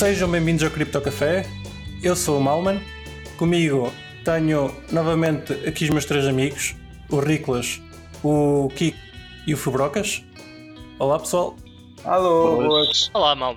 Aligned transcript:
Sejam 0.00 0.30
bem-vindos 0.30 0.64
ao 0.64 0.70
Cripto 0.70 0.98
Café. 0.98 1.44
Eu 2.02 2.16
sou 2.16 2.38
o 2.38 2.42
Malman. 2.42 2.80
Comigo 3.36 3.92
tenho 4.24 4.74
novamente 4.90 5.52
aqui 5.68 5.84
os 5.84 5.90
meus 5.90 6.06
três 6.06 6.26
amigos, 6.26 6.74
o 7.10 7.20
Riclas, 7.20 7.82
o 8.24 8.70
Kiko 8.74 8.96
e 9.46 9.52
o 9.52 9.58
Fubrocas. 9.58 10.24
Olá 10.98 11.18
pessoal. 11.18 11.54
Alô, 12.02 12.82
Olá, 13.12 13.34
mal. 13.34 13.56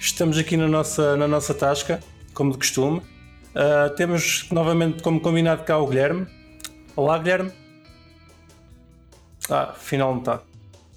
Estamos 0.00 0.38
aqui 0.38 0.56
na 0.56 0.66
nossa, 0.66 1.14
na 1.14 1.28
nossa 1.28 1.52
tasca, 1.52 2.00
como 2.32 2.52
de 2.52 2.56
costume. 2.56 3.00
Uh, 3.54 3.94
temos 3.96 4.48
novamente 4.50 5.02
como 5.02 5.20
combinado 5.20 5.62
cá 5.62 5.76
o 5.76 5.86
Guilherme. 5.86 6.26
Olá 6.96 7.18
Guilherme. 7.18 7.52
Ah, 9.50 9.72
afinal 9.72 10.12
não 10.12 10.20
está. 10.20 10.40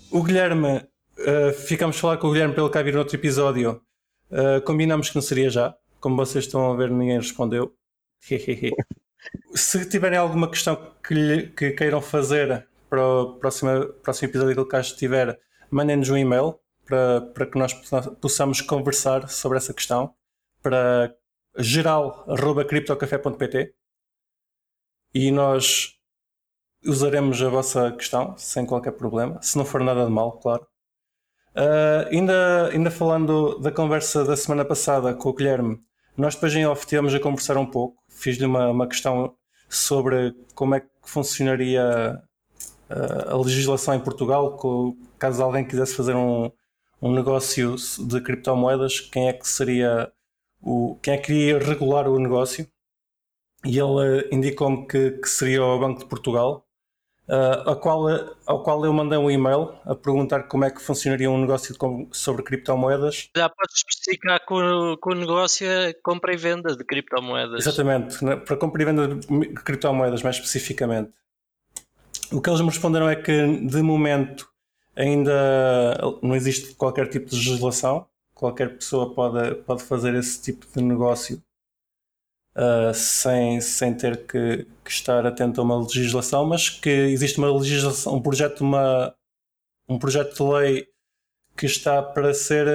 O 0.10 0.24
Guilherme, 0.24 0.78
uh, 0.78 1.54
ficamos 1.68 1.98
a 1.98 2.00
falar 2.00 2.16
com 2.16 2.28
o 2.30 2.32
Guilherme 2.32 2.56
pelo 2.56 2.70
cá 2.70 2.82
vir 2.82 2.94
no 2.94 3.00
outro 3.00 3.18
episódio. 3.18 3.82
Uh, 4.32 4.62
combinamos 4.64 5.10
que 5.10 5.16
não 5.16 5.22
seria 5.22 5.50
já. 5.50 5.76
Como 6.00 6.16
vocês 6.16 6.46
estão 6.46 6.72
a 6.72 6.76
ver, 6.76 6.90
ninguém 6.90 7.18
respondeu. 7.18 7.76
Se 9.54 9.88
tiverem 9.90 10.18
alguma 10.18 10.50
questão 10.50 10.94
que, 11.06 11.14
lhe, 11.14 11.48
que 11.50 11.72
queiram 11.72 12.02
fazer 12.02 12.66
para 12.90 13.06
o 13.06 13.34
próximo, 13.36 13.88
próximo 14.04 14.30
episódio 14.30 14.56
que 14.56 14.62
ele 14.62 14.70
cá 14.70 14.80
estiver, 14.80 15.38
mandem-nos 15.70 16.10
um 16.10 16.18
e-mail 16.18 16.58
para, 16.86 17.22
para 17.22 17.46
que 17.46 17.58
nós 17.58 17.74
possamos 18.22 18.62
conversar 18.62 19.30
sobre 19.30 19.58
essa 19.58 19.74
questão 19.74 20.14
para 20.62 21.14
geral.criptocafé.pt 21.58 23.74
e 25.14 25.32
nós 25.32 25.96
usaremos 26.86 27.42
a 27.42 27.50
vossa 27.50 27.92
questão 27.92 28.38
sem 28.38 28.66
qualquer 28.66 28.94
problema, 28.94 29.42
se 29.42 29.58
não 29.58 29.66
for 29.66 29.84
nada 29.84 30.06
de 30.06 30.12
mal, 30.12 30.40
claro. 30.40 30.66
Uh, 31.60 32.08
ainda, 32.10 32.70
ainda 32.70 32.90
falando 32.90 33.60
da 33.60 33.70
conversa 33.70 34.24
da 34.24 34.38
semana 34.38 34.64
passada 34.64 35.14
com 35.14 35.28
o 35.28 35.34
Guilherme, 35.34 35.78
nós 36.16 36.34
depois 36.34 36.56
em 36.56 36.66
off 36.66 36.88
tivemos 36.88 37.14
a 37.14 37.20
conversar 37.20 37.58
um 37.58 37.66
pouco, 37.66 38.02
fiz-lhe 38.08 38.46
uma, 38.46 38.70
uma 38.70 38.88
questão 38.88 39.36
sobre 39.68 40.34
como 40.56 40.76
é 40.76 40.80
que 40.80 40.88
funcionaria 41.04 42.24
uh, 42.90 43.30
a 43.30 43.38
legislação 43.38 43.94
em 43.94 44.00
Portugal, 44.00 44.58
caso 45.18 45.44
alguém 45.44 45.66
quisesse 45.66 45.96
fazer 45.96 46.16
um, 46.16 46.50
um 47.02 47.12
negócio 47.12 47.76
de 48.08 48.22
criptomoedas, 48.22 49.02
quem 49.02 49.28
é 49.28 49.34
que 49.34 49.46
seria 49.46 50.10
o, 50.62 50.98
quem 51.02 51.16
é 51.16 51.18
que 51.18 51.34
iria 51.34 51.60
regular 51.60 52.08
o 52.08 52.20
negócio? 52.20 52.66
E 53.66 53.78
ele 53.78 54.30
indicou-me 54.32 54.88
que, 54.88 55.12
que, 55.12 55.28
seria 55.28 55.62
o 55.62 55.78
Banco 55.78 56.00
de 56.00 56.06
Portugal, 56.06 56.66
uh, 57.30 57.70
a 57.70 57.76
qual, 57.76 58.08
ao 58.46 58.64
qual 58.64 58.84
eu 58.84 58.92
mandei 58.92 59.18
um 59.18 59.30
e-mail 59.30 59.74
a 59.86 59.96
perguntar 59.96 60.44
como 60.44 60.66
é 60.66 60.72
que 60.72 60.82
funcionaria 60.82 61.30
um 61.30 61.40
negócio 61.40 61.74
de, 61.74 62.08
sobre 62.12 62.44
criptomoedas. 62.44 63.30
Já 63.36 63.48
podes 63.48 63.76
especificar 63.76 64.46
que 64.46 64.54
o, 64.54 64.98
que 64.98 65.10
o 65.10 65.16
negócio 65.16 65.68
é 65.68 65.94
compra 65.94 66.34
e 66.34 66.38
venda 66.38 66.76
de 66.76 66.84
criptomoedas. 66.84 67.66
Exatamente, 67.66 68.18
para 68.46 68.58
compra 68.58 68.82
e 68.82 68.86
venda 68.86 69.08
de 69.08 69.54
criptomoedas, 69.64 70.24
mais 70.24 70.38
especificamente. 70.38 71.12
O 72.32 72.42
que 72.42 72.50
eles 72.50 72.62
me 72.62 72.68
responderam 72.68 73.10
é 73.10 73.16
que, 73.16 73.60
de 73.66 73.82
momento, 73.82 74.48
ainda 74.96 75.98
não 76.22 76.36
existe 76.36 76.76
qualquer 76.76 77.08
tipo 77.08 77.28
de 77.28 77.36
legislação, 77.36 78.06
qualquer 78.34 78.76
pessoa 78.76 79.14
pode, 79.14 79.56
pode 79.64 79.84
fazer 79.84 80.14
esse 80.16 80.42
tipo 80.42 80.66
de 80.76 80.84
negócio 80.84 81.42
uh, 82.60 82.94
sem, 82.94 83.62
sem 83.62 83.96
ter 83.96 84.28
que, 84.28 84.68
que, 84.84 84.92
estar 84.92 85.26
atento 85.26 85.62
a 85.62 85.64
uma 85.64 85.82
legislação, 85.82 86.46
mas 86.46 86.70
que 86.70 86.90
existe 86.90 87.38
uma 87.38 87.52
legislação, 87.52 88.16
um 88.16 88.22
projeto, 88.22 88.62
uma, 88.62 89.16
um 89.88 89.98
projeto 89.98 90.36
de 90.36 90.44
lei 90.44 90.88
que 91.58 91.66
está 91.66 92.04
para 92.04 92.34
ser 92.34 92.68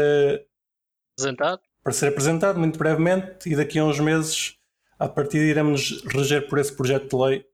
apresentado, 1.16 1.60
para 1.82 1.92
ser 1.92 2.08
apresentado 2.08 2.58
muito 2.58 2.78
brevemente 2.78 3.48
e 3.48 3.54
daqui 3.54 3.78
a 3.78 3.84
uns 3.84 4.00
meses 4.00 4.56
a 4.98 5.08
partir 5.08 5.38
de 5.38 5.50
iremos 5.50 6.02
reger 6.06 6.48
por 6.48 6.58
esse 6.58 6.74
projeto 6.74 7.08
de 7.08 7.22
lei 7.22 7.46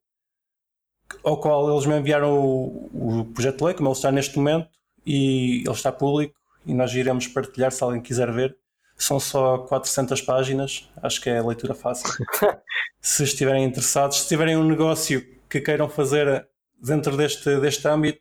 ao 1.25 1.41
qual 1.41 1.71
eles 1.71 1.87
me 1.87 1.99
enviaram 1.99 2.39
o, 2.39 3.21
o 3.21 3.25
projeto 3.27 3.59
de 3.59 3.65
lei, 3.65 3.75
como 3.75 3.89
ele 3.89 3.97
está 3.97 4.13
neste 4.13 4.37
momento, 4.37 4.69
e 5.05 5.63
ele 5.67 5.71
está 5.71 5.91
público 5.91 6.39
e 6.65 6.75
nós 6.75 6.95
iremos 6.95 7.27
partilhar 7.27 7.73
se 7.73 7.83
alguém 7.83 8.01
quiser 8.01 8.31
ver. 8.33 8.57
São 9.01 9.19
só 9.19 9.59
400 9.59 10.21
páginas, 10.21 10.89
acho 11.03 11.21
que 11.21 11.31
é 11.31 11.39
a 11.39 11.47
leitura 11.47 11.75
fácil. 11.75 12.09
se 13.01 13.25
estiverem 13.25 13.65
interessados, 13.65 14.19
se 14.19 14.29
tiverem 14.29 14.57
um 14.57 14.65
negócio 14.65 15.23
que 15.49 15.61
queiram 15.61 15.89
fazer 15.89 16.47
dentro 16.79 17.17
deste, 17.17 17.59
deste 17.61 17.89
âmbito, 17.89 18.21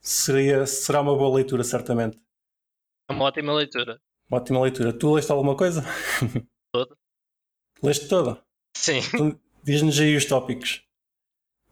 seria, 0.00 0.66
será 0.66 1.02
uma 1.02 1.14
boa 1.14 1.36
leitura, 1.36 1.62
certamente. 1.62 2.18
É 3.08 3.12
uma 3.12 3.26
ótima 3.26 3.52
leitura. 3.52 4.00
Uma 4.30 4.38
ótima 4.38 4.60
leitura. 4.62 4.92
Tu 4.92 5.12
leste 5.12 5.30
alguma 5.30 5.56
coisa? 5.56 5.84
Toda. 6.72 6.96
Leste 7.82 8.08
toda? 8.08 8.42
Sim. 8.74 8.98
Então, 8.98 9.40
Diz-nos 9.62 10.00
aí 10.00 10.16
os 10.16 10.24
tópicos 10.24 10.84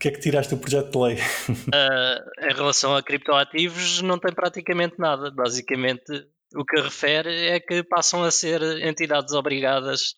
que 0.03 0.09
é 0.09 0.11
que 0.11 0.19
tiraste 0.19 0.53
do 0.53 0.61
projeto 0.61 0.91
de 0.91 0.99
lei? 0.99 1.15
Uh, 1.15 2.43
em 2.51 2.53
relação 2.53 2.97
a 2.97 3.03
criptoativos, 3.05 4.03
não 4.03 4.19
tem 4.19 4.35
praticamente 4.35 4.97
nada. 4.99 5.31
Basicamente, 5.31 6.27
o 6.55 6.65
que 6.65 6.81
refere 6.81 7.49
é 7.49 7.61
que 7.61 7.83
passam 7.83 8.23
a 8.23 8.31
ser 8.31 8.63
entidades 8.87 9.35
obrigadas 9.35 10.15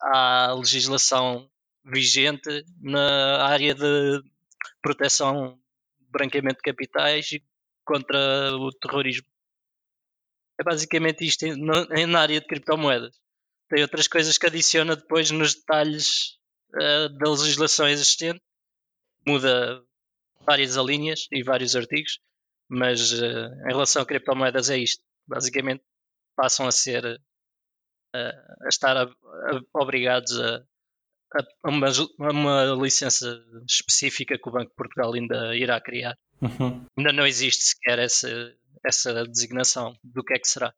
à 0.00 0.52
legislação 0.54 1.48
vigente 1.84 2.64
na 2.80 3.44
área 3.44 3.74
de 3.74 4.22
proteção 4.82 5.58
branqueamento 6.10 6.56
de 6.56 6.62
capitais 6.62 7.32
e 7.32 7.42
contra 7.84 8.54
o 8.56 8.70
terrorismo. 8.72 9.26
É 10.60 10.64
basicamente 10.64 11.24
isto 11.24 11.46
na 11.56 12.20
área 12.20 12.40
de 12.40 12.46
criptomoedas. 12.46 13.16
Tem 13.68 13.82
outras 13.82 14.08
coisas 14.08 14.36
que 14.38 14.46
adiciona 14.46 14.96
depois 14.96 15.30
nos 15.30 15.54
detalhes 15.54 16.38
uh, 16.74 17.08
da 17.18 17.30
legislação 17.30 17.86
existente 17.86 18.42
muda 19.26 19.82
várias 20.46 20.78
alíneas 20.78 21.26
e 21.30 21.42
vários 21.42 21.76
artigos, 21.76 22.18
mas 22.68 23.12
uh, 23.12 23.66
em 23.66 23.68
relação 23.68 24.02
a 24.02 24.06
criptomoedas 24.06 24.70
é 24.70 24.78
isto. 24.78 25.02
Basicamente 25.28 25.82
passam 26.36 26.66
a 26.66 26.72
ser 26.72 27.04
uh, 27.04 28.64
a 28.64 28.68
estar 28.68 28.96
a, 28.96 29.02
a, 29.02 29.60
obrigados 29.74 30.38
a, 30.40 30.64
a 31.64 31.68
uma, 31.68 31.88
uma, 32.18 32.64
licença 32.80 33.38
específica 33.68 34.38
que 34.38 34.48
o 34.48 34.52
Banco 34.52 34.70
de 34.70 34.76
Portugal 34.76 35.12
ainda 35.12 35.54
irá 35.56 35.80
criar. 35.80 36.16
Uhum. 36.40 36.86
Ainda 36.96 37.12
não 37.12 37.26
existe 37.26 37.64
sequer 37.64 37.98
essa, 37.98 38.28
essa 38.84 39.24
designação 39.24 39.96
do 40.02 40.24
que 40.24 40.34
é 40.34 40.38
que 40.38 40.48
será. 40.48 40.72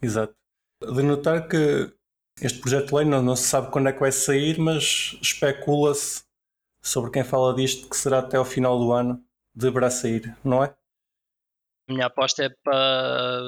Exato. 0.00 0.34
De 0.80 1.02
notar 1.02 1.48
que 1.48 1.92
este 2.40 2.60
projeto 2.60 2.88
de 2.88 2.94
lei 2.94 3.04
não, 3.04 3.22
não 3.22 3.36
se 3.36 3.44
sabe 3.44 3.70
quando 3.70 3.88
é 3.88 3.92
que 3.92 4.00
vai 4.00 4.10
sair, 4.10 4.58
mas 4.58 5.16
especula-se 5.20 6.24
sobre 6.82 7.10
quem 7.10 7.22
fala 7.22 7.54
disto 7.54 7.88
que 7.88 7.96
será 7.96 8.18
até 8.18 8.36
ao 8.36 8.44
final 8.44 8.78
do 8.78 8.92
ano 8.92 9.24
deverá 9.54 9.90
sair, 9.90 10.36
não 10.42 10.64
é? 10.64 10.74
A 11.88 11.92
minha 11.92 12.06
aposta 12.06 12.44
é 12.44 12.48
para, 12.48 13.42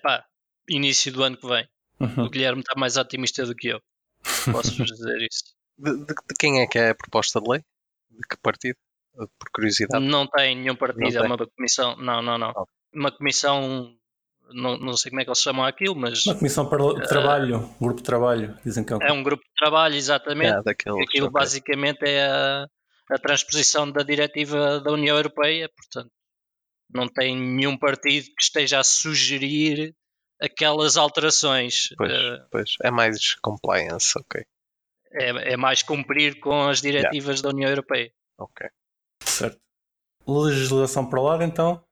para 0.00 0.24
início 0.68 1.12
do 1.12 1.22
ano 1.22 1.36
que 1.36 1.46
vem. 1.46 1.68
Uhum. 1.98 2.24
O 2.24 2.30
Guilherme 2.30 2.60
está 2.60 2.78
mais 2.78 2.96
otimista 2.96 3.44
do 3.44 3.54
que 3.54 3.68
eu. 3.68 3.80
Posso-vos 4.50 4.90
dizer 4.90 5.28
isso. 5.30 5.44
De, 5.78 5.92
de, 5.92 6.06
de, 6.06 6.34
quem 6.38 6.60
é 6.60 6.66
que 6.66 6.78
é 6.78 6.90
a 6.90 6.94
proposta 6.94 7.40
de 7.40 7.50
lei? 7.50 7.60
De 8.10 8.26
que 8.28 8.36
partido? 8.42 8.76
Por 9.14 9.50
curiosidade. 9.52 10.04
Não 10.04 10.26
tem 10.26 10.56
nenhum 10.56 10.76
partido, 10.76 11.12
não 11.14 11.24
é 11.24 11.26
uma 11.26 11.46
comissão. 11.56 11.96
Não, 11.96 12.22
não, 12.22 12.38
não. 12.38 12.52
Uma 12.94 13.10
comissão 13.10 13.94
não, 14.52 14.76
não 14.78 14.96
sei 14.96 15.10
como 15.10 15.20
é 15.20 15.24
que 15.24 15.30
eles 15.30 15.40
chamam 15.40 15.64
aquilo, 15.64 15.96
mas. 15.96 16.24
Uma 16.26 16.34
comissão 16.34 16.68
para 16.68 16.84
uh, 16.84 17.00
trabalho, 17.06 17.58
um 17.58 17.84
grupo 17.84 17.98
de 17.98 18.02
trabalho, 18.02 18.58
dizem 18.64 18.84
que 18.84 18.92
é 18.92 18.96
um. 18.96 19.02
É 19.02 19.12
um 19.12 19.22
grupo 19.22 19.42
de 19.42 19.54
trabalho, 19.56 19.94
exatamente. 19.94 20.58
É, 20.58 20.62
daqueles, 20.62 21.00
aquilo 21.06 21.26
okay. 21.26 21.40
basicamente 21.40 22.02
é 22.02 22.26
a, 22.26 22.66
a 23.10 23.18
transposição 23.18 23.90
da 23.90 24.02
diretiva 24.02 24.80
da 24.80 24.92
União 24.92 25.16
Europeia, 25.16 25.68
portanto, 25.74 26.10
não 26.94 27.08
tem 27.08 27.36
nenhum 27.36 27.76
partido 27.76 28.26
que 28.36 28.42
esteja 28.42 28.80
a 28.80 28.84
sugerir 28.84 29.94
aquelas 30.40 30.96
alterações. 30.96 31.88
Pois, 31.96 32.12
uh, 32.12 32.46
pois. 32.50 32.76
é 32.82 32.90
mais 32.90 33.34
compliance, 33.36 34.18
ok. 34.18 34.44
É, 35.12 35.52
é 35.52 35.56
mais 35.56 35.82
cumprir 35.82 36.38
com 36.40 36.68
as 36.68 36.80
diretivas 36.80 37.40
yeah. 37.40 37.42
da 37.42 37.48
União 37.50 37.68
Europeia. 37.68 38.12
Ok. 38.38 38.68
Certo. 39.24 39.58
Legislação 40.26 41.08
para 41.08 41.20
lá, 41.20 41.44
então. 41.44 41.84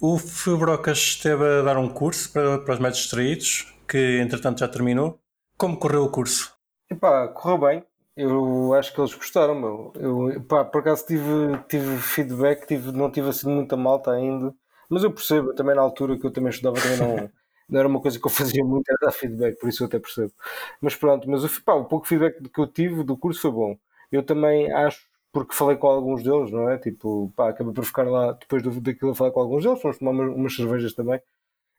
O 0.00 0.18
Fibrocas 0.18 0.98
esteve 0.98 1.44
a 1.44 1.62
dar 1.62 1.76
um 1.76 1.88
curso 1.88 2.32
para, 2.32 2.58
para 2.58 2.74
os 2.74 2.80
médicos 2.80 3.02
distraídos, 3.02 3.74
que 3.86 4.18
entretanto 4.20 4.58
já 4.60 4.68
terminou. 4.68 5.20
Como 5.56 5.78
correu 5.78 6.04
o 6.04 6.10
curso? 6.10 6.56
Epá, 6.90 7.28
correu 7.28 7.58
bem. 7.58 7.86
Eu 8.16 8.74
acho 8.74 8.92
que 8.92 9.00
eles 9.00 9.14
gostaram, 9.14 9.54
meu. 9.54 9.92
Eu, 9.96 10.30
epá, 10.32 10.64
por 10.64 10.80
acaso 10.80 11.06
tive, 11.06 11.22
tive 11.68 11.96
feedback, 11.98 12.66
tive, 12.66 12.92
não 12.92 13.10
tive 13.10 13.30
assim 13.30 13.48
muita 13.48 13.76
malta 13.76 14.10
ainda. 14.12 14.54
Mas 14.88 15.02
eu 15.02 15.10
percebo, 15.12 15.54
também 15.54 15.74
na 15.74 15.80
altura 15.82 16.18
que 16.18 16.26
eu 16.26 16.30
também 16.30 16.50
estudava, 16.50 16.76
também 16.80 16.98
não, 16.98 17.30
não 17.68 17.78
era 17.78 17.88
uma 17.88 18.00
coisa 18.02 18.18
que 18.20 18.26
eu 18.26 18.30
fazia 18.30 18.62
muito, 18.64 18.86
era 18.90 18.98
dar 19.00 19.12
feedback, 19.12 19.58
por 19.58 19.68
isso 19.70 19.82
eu 19.82 19.86
até 19.86 19.98
percebo. 19.98 20.32
Mas 20.80 20.94
pronto, 20.94 21.28
mas 21.30 21.42
epá, 21.44 21.72
o 21.74 21.86
pouco 21.86 22.06
feedback 22.06 22.42
que 22.50 22.60
eu 22.60 22.66
tive 22.66 23.02
do 23.02 23.16
curso 23.16 23.40
foi 23.40 23.50
bom. 23.50 23.78
Eu 24.10 24.22
também 24.22 24.70
acho 24.72 25.10
porque 25.32 25.54
falei 25.54 25.76
com 25.78 25.86
alguns 25.86 26.22
deles, 26.22 26.52
não 26.52 26.68
é? 26.68 26.76
Tipo, 26.78 27.32
pá, 27.34 27.48
acabei 27.48 27.72
por 27.72 27.84
ficar 27.86 28.02
lá 28.06 28.32
depois 28.32 28.62
do, 28.62 28.78
daquilo 28.82 29.12
a 29.12 29.14
falar 29.14 29.30
com 29.30 29.40
alguns 29.40 29.64
deles, 29.64 29.80
fomos 29.80 29.96
tomar 29.98 30.10
umas, 30.10 30.34
umas 30.36 30.54
cervejas 30.54 30.92
também. 30.94 31.18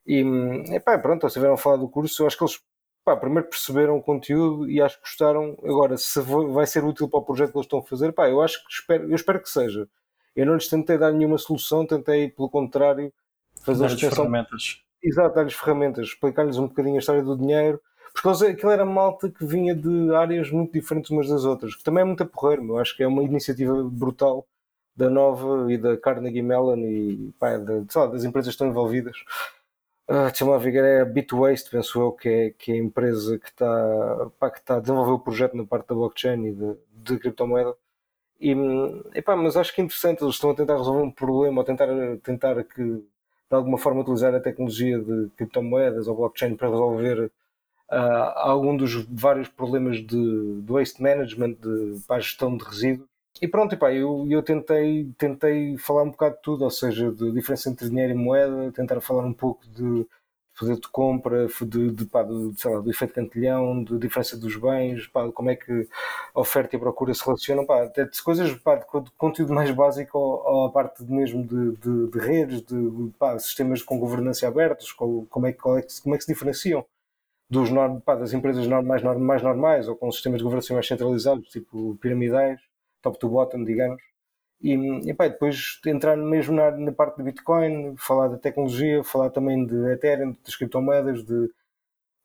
E, 0.06 0.22
epá, 0.76 0.98
pronto, 1.00 1.24
eles 1.24 1.34
tiveram 1.34 1.54
a 1.56 1.58
falar 1.58 1.78
do 1.78 1.90
curso, 1.90 2.24
eu 2.24 2.28
acho 2.28 2.38
que 2.38 2.44
eles 2.44 2.60
pá, 3.04 3.16
primeiro 3.16 3.48
perceberam 3.48 3.98
o 3.98 4.02
conteúdo 4.02 4.70
e 4.70 4.82
acho 4.82 4.98
que 4.98 5.04
gostaram. 5.04 5.58
Agora, 5.64 5.98
se 5.98 6.20
vai 6.22 6.66
ser 6.66 6.84
útil 6.84 7.10
para 7.10 7.20
o 7.20 7.24
projeto 7.24 7.52
que 7.52 7.58
eles 7.58 7.66
estão 7.66 7.80
a 7.80 7.84
fazer, 7.84 8.12
pá, 8.14 8.30
eu 8.30 8.42
acho 8.42 8.64
que 8.66 8.72
espero, 8.72 9.10
eu 9.10 9.16
espero 9.16 9.42
que 9.42 9.50
seja. 9.50 9.88
Eu 10.36 10.46
não 10.46 10.56
lhes 10.56 10.68
tentei 10.68 10.98
dar 10.98 11.12
nenhuma 11.12 11.38
solução, 11.38 11.86
tentei, 11.86 12.30
pelo 12.30 12.50
contrário, 12.50 13.14
fazer 13.62 13.84
a 13.84 13.88
extensão. 13.88 14.26
ferramentas. 14.26 14.82
Exato, 15.04 15.36
dar-lhes 15.36 15.54
ferramentas, 15.54 16.08
explicar-lhes 16.08 16.58
um 16.58 16.68
bocadinho 16.68 16.96
a 16.96 17.00
história 17.00 17.22
do 17.22 17.38
dinheiro, 17.38 17.80
porque 18.14 18.28
eles, 18.28 18.42
aquilo 18.42 18.72
era 18.72 18.86
malta 18.86 19.30
que 19.30 19.46
vinha 19.46 19.76
de 19.76 20.14
áreas 20.16 20.50
muito 20.50 20.72
diferentes 20.72 21.12
umas 21.12 21.28
das 21.28 21.44
outras, 21.44 21.76
que 21.76 21.84
também 21.84 22.02
é 22.02 22.06
muito 22.06 22.24
a 22.24 22.26
porrer, 22.26 22.60
eu 22.60 22.78
acho 22.78 22.96
que 22.96 23.04
é 23.04 23.08
uma 23.08 23.24
iniciativa 23.24 23.84
brutal 23.84 24.48
da 24.96 25.10
Nova 25.10 25.72
e 25.72 25.78
da 25.78 25.98
Carnegie 25.98 26.42
Mellon 26.42 26.78
e 26.78 27.34
pá, 27.40 27.58
de, 27.58 27.86
lá, 27.96 28.08
das 28.08 28.24
empresas 28.24 28.50
que 28.50 28.56
estão 28.56 28.68
envolvidas. 28.68 29.18
Uh, 30.08 30.26
Deixa-me 30.26 30.52
lá 30.52 30.58
ver, 30.58 30.76
é 30.84 31.02
a 31.02 31.06
Bitwaste, 31.06 31.70
penso 31.70 32.02
eu, 32.02 32.12
que 32.12 32.28
é, 32.30 32.50
que 32.52 32.72
é 32.72 32.76
a 32.76 32.78
empresa 32.78 33.40
que 33.40 33.48
está, 33.48 34.30
pá, 34.38 34.52
que 34.52 34.60
está 34.60 34.78
a 34.78 34.80
desenvolver 34.82 35.12
o 35.14 35.20
projeto 35.20 35.56
na 35.56 35.66
parte 35.66 35.88
da 35.88 35.96
blockchain 35.96 36.46
e 36.48 36.54
de, 36.54 36.76
de 36.92 37.20
criptomoeda. 37.20 37.74
E, 38.40 38.54
epá, 39.16 39.36
mas 39.38 39.56
acho 39.56 39.74
que 39.74 39.82
é 39.82 39.84
interessante, 39.86 40.22
eles 40.22 40.36
estão 40.36 40.52
a 40.52 40.56
tentar 40.56 40.78
resolver 40.78 41.04
um 41.04 41.12
problema, 41.12 41.62
a 41.62 41.66
tentar, 41.66 41.88
tentar 42.22 42.62
que, 42.66 42.84
de 42.84 43.06
alguma 43.50 43.78
forma, 43.78 44.02
utilizar 44.02 44.36
a 44.36 44.42
tecnologia 44.42 45.00
de 45.00 45.30
criptomoedas 45.38 46.08
ou 46.08 46.16
blockchain 46.18 46.56
para 46.58 46.70
resolver 46.70 47.32
uh, 47.90 47.94
algum 48.36 48.76
dos 48.76 49.06
vários 49.06 49.48
problemas 49.48 49.98
de, 49.98 50.62
de 50.62 50.72
waste 50.72 51.02
management, 51.02 51.54
de, 51.54 52.02
para 52.06 52.18
a 52.18 52.20
gestão 52.20 52.58
de 52.58 52.66
resíduos. 52.66 53.08
E 53.42 53.48
pronto, 53.48 53.74
epá, 53.74 53.92
eu, 53.94 54.26
eu 54.30 54.42
tentei, 54.44 55.12
tentei 55.18 55.78
falar 55.78 56.04
um 56.04 56.12
bocado 56.12 56.36
de 56.36 56.42
tudo, 56.42 56.64
ou 56.64 56.72
seja, 56.72 57.12
de 57.12 57.32
diferença 57.32 57.70
entre 57.70 57.90
dinheiro 57.90 58.14
e 58.14 58.16
moeda, 58.16 58.72
tentar 58.72 59.02
falar 59.02 59.26
um 59.26 59.34
pouco 59.34 59.68
de 59.68 60.06
poder 60.58 60.76
de 60.80 60.88
compra, 60.88 61.48
de, 61.48 61.92
de, 61.92 62.06
pá, 62.06 62.24
de, 62.24 62.54
sei 62.60 62.72
lá, 62.72 62.80
do 62.80 62.90
efeito 62.90 63.14
cantilhão, 63.14 63.84
de 63.84 63.98
diferença 63.98 64.38
dos 64.38 64.56
bens, 64.56 65.08
pá, 65.08 65.30
como 65.32 65.50
é 65.50 65.56
que 65.56 65.88
a 66.34 66.40
oferta 66.40 66.76
e 66.76 66.78
a 66.78 66.80
procura 66.80 67.14
se 67.14 67.26
relacionam, 67.26 67.66
pá, 67.66 67.84
até 67.84 68.06
de 68.06 68.22
coisas, 68.22 68.54
pá, 68.60 68.76
de 68.76 68.86
conteúdo 69.18 69.54
mais 69.54 69.72
básico 69.72 70.18
ou, 70.18 70.66
a 70.68 70.72
parte 70.72 71.04
mesmo 71.04 71.44
de, 71.46 71.76
de, 71.78 72.12
de 72.12 72.20
redes, 72.20 72.62
de, 72.62 73.12
pá, 73.18 73.38
sistemas 73.40 73.82
com 73.82 74.00
governança 74.00 74.48
abertos, 74.48 74.92
como, 74.92 75.28
é, 75.48 75.50
é 75.50 75.54
que, 75.54 76.02
como 76.02 76.16
é 76.16 76.18
que 76.18 76.24
se 76.24 76.32
diferenciam 76.32 76.86
dos, 77.50 77.70
pá, 78.06 78.16
das 78.16 78.34
empresas 78.34 78.68
mais, 78.68 79.04
mais 79.04 79.42
normais 79.44 79.88
ou 79.88 79.96
com 79.96 80.12
sistemas 80.12 80.40
de 80.40 80.44
governança 80.44 80.74
mais 80.74 80.88
centralizados, 80.88 81.50
tipo 81.50 81.98
piramidais 82.02 82.62
top 83.04 83.20
to 83.20 83.30
bottom, 83.30 83.64
digamos. 83.64 84.02
E, 84.62 84.74
e 85.10 85.14
pá, 85.14 85.28
depois 85.28 85.80
entrar 85.86 86.16
mesmo 86.16 86.56
na, 86.56 86.72
na, 86.72 86.92
parte 86.94 87.18
de 87.18 87.24
Bitcoin, 87.24 87.96
falar 87.98 88.30
da 88.30 88.38
tecnologia, 88.38 89.04
falar 89.04 89.30
também 89.30 89.66
de 89.66 89.76
Ethereum, 89.92 90.36
das 90.44 90.56
criptomoedas, 90.56 91.24
de, 91.26 91.52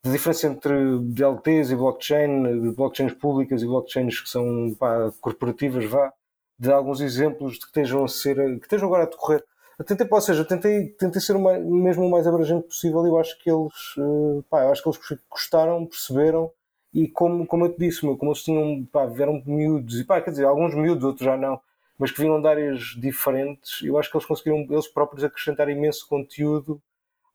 de 0.05 0.13
diferença 0.13 0.47
entre 0.47 0.73
DLTs 1.01 1.71
e 1.71 1.77
blockchain, 1.77 2.63
de 2.63 2.71
blockchains 2.71 3.13
públicas 3.15 3.63
e 3.63 3.67
blockchains 3.67 4.21
que 4.21 4.29
são 4.29 4.75
pá, 4.79 5.13
corporativas, 5.21 5.85
vá, 5.87 6.13
de 6.59 6.71
alguns 6.73 7.01
exemplos 7.01 7.55
de 7.55 7.61
que 7.61 7.67
estejam 7.67 8.05
a 8.05 8.09
ser, 8.09 8.37
que 8.61 8.67
estejam 8.67 8.87
agora 8.87 9.05
a 9.05 9.07
decorrer. 9.07 9.45
Tentei, 9.87 10.07
ou 10.11 10.21
seja, 10.21 10.45
tentei, 10.45 10.89
tentei 10.91 11.21
ser 11.21 11.37
o 11.37 11.41
mais, 11.41 11.65
mesmo 11.65 12.07
o 12.07 12.11
mais 12.11 12.27
abrangente 12.27 12.67
possível 12.67 13.05
e 13.07 13.09
eu 13.11 13.19
acho 13.19 13.39
que 13.39 13.51
eles, 13.51 13.95
eh, 13.99 14.43
pá, 14.51 14.71
acho 14.71 14.83
que 14.83 14.89
eles 14.89 15.23
gostaram, 15.31 15.87
perceberam 15.87 16.53
e 16.93 17.07
como, 17.09 17.47
como 17.47 17.67
eu 17.67 17.73
te 17.73 17.79
disse, 17.79 18.05
meu, 18.05 18.17
como 18.17 18.31
eles 18.31 18.43
tinham, 18.43 18.85
pá, 18.91 19.07
vieram 19.07 19.43
miúdos, 19.47 20.01
e 20.01 20.05
pá, 20.05 20.21
quer 20.21 20.31
dizer, 20.31 20.45
alguns 20.45 20.75
miúdos, 20.75 21.05
outros 21.05 21.25
já 21.25 21.37
não, 21.37 21.61
mas 21.99 22.11
que 22.11 22.21
vinham 22.21 22.41
de 22.41 22.49
áreas 22.49 22.81
diferentes, 22.97 23.83
eu 23.83 23.99
acho 23.99 24.11
que 24.11 24.17
eles 24.17 24.27
conseguiram, 24.27 24.67
eles 24.71 24.89
próprios, 24.89 25.25
acrescentar 25.25 25.69
imenso 25.69 26.09
conteúdo 26.09 26.81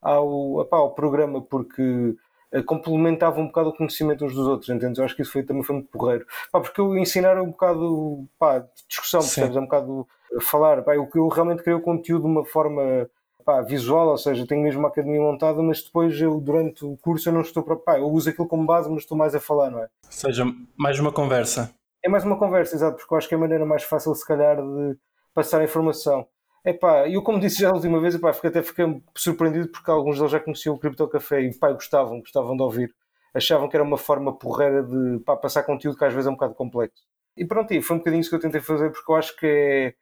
ao, 0.02 0.66
pá, 0.66 0.78
ao 0.78 0.94
programa, 0.94 1.42
porque 1.42 2.16
uh, 2.52 2.64
complementavam 2.66 3.44
um 3.44 3.48
bocado 3.48 3.70
o 3.70 3.76
conhecimento 3.76 4.26
uns 4.26 4.34
dos 4.34 4.48
outros, 4.48 4.70
entendes? 4.70 4.98
Eu 4.98 5.06
acho 5.06 5.16
que 5.16 5.22
isso 5.22 5.32
foi, 5.32 5.44
também 5.44 5.64
foi 5.64 5.76
muito 5.76 5.90
porreiro. 5.90 6.26
Pá, 6.52 6.60
porque 6.60 6.82
eu 6.82 6.98
ensinar 6.98 7.40
um 7.40 7.48
bocado, 7.48 8.28
pá, 8.40 8.60
de 8.60 8.70
discussão, 8.88 9.22
percebes? 9.22 9.56
É 9.56 9.60
um 9.60 9.64
bocado 9.64 10.08
falar, 10.42 10.82
pá, 10.82 10.96
eu, 10.96 11.08
eu 11.14 11.28
realmente 11.28 11.62
criei 11.62 11.78
o 11.78 11.82
conteúdo 11.82 12.24
de 12.24 12.28
uma 12.28 12.46
forma 12.46 13.10
pá, 13.44 13.62
visual, 13.62 14.10
ou 14.10 14.18
seja, 14.18 14.48
tenho 14.48 14.64
mesmo 14.64 14.80
uma 14.80 14.90
academia 14.90 15.22
montada, 15.22 15.62
mas 15.62 15.84
depois 15.84 16.20
eu, 16.20 16.40
durante 16.40 16.86
o 16.86 16.98
curso, 16.98 17.30
eu 17.30 17.34
não 17.34 17.42
estou 17.42 17.64
para. 17.64 17.76
Pá, 17.76 18.00
eu 18.00 18.08
uso 18.08 18.30
aquilo 18.30 18.48
como 18.48 18.66
base, 18.66 18.90
mas 18.90 19.04
estou 19.04 19.18
mais 19.18 19.36
a 19.36 19.40
falar, 19.40 19.70
não 19.70 19.80
é? 19.80 19.84
Ou 19.84 20.12
seja, 20.12 20.46
mais 20.78 21.00
uma 21.00 21.12
conversa. 21.12 21.74
É 22.04 22.10
mais 22.10 22.24
uma 22.24 22.38
conversa, 22.38 22.76
exato, 22.76 22.98
porque 22.98 23.14
eu 23.14 23.18
acho 23.18 23.28
que 23.28 23.36
é 23.36 23.38
a 23.38 23.42
maneira 23.42 23.66
mais 23.66 23.84
fácil, 23.84 24.14
se 24.14 24.26
calhar, 24.28 24.58
de 24.58 24.98
passar 25.34 25.62
a 25.62 25.64
informação. 25.64 26.28
Epá, 26.66 27.10
eu 27.10 27.22
como 27.22 27.40
disse 27.40 27.62
já 27.62 27.70
a 27.70 27.74
última 27.74 28.00
vez, 28.00 28.16
epá, 28.16 28.30
até 28.30 28.62
fiquei 28.62 28.86
surpreendido 29.16 29.68
porque 29.70 29.92
alguns 29.92 30.18
deles 30.18 30.32
já 30.32 30.40
conheciam 30.40 30.76
o 30.76 30.80
Crypto 30.80 31.08
Café 31.08 31.42
e 31.42 31.58
pá, 31.58 31.72
gostavam, 31.72 32.20
gostavam 32.20 32.56
de 32.56 32.64
ouvir. 32.64 32.94
Achavam 33.34 33.68
que 33.68 33.76
era 33.76 33.84
uma 33.84 33.98
forma 33.98 34.38
porreira 34.38 34.84
de 34.84 35.20
pá, 35.26 35.36
passar 35.36 35.64
conteúdo 35.64 35.98
que 35.98 36.06
às 36.06 36.14
vezes 36.14 36.28
é 36.28 36.30
um 36.30 36.34
bocadinho 36.34 36.56
complexo. 36.56 37.04
E 37.36 37.46
pronto, 37.46 37.74
e 37.74 37.82
foi 37.82 37.96
um 37.96 38.00
bocadinho 38.00 38.22
isso 38.22 38.30
que 38.30 38.36
eu 38.36 38.40
tentei 38.40 38.62
fazer 38.62 38.92
porque 38.92 39.12
eu 39.12 39.16
acho 39.16 39.36
que 39.36 39.46
é, 39.46 39.94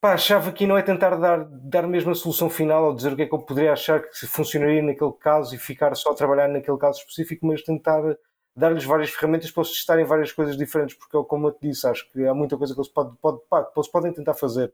pá, 0.00 0.14
achava 0.14 0.50
que 0.52 0.66
não 0.66 0.78
é 0.78 0.82
tentar 0.82 1.16
dar, 1.16 1.44
dar 1.44 1.86
mesmo 1.86 2.10
a 2.10 2.14
solução 2.14 2.48
final 2.48 2.86
ou 2.86 2.94
dizer 2.94 3.12
o 3.12 3.16
que 3.16 3.22
é 3.22 3.26
que 3.26 3.34
eu 3.34 3.38
poderia 3.38 3.72
achar 3.72 4.00
que 4.00 4.26
funcionaria 4.26 4.82
naquele 4.82 5.12
caso 5.12 5.54
e 5.54 5.58
ficar 5.58 5.94
só 5.94 6.10
a 6.10 6.14
trabalhar 6.14 6.48
naquele 6.48 6.78
caso 6.78 7.00
específico, 7.00 7.46
mas 7.46 7.62
tentar 7.62 8.16
dar-lhes 8.56 8.84
várias 8.84 9.10
ferramentas 9.10 9.50
para 9.50 9.62
eles 9.62 9.72
testarem 9.72 10.04
várias 10.04 10.32
coisas 10.32 10.56
diferentes, 10.56 10.96
porque 10.96 11.16
como 11.28 11.48
eu 11.48 11.52
te 11.52 11.68
disse, 11.68 11.86
acho 11.86 12.10
que 12.10 12.26
há 12.26 12.34
muita 12.34 12.56
coisa 12.56 12.74
que 12.74 12.80
eles, 12.80 12.90
pode, 12.90 13.16
pode, 13.18 13.40
pá, 13.48 13.64
que 13.64 13.78
eles 13.78 13.90
podem 13.90 14.12
tentar 14.12 14.34
fazer. 14.34 14.72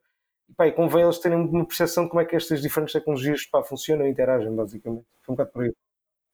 E, 0.49 0.55
pá, 0.55 0.67
e 0.67 0.73
convém 0.73 1.03
eles 1.03 1.19
terem 1.19 1.39
uma 1.39 1.67
percepção 1.67 2.05
de 2.05 2.11
como 2.11 2.21
é 2.21 2.25
que 2.25 2.37
estas 2.37 2.63
diferentes 2.63 2.93
tecnologias 2.93 3.45
pá, 3.47 3.63
funcionam 3.63 4.07
e 4.07 4.11
interagem, 4.11 4.55
basicamente. 4.55 5.05
Foi 5.23 5.33
um 5.33 5.37
bocado 5.37 5.51
por 5.53 5.65
aí. 5.65 5.75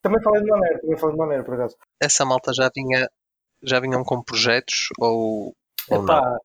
Também 0.03 0.23
falei 0.23 0.43
de 0.43 0.51
maneira, 0.51 0.81
também 0.81 0.99
falei 0.99 1.15
de 1.15 1.19
maneira, 1.19 1.45
por 1.45 1.55
acaso. 1.55 1.77
Essa 2.01 2.25
malta 2.25 2.53
já 2.53 2.71
vinha, 2.75 3.09
já 3.63 3.81
vinham 3.81 4.03
com 4.03 4.23
projetos 4.23 4.89
ou, 4.99 5.55
ou 5.91 6.03
Epá, 6.03 6.21
não? 6.21 6.39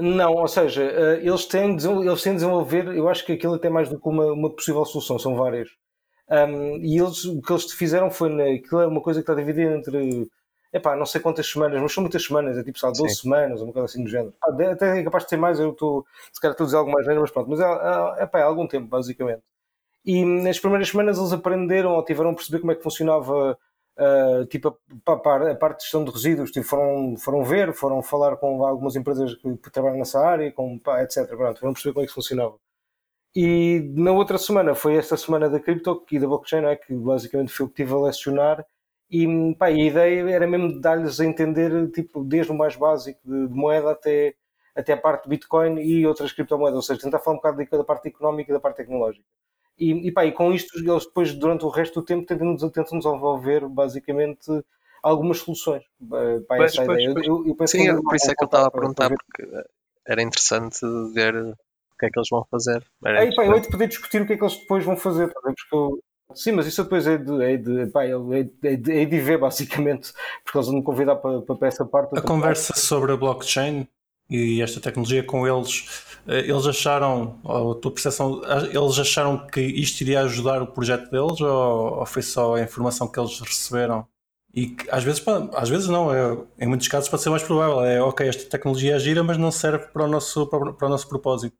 Não, 0.00 0.32
ou 0.32 0.48
seja, 0.48 0.82
eh, 0.82 1.20
eles 1.22 1.44
têm, 1.46 1.72
eles 1.72 2.22
têm 2.22 2.32
de 2.32 2.38
desenvolver, 2.38 2.86
eu 2.96 3.08
acho 3.08 3.24
que 3.24 3.32
aquilo 3.32 3.54
é 3.54 3.56
até 3.56 3.68
mais 3.68 3.88
do 3.88 4.00
que 4.00 4.08
uma, 4.08 4.32
uma 4.32 4.50
possível 4.50 4.84
solução, 4.84 5.18
são 5.18 5.36
várias. 5.36 5.68
Um, 6.30 6.76
e 6.78 6.98
eles, 6.98 7.24
o 7.24 7.42
que 7.42 7.52
eles 7.52 7.70
fizeram 7.72 8.10
foi, 8.10 8.30
aquilo 8.56 8.80
é 8.80 8.86
uma 8.86 9.00
coisa 9.02 9.20
que 9.20 9.24
está 9.24 9.34
dividida 9.34 9.74
entre, 9.74 10.28
epá, 10.72 10.96
não 10.96 11.04
sei 11.04 11.20
quantas 11.20 11.46
semanas, 11.46 11.80
mas 11.82 11.92
são 11.92 12.02
muitas 12.02 12.24
semanas, 12.24 12.56
é 12.56 12.62
tipo, 12.62 12.78
sabe, 12.78 12.96
12 12.96 13.14
Sim. 13.14 13.22
semanas, 13.22 13.60
uma 13.60 13.72
coisa 13.72 13.86
assim 13.86 14.02
do 14.02 14.08
género. 14.08 14.32
Até 14.42 15.00
é 15.00 15.04
capaz 15.04 15.24
de 15.24 15.30
ter 15.30 15.36
mais, 15.36 15.58
eu 15.58 15.70
estou, 15.70 16.06
se 16.32 16.40
calhar 16.40 16.52
estou 16.52 16.64
a 16.64 16.66
dizer 16.66 16.76
algo 16.78 16.90
mais 16.90 17.06
mas 17.06 17.30
pronto, 17.30 17.50
mas 17.50 17.60
é, 17.60 17.64
é, 17.64 18.24
epá, 18.24 18.38
é 18.38 18.42
algum 18.42 18.66
tempo, 18.66 18.86
basicamente. 18.86 19.42
E 20.04 20.24
nas 20.24 20.58
primeiras 20.58 20.88
semanas 20.88 21.18
eles 21.18 21.32
aprenderam 21.32 21.92
ou 21.92 22.04
tiveram 22.04 22.30
a 22.30 22.34
perceber 22.34 22.60
como 22.60 22.72
é 22.72 22.74
que 22.74 22.82
funcionava 22.82 23.58
Uh, 24.00 24.46
tipo 24.46 24.78
a, 25.06 25.12
a, 25.12 25.54
parte 25.54 25.78
de 25.78 25.82
gestão 25.82 26.02
de 26.02 26.10
resíduos, 26.10 26.50
tipo, 26.50 26.66
foram, 26.66 27.18
foram 27.18 27.44
ver, 27.44 27.74
foram 27.74 28.02
falar 28.02 28.34
com 28.38 28.64
algumas 28.64 28.96
empresas 28.96 29.34
que 29.34 29.70
trabalham 29.70 29.98
nessa 29.98 30.18
área, 30.18 30.50
com, 30.52 30.78
pá, 30.78 31.02
etc. 31.02 31.26
Pronto, 31.28 31.60
vamos 31.60 31.74
perceber 31.74 31.92
como 31.92 32.04
é 32.04 32.06
que 32.06 32.14
funcionava. 32.14 32.58
E 33.34 33.92
na 33.94 34.12
outra 34.12 34.38
semana, 34.38 34.74
foi 34.74 34.96
esta 34.96 35.16
semana 35.16 35.50
da 35.50 35.60
cripto 35.60 36.04
e 36.10 36.18
da 36.18 36.26
blockchain, 36.26 36.64
é, 36.64 36.76
que 36.76 36.94
basicamente 36.94 37.52
foi 37.52 37.66
o 37.66 37.68
que 37.68 37.82
estive 37.82 37.94
a 37.94 38.04
lecionar. 38.06 38.66
E, 39.10 39.54
pá, 39.56 39.66
a 39.66 39.70
ideia 39.70 40.30
era 40.30 40.46
mesmo 40.46 40.80
dar-lhes 40.80 41.20
a 41.20 41.26
entender, 41.26 41.90
tipo, 41.92 42.24
desde 42.24 42.52
o 42.52 42.54
mais 42.54 42.76
básico 42.76 43.20
de, 43.24 43.48
de, 43.48 43.54
moeda 43.54 43.90
até, 43.92 44.34
até 44.74 44.94
a 44.94 44.96
parte 44.96 45.24
de 45.24 45.30
Bitcoin 45.30 45.80
e 45.80 46.06
outras 46.06 46.32
criptomoedas, 46.32 46.76
ou 46.76 46.82
seja, 46.82 47.00
tentar 47.02 47.18
falar 47.18 47.36
um 47.36 47.40
bocado 47.40 47.64
da 47.78 47.84
parte 47.84 48.08
económica 48.08 48.50
e 48.50 48.54
da 48.54 48.60
parte 48.60 48.78
tecnológica. 48.78 49.24
E, 49.80 50.08
e, 50.08 50.12
pá, 50.12 50.26
e 50.26 50.32
com 50.32 50.52
isto 50.52 50.78
eles 50.78 51.06
depois, 51.06 51.32
durante 51.34 51.64
o 51.64 51.70
resto 51.70 52.00
do 52.00 52.06
tempo, 52.06 52.26
tentam, 52.26 52.54
tentam 52.56 52.98
desenvolver 52.98 53.66
basicamente 53.66 54.46
algumas 55.02 55.38
soluções 55.38 55.82
para 56.08 56.40
pois, 56.46 56.72
essa 56.72 56.84
pois, 56.84 56.98
ideia. 56.98 57.14
Pois. 57.14 57.26
Eu, 57.26 57.46
eu 57.46 57.66
Sim, 57.66 58.02
por 58.02 58.14
isso 58.14 58.30
é 58.30 58.34
que 58.34 58.44
eu 58.44 58.46
estava 58.46 58.66
a 58.66 58.70
perguntar, 58.70 59.08
porque 59.08 59.48
era 60.06 60.22
interessante 60.22 60.78
ver 61.14 61.34
o 61.34 61.56
que 61.98 62.06
é 62.06 62.10
que 62.10 62.18
eles 62.18 62.28
vão 62.30 62.44
fazer. 62.50 62.84
Aí, 63.04 63.34
pá, 63.34 63.46
eu 63.46 63.54
hei 63.54 63.60
de 63.60 63.70
poder 63.70 63.88
discutir 63.88 64.20
o 64.20 64.26
que 64.26 64.34
é 64.34 64.36
que 64.36 64.44
eles 64.44 64.58
depois 64.58 64.84
vão 64.84 64.96
fazer, 64.96 65.32
porque 65.32 65.74
eu, 65.74 65.98
Sim, 66.34 66.52
mas 66.52 66.66
isso 66.66 66.84
depois 66.84 67.06
é 67.06 67.18
de, 67.18 67.42
é 67.42 67.56
de, 67.56 67.86
pá, 67.86 68.04
é 68.04 68.16
de, 68.16 68.50
é 68.62 68.76
de, 68.76 68.92
é 69.02 69.04
de 69.04 69.20
ver, 69.20 69.38
basicamente, 69.38 70.12
porque 70.44 70.58
eles 70.58 70.66
vão 70.68 70.76
me 70.76 70.82
convidar 70.82 71.16
para, 71.16 71.42
para 71.42 71.68
essa 71.68 71.84
parte. 71.84 72.16
A 72.18 72.22
conversa 72.22 72.72
parte. 72.72 72.86
sobre 72.86 73.12
a 73.12 73.16
blockchain 73.16 73.88
e 74.28 74.62
esta 74.62 74.80
tecnologia 74.80 75.24
com 75.24 75.46
eles, 75.46 76.06
eh, 76.09 76.09
eles 76.30 76.66
acharam, 76.66 77.40
a 77.44 77.74
tua 77.80 77.92
percepção, 77.92 78.40
eles 78.72 78.98
acharam 78.98 79.46
que 79.46 79.60
isto 79.60 80.00
iria 80.02 80.20
ajudar 80.22 80.62
o 80.62 80.66
projeto 80.66 81.10
deles 81.10 81.40
ou, 81.40 81.98
ou 81.98 82.06
foi 82.06 82.22
só 82.22 82.54
a 82.54 82.62
informação 82.62 83.08
que 83.08 83.18
eles 83.18 83.40
receberam? 83.40 84.06
E 84.52 84.68
que, 84.68 84.90
às 84.90 85.04
vezes, 85.04 85.22
às 85.54 85.68
vezes 85.68 85.88
não, 85.88 86.12
é, 86.12 86.36
em 86.58 86.66
muitos 86.66 86.88
casos 86.88 87.08
pode 87.08 87.22
ser 87.22 87.30
mais 87.30 87.42
provável, 87.42 87.82
é 87.84 88.02
ok, 88.02 88.26
esta 88.26 88.48
tecnologia 88.50 88.96
é 88.96 88.98
gira, 88.98 89.22
mas 89.22 89.38
não 89.38 89.50
serve 89.50 89.86
para 89.88 90.04
o 90.04 90.08
nosso, 90.08 90.46
para 90.48 90.86
o 90.86 90.88
nosso 90.88 91.08
propósito. 91.08 91.56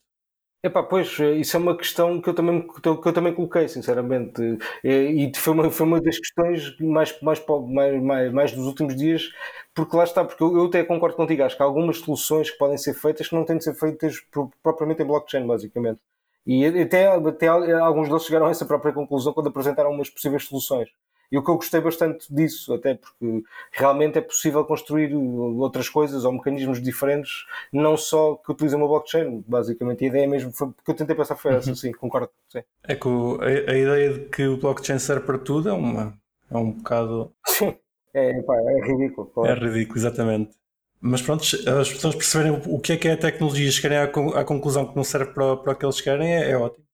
Epá, 0.62 0.83
pois, 0.83 1.19
isso 1.39 1.57
é 1.57 1.61
uma 1.61 1.75
questão 1.75 2.21
que 2.21 2.29
eu 2.29 2.35
também, 2.35 2.69
que 2.69 2.87
eu 2.87 3.12
também 3.15 3.33
coloquei, 3.33 3.67
sinceramente. 3.67 4.59
E 4.85 5.33
foi 5.35 5.55
uma, 5.55 5.71
foi 5.71 5.87
uma 5.87 6.00
das 6.03 6.19
questões 6.19 6.77
mais, 6.79 7.19
mais, 7.23 7.43
mais, 7.67 8.03
mais, 8.03 8.33
mais 8.33 8.53
dos 8.53 8.67
últimos 8.67 8.95
dias, 8.95 9.23
porque 9.75 9.97
lá 9.97 10.05
está, 10.05 10.25
porque 10.25 10.43
eu, 10.43 10.57
eu 10.57 10.67
até 10.67 10.83
concordo 10.85 11.17
contigo, 11.17 11.43
acho 11.43 11.57
que 11.57 11.62
há 11.62 11.67
algumas 11.67 11.99
soluções 11.99 12.50
que 12.50 12.59
podem 12.59 12.79
ser 12.79 12.95
feitas 12.95 13.29
que 13.29 13.35
não 13.35 13.45
têm 13.45 13.59
de 13.59 13.65
ser 13.65 13.75
feitas 13.75 14.17
propriamente 14.62 15.03
em 15.03 15.07
blockchain, 15.07 15.47
basicamente. 15.47 16.00
E 16.47 16.65
até, 16.67 17.07
até 17.07 17.47
alguns 17.49 18.09
deles 18.09 18.25
chegaram 18.25 18.47
a 18.47 18.50
essa 18.50 18.65
própria 18.65 18.93
conclusão 18.93 19.33
quando 19.33 19.49
apresentaram 19.49 19.91
umas 19.91 20.09
possíveis 20.09 20.45
soluções. 20.45 20.89
E 21.31 21.39
o 21.39 21.45
que 21.45 21.50
eu 21.50 21.55
gostei 21.55 21.81
bastante 21.81 22.27
disso, 22.35 22.75
até 22.75 22.95
porque 22.97 23.45
realmente 23.71 24.19
é 24.19 24.21
possível 24.21 24.65
construir 24.65 25.15
outras 25.15 25.89
coisas 25.89 26.25
ou 26.25 26.33
mecanismos 26.33 26.83
diferentes, 26.83 27.45
não 27.73 27.97
só 27.97 28.35
que 28.35 28.50
utilizam 28.50 28.81
uma 28.81 28.89
blockchain, 28.89 29.45
basicamente. 29.47 30.05
A 30.05 30.09
ideia 30.09 30.27
mesmo 30.27 30.50
foi, 30.50 30.69
que 30.85 30.91
eu 30.91 30.95
tentei 30.95 31.15
pensar 31.15 31.37
foi 31.37 31.55
essa, 31.55 31.71
uhum. 31.71 31.77
sim, 31.77 31.93
concordo. 31.93 32.31
Sim. 32.49 32.65
É 32.83 32.97
que 32.97 33.07
o, 33.07 33.39
a, 33.41 33.45
a, 33.47 33.79
ideia 33.79 34.12
de 34.15 34.21
que 34.29 34.45
o 34.45 34.57
blockchain 34.57 34.99
serve 34.99 35.25
para 35.25 35.39
tudo 35.39 35.69
é, 35.69 35.73
uma, 35.73 36.19
é 36.50 36.57
um 36.57 36.73
bocado. 36.73 37.33
Sim, 37.47 37.77
é, 38.14 38.43
pá, 38.43 38.57
é 38.57 38.87
ridículo. 38.87 39.26
Claro. 39.29 39.50
É 39.50 39.69
ridículo, 39.69 39.99
exatamente. 39.99 40.59
Mas 41.00 41.23
pronto, 41.23 41.43
as 41.43 41.93
pessoas 41.93 42.14
perceberem 42.14 42.61
o 42.67 42.79
que 42.79 42.93
é 42.93 42.97
que 42.97 43.09
é 43.09 43.12
a 43.12 43.17
tecnologia 43.17 43.69
e 43.69 43.73
chegarem 43.73 43.99
à, 43.99 44.40
à 44.40 44.45
conclusão 44.45 44.87
que 44.87 44.95
não 44.95 45.05
serve 45.05 45.33
para, 45.33 45.57
para 45.57 45.73
o 45.73 45.76
que 45.76 45.85
eles 45.85 46.00
querem 46.00 46.35
é, 46.35 46.50
é 46.50 46.57
ótimo 46.57 46.85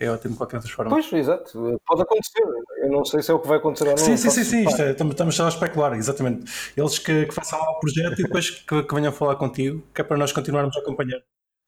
é 0.00 0.10
ótimo 0.10 0.32
de 0.32 0.38
qualquer 0.38 0.56
outra 0.56 0.72
forma. 0.72 0.90
Pois, 0.90 1.12
exato, 1.12 1.78
pode 1.86 2.02
acontecer. 2.02 2.42
Eu 2.78 2.90
não 2.90 3.04
sei 3.04 3.22
se 3.22 3.30
é 3.30 3.34
o 3.34 3.38
que 3.38 3.46
vai 3.46 3.58
acontecer 3.58 3.84
ou 3.84 3.90
não. 3.90 3.98
Sim, 3.98 4.16
sim, 4.16 4.30
sim, 4.30 4.44
sim. 4.44 4.82
É, 4.82 4.92
estamos 4.92 5.36
só 5.36 5.44
a 5.44 5.50
especular, 5.50 5.92
exatamente. 5.92 6.50
Eles 6.74 6.98
que, 6.98 7.26
que 7.26 7.34
façam 7.34 7.60
o 7.60 7.78
projeto 7.78 8.18
e 8.18 8.22
depois 8.22 8.48
que, 8.48 8.82
que, 8.82 8.94
venham 8.94 9.12
falar 9.12 9.36
contigo, 9.36 9.86
que 9.94 10.00
é 10.00 10.04
para 10.04 10.16
nós 10.16 10.32
continuarmos 10.32 10.74
a 10.74 10.80
acompanhar. 10.80 11.20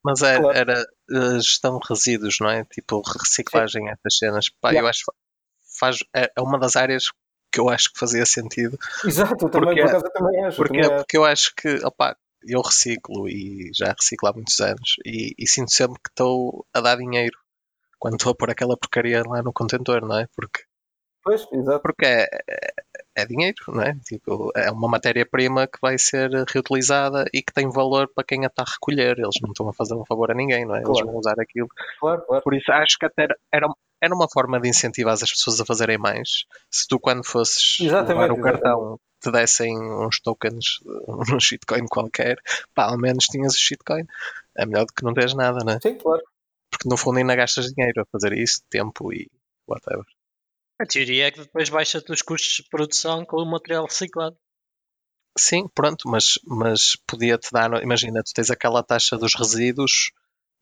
Mas 0.03 0.23
era, 0.23 0.41
claro. 0.41 0.59
era 0.59 0.87
uh, 1.11 1.41
gestão 1.41 1.79
de 1.79 1.87
resíduos, 1.89 2.39
não 2.41 2.49
é? 2.49 2.65
Tipo 2.65 3.03
reciclagem, 3.03 3.83
sim. 3.83 3.91
essas 3.91 4.19
cenas. 4.19 4.49
Pá, 4.61 4.71
yeah. 4.71 4.87
eu 4.87 4.89
acho 4.89 5.03
faz, 5.79 5.99
é, 6.17 6.33
é 6.35 6.41
uma 6.41 6.59
das 6.59 6.75
áreas 6.75 7.12
que 7.53 7.61
eu 7.61 7.69
acho 7.69 7.93
que 7.93 7.99
fazia 7.99 8.25
sentido. 8.25 8.79
Exato, 9.05 9.49
também, 9.49 9.69
porque, 9.69 9.81
por 9.81 9.89
acaso, 9.89 10.13
também 10.13 10.45
acho. 10.45 10.57
Porque, 10.57 10.81
também 10.81 10.97
porque 10.97 11.17
eu 11.19 11.25
acho 11.25 11.55
que, 11.55 11.85
opa, 11.85 12.17
eu 12.45 12.61
reciclo 12.61 13.29
e 13.29 13.71
já 13.75 13.93
reciclo 13.93 14.29
há 14.29 14.33
muitos 14.33 14.59
anos 14.61 14.97
e, 15.05 15.35
e 15.39 15.47
sinto 15.47 15.73
sempre 15.73 16.01
que 16.03 16.11
estou 16.11 16.67
a 16.75 16.81
dar 16.81 16.97
dinheiro 16.97 17.37
quando 17.99 18.15
estou 18.15 18.33
a 18.33 18.35
pôr 18.35 18.51
aquela 18.51 18.77
porcaria 18.77 19.23
lá 19.25 19.43
no 19.43 19.53
contentor, 19.53 20.01
não 20.01 20.19
é? 20.19 20.27
Porque, 20.35 20.63
pois, 21.23 21.47
exato. 21.53 21.81
porque 21.81 22.05
é, 22.05 22.23
é, 22.51 22.73
é 23.15 23.27
dinheiro, 23.27 23.57
não 23.69 23.83
é? 23.83 23.95
Tipo, 24.05 24.51
é 24.57 24.73
uma 24.73 24.89
matéria-prima 24.89 25.69
que 25.69 25.79
vai 25.81 25.97
ser 25.99 26.31
reutilizada 26.53 27.27
e 27.33 27.43
que 27.43 27.53
tem 27.53 27.71
valor 27.71 28.11
para 28.13 28.25
quem 28.25 28.45
a 28.45 28.49
está 28.49 28.65
a 28.65 28.73
recolher. 28.73 29.19
Eles 29.19 29.37
não 29.41 29.53
estão 29.53 29.69
a 29.69 29.73
fazer 29.73 29.95
um 29.95 30.05
favor 30.05 30.33
a 30.33 30.35
ninguém, 30.35 30.65
não 30.65 30.75
é? 30.75 30.83
Claro. 30.83 30.99
Eles 30.99 31.07
vão 31.07 31.17
usar 31.17 31.39
aquilo. 31.39 31.69
Claro, 32.01 32.23
claro. 32.27 32.43
Por 32.43 32.55
isso 32.55 32.73
acho 32.73 32.99
que 32.99 33.07
até 33.07 33.29
era, 33.53 33.69
era 34.03 34.15
uma 34.15 34.29
forma 34.29 34.61
de 34.61 34.69
incentivar 34.69 35.15
as 35.15 35.31
pessoas 35.31 35.61
a 35.61 35.65
fazerem 35.65 35.99
mais. 35.99 36.45
Se 36.71 36.87
tu, 36.89 36.99
quando 36.99 37.25
fosses 37.25 37.79
levar 37.79 38.33
o 38.33 38.41
cartão, 38.41 38.99
te 39.23 39.31
dessem 39.31 39.79
uns 39.79 40.21
tokens, 40.21 40.81
um 41.33 41.39
shitcoin 41.39 41.87
qualquer, 41.87 42.37
pá, 42.75 42.91
ao 42.91 42.99
menos 42.99 43.27
tinhas 43.27 43.55
o 43.55 43.59
shitcoin. 43.59 44.05
É 44.57 44.67
melhor 44.67 44.85
do 44.85 44.93
que 44.93 45.05
não 45.05 45.15
teres 45.15 45.35
nada, 45.35 45.61
não 45.65 45.75
é? 45.75 45.79
Sim, 45.81 45.95
claro 45.95 46.23
porque 46.73 46.89
no 46.89 46.97
fundo 46.97 47.19
ainda 47.19 47.37
gastas 47.37 47.67
dinheiro 47.67 48.01
a 48.01 48.07
fazer 48.07 48.33
isso, 48.33 48.63
tempo 48.69 49.13
e 49.13 49.31
whatever. 49.69 50.07
A 50.81 50.87
teoria 50.87 51.27
é 51.27 51.31
que 51.31 51.41
depois 51.41 51.69
baixa-te 51.69 52.11
os 52.11 52.23
custos 52.23 52.65
de 52.65 52.69
produção 52.69 53.25
com 53.25 53.37
o 53.37 53.51
material 53.51 53.85
reciclado. 53.85 54.37
Sim, 55.39 55.69
pronto, 55.75 56.09
mas, 56.09 56.39
mas 56.45 56.97
podia-te 57.07 57.51
dar, 57.53 57.83
imagina, 57.83 58.23
tu 58.23 58.33
tens 58.35 58.51
aquela 58.51 58.83
taxa 58.83 59.17
dos 59.17 59.35
resíduos, 59.35 60.11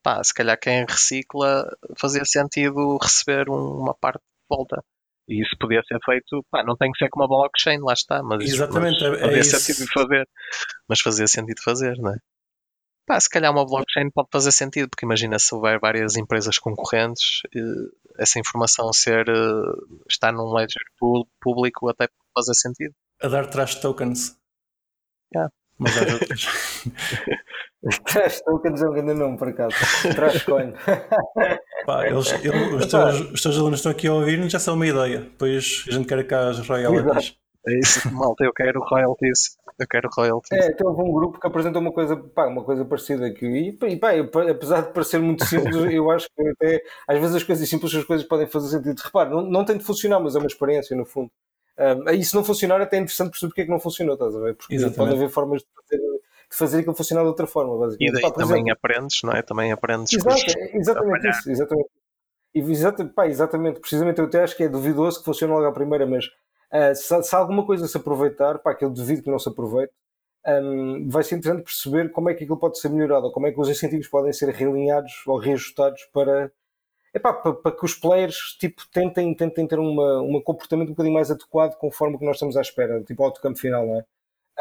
pá, 0.02 0.23
se 0.23 0.35
calhar 0.35 0.59
quem 0.59 0.85
recicla 0.87 1.64
fazia 1.97 2.25
sentido 2.25 2.99
receber 3.00 3.49
uma 3.49 3.95
parte 3.95 4.21
de 4.21 4.57
volta. 4.57 4.83
E 5.28 5.42
isso 5.42 5.57
podia 5.59 5.80
ser 5.87 5.99
feito, 6.04 6.45
pá, 6.50 6.64
não 6.64 6.76
tem 6.76 6.90
que 6.90 6.99
ser 6.99 7.09
com 7.09 7.21
uma 7.21 7.28
blockchain, 7.28 7.78
lá 7.78 7.92
está, 7.92 8.23
mas, 8.23 8.42
Exatamente, 8.42 9.02
mas 9.02 9.21
é, 9.21 9.21
fazia 9.21 9.38
é 9.38 9.42
sentido 9.45 9.88
fazer. 9.92 10.28
Mas 10.88 11.00
fazia 11.00 11.28
sentido 11.28 11.62
fazer, 11.62 11.97
não 11.99 12.12
é? 12.12 12.16
Pá, 13.07 13.19
se 13.19 13.28
calhar 13.28 13.52
uma 13.52 13.64
blockchain 13.64 14.11
pode 14.12 14.28
fazer 14.33 14.52
sentido, 14.52 14.88
porque 14.88 15.04
imagina 15.04 15.38
se 15.38 15.54
houver 15.54 15.78
várias 15.80 16.16
empresas 16.16 16.59
concorrentes, 16.59 17.42
eh, 17.54 18.12
essa 18.19 18.38
informação 18.38 18.92
ser 18.92 19.28
eh, 19.28 19.97
estar 20.09 20.33
num 20.33 20.52
ledger 20.52 20.83
público 21.40 21.88
até 21.88 22.07
pode 22.07 22.30
fazer 22.35 22.54
sentido. 22.54 22.95
A 23.23 23.28
dar 23.28 23.47
trash 23.47 23.76
tokens. 23.76 24.37
Yeah. 25.35 25.52
Mas 25.78 25.97
há 25.97 26.00
outras. 26.14 26.47
trash 28.05 28.41
tokens 28.43 28.83
é 28.83 28.89
um 28.89 28.93
grande 28.93 29.15
nome, 29.15 29.39
por 29.39 29.49
acaso. 29.49 29.75
Trash 30.15 30.43
coin. 30.45 30.73
Pá, 31.87 32.07
eles, 32.07 32.33
eles, 32.45 32.73
os, 32.73 32.87
teus, 32.87 33.21
os 33.33 33.43
teus 33.43 33.59
alunos 33.59 33.79
estão 33.79 33.93
aqui 33.93 34.07
a 34.07 34.13
ouvir 34.13 34.49
já 34.51 34.59
são 34.59 34.75
uma 34.75 34.87
ideia. 34.87 35.21
Depois 35.21 35.85
a 35.89 35.93
gente 35.93 36.07
quer 36.07 36.27
cá 36.27 36.49
as 36.49 36.67
royalties. 36.67 37.39
É 37.67 37.79
isso, 37.79 38.13
malta, 38.15 38.45
eu 38.45 38.53
quero 38.53 38.81
royalties. 38.81 39.59
Eu 39.79 39.87
quero 39.87 40.09
royalties. 40.15 40.53
É, 40.53 40.71
então 40.71 40.89
houve 40.89 41.03
um 41.03 41.13
grupo 41.13 41.41
que 41.41 41.47
apresentou 41.47 41.81
uma 41.81 41.93
coisa, 41.93 42.17
pá, 42.17 42.47
uma 42.47 42.63
coisa 42.63 42.85
parecida 42.85 43.27
aqui. 43.27 43.47
E, 43.47 43.87
e 43.87 43.97
pá, 43.97 44.13
apesar 44.51 44.83
de 44.83 44.93
parecer 44.93 45.19
muito 45.19 45.45
simples, 45.45 45.75
eu 45.93 46.11
acho 46.11 46.29
que 46.35 46.49
até 46.49 46.83
às 47.09 47.19
vezes 47.19 47.37
as 47.37 47.43
coisas 47.43 47.69
simples, 47.69 47.95
as 47.95 48.05
coisas 48.05 48.27
podem 48.27 48.47
fazer 48.47 48.69
sentido. 48.69 49.01
Repare, 49.01 49.31
não, 49.31 49.43
não 49.43 49.65
tem 49.65 49.79
de 49.79 49.85
funcionar, 49.85 50.21
mas 50.21 50.35
é 50.35 50.39
uma 50.39 50.47
experiência 50.47 50.97
no 50.97 51.05
fundo. 51.05 51.31
Um, 51.79 52.11
e 52.11 52.23
se 52.23 52.35
não 52.35 52.45
funcionar, 52.45 52.81
até 52.81 52.97
é 52.99 53.01
interessante 53.01 53.31
perceber 53.31 53.49
porque 53.49 53.61
é 53.63 53.65
que 53.65 53.71
não 53.71 53.81
funcionou, 53.81 54.15
estás 54.15 54.37
a 54.37 54.41
ver? 54.41 54.55
Porque 54.55 54.75
Exatamente. 54.75 54.99
pode 54.99 55.15
haver 55.15 55.31
formas 55.31 55.63
de 55.63 55.69
fazer, 55.75 56.03
de 56.50 56.57
fazer 56.57 56.80
aquilo 56.80 56.95
funcionar 56.95 57.23
de 57.23 57.28
outra 57.28 57.47
forma. 57.47 57.76
Basicamente. 57.78 58.09
E 58.09 58.12
daí 58.12 58.23
pá, 58.23 58.30
também 58.30 58.62
exemplo, 58.62 58.73
aprendes, 58.73 59.23
não 59.23 59.33
é? 59.33 59.42
Também 59.42 59.73
aprendes. 59.73 60.12
Exato, 60.12 60.59
exatamente 60.75 61.28
isso, 61.28 61.50
exatamente. 61.50 61.90
E 62.52 62.61
exatamente, 62.61 63.14
pá, 63.14 63.28
exatamente, 63.28 63.80
precisamente 63.80 64.19
eu 64.19 64.25
até 64.25 64.42
acho 64.42 64.57
que 64.57 64.64
é 64.64 64.69
duvidoso 64.69 65.21
que 65.21 65.25
funcione 65.25 65.52
logo 65.52 65.66
à 65.66 65.73
primeira, 65.73 66.04
mas 66.04 66.26
Uh, 66.73 66.95
se, 66.95 67.23
se, 67.25 67.35
alguma 67.35 67.66
coisa 67.66 67.88
se 67.88 67.97
aproveitar, 67.97 68.59
pá, 68.61 68.75
que 68.75 68.85
eu 68.85 68.90
duvido 68.90 69.23
que 69.23 69.30
não 69.30 69.40
se 69.40 69.49
aproveite, 69.49 69.92
um, 70.47 71.09
vai 71.09 71.23
ser 71.25 71.37
interessante 71.37 71.64
perceber 71.64 72.11
como 72.12 72.30
é 72.30 72.35
que 72.35 72.45
aquilo 72.45 72.59
pode 72.59 72.78
ser 72.78 72.88
melhorado, 72.90 73.26
ou 73.26 73.33
como 73.33 73.47
é 73.47 73.52
que 73.52 73.61
os 73.61 73.69
incentivos 73.69 74.07
podem 74.09 74.33
ser 74.33 74.50
realinhados 74.50 75.12
ou 75.26 75.37
reajustados 75.37 76.04
para, 76.12 76.50
epá, 77.12 77.33
para, 77.33 77.54
para 77.54 77.73
que 77.73 77.85
os 77.85 77.95
players 77.95 78.57
tipo, 78.61 78.83
tentem, 78.92 79.35
tentem 79.35 79.66
ter 79.66 79.78
uma, 79.80 80.23
um 80.23 80.40
comportamento 80.40 80.88
um 80.88 80.92
bocadinho 80.92 81.14
mais 81.14 81.30
adequado 81.30 81.76
conforme 81.76 82.16
o 82.16 82.19
que 82.21 82.25
nós 82.25 82.37
estamos 82.37 82.57
à 82.57 82.61
espera, 82.61 83.02
tipo 83.02 83.25
ao 83.25 83.33
campo 83.33 83.59
final, 83.59 83.85
não 83.87 83.97
é? 83.99 84.04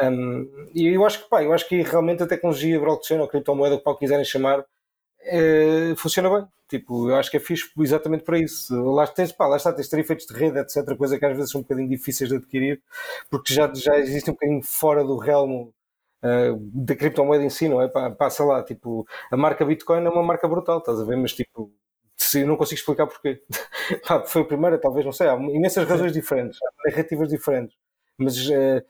Um, 0.02 0.70
e 0.74 0.86
eu 0.88 1.04
acho 1.04 1.22
que 1.22 1.28
pá, 1.28 1.42
eu 1.42 1.52
acho 1.52 1.68
que 1.68 1.82
realmente 1.82 2.22
a 2.22 2.26
tecnologia 2.26 2.80
blockchain 2.80 3.18
ou 3.18 3.28
criptomoeda, 3.28 3.76
o 3.76 3.94
que 3.94 4.00
quiserem 4.00 4.24
chamar, 4.24 4.64
é, 5.22 5.94
funciona 5.96 6.30
bem. 6.30 6.46
Tipo, 6.68 7.10
eu 7.10 7.16
acho 7.16 7.30
que 7.30 7.36
é 7.36 7.40
fixe 7.40 7.70
exatamente 7.78 8.24
para 8.24 8.38
isso. 8.38 8.74
Lá, 8.92 9.06
tens, 9.06 9.32
pá, 9.32 9.46
lá 9.46 9.56
está, 9.56 9.72
tens 9.72 9.88
ter 9.88 9.98
efeitos 9.98 10.26
de 10.26 10.34
rede, 10.34 10.58
etc. 10.58 10.96
Coisa 10.96 11.18
que 11.18 11.24
às 11.26 11.36
vezes 11.36 11.50
são 11.50 11.60
um 11.60 11.64
bocadinho 11.64 11.88
difíceis 11.88 12.30
de 12.30 12.36
adquirir, 12.36 12.80
porque 13.30 13.52
já, 13.52 13.72
já 13.74 13.98
existe 13.98 14.30
um 14.30 14.34
bocadinho 14.34 14.62
fora 14.62 15.02
do 15.04 15.16
realmo 15.16 15.74
uh, 16.24 16.56
da 16.74 16.94
criptomoeda 16.96 17.44
em 17.44 17.50
si, 17.50 17.68
não 17.68 17.82
é? 17.82 17.88
Pá, 17.88 18.10
passa 18.10 18.44
lá, 18.44 18.62
tipo, 18.62 19.06
a 19.30 19.36
marca 19.36 19.64
Bitcoin 19.64 20.04
é 20.04 20.08
uma 20.10 20.22
marca 20.22 20.46
brutal, 20.48 20.78
estás 20.78 21.00
a 21.00 21.04
ver? 21.04 21.16
Mas 21.16 21.32
tipo, 21.32 21.72
se, 22.16 22.40
eu 22.42 22.46
não 22.46 22.56
consigo 22.56 22.78
explicar 22.78 23.06
porquê. 23.06 23.42
pá, 24.06 24.24
foi 24.24 24.42
a 24.42 24.44
primeira, 24.44 24.78
talvez, 24.78 25.04
não 25.04 25.12
sei, 25.12 25.28
há 25.28 25.34
imensas 25.34 25.88
razões 25.88 26.12
diferentes, 26.12 26.58
há 26.62 26.90
narrativas 26.90 27.28
diferentes. 27.28 27.76
Mas 28.18 28.36
uh, 28.48 28.82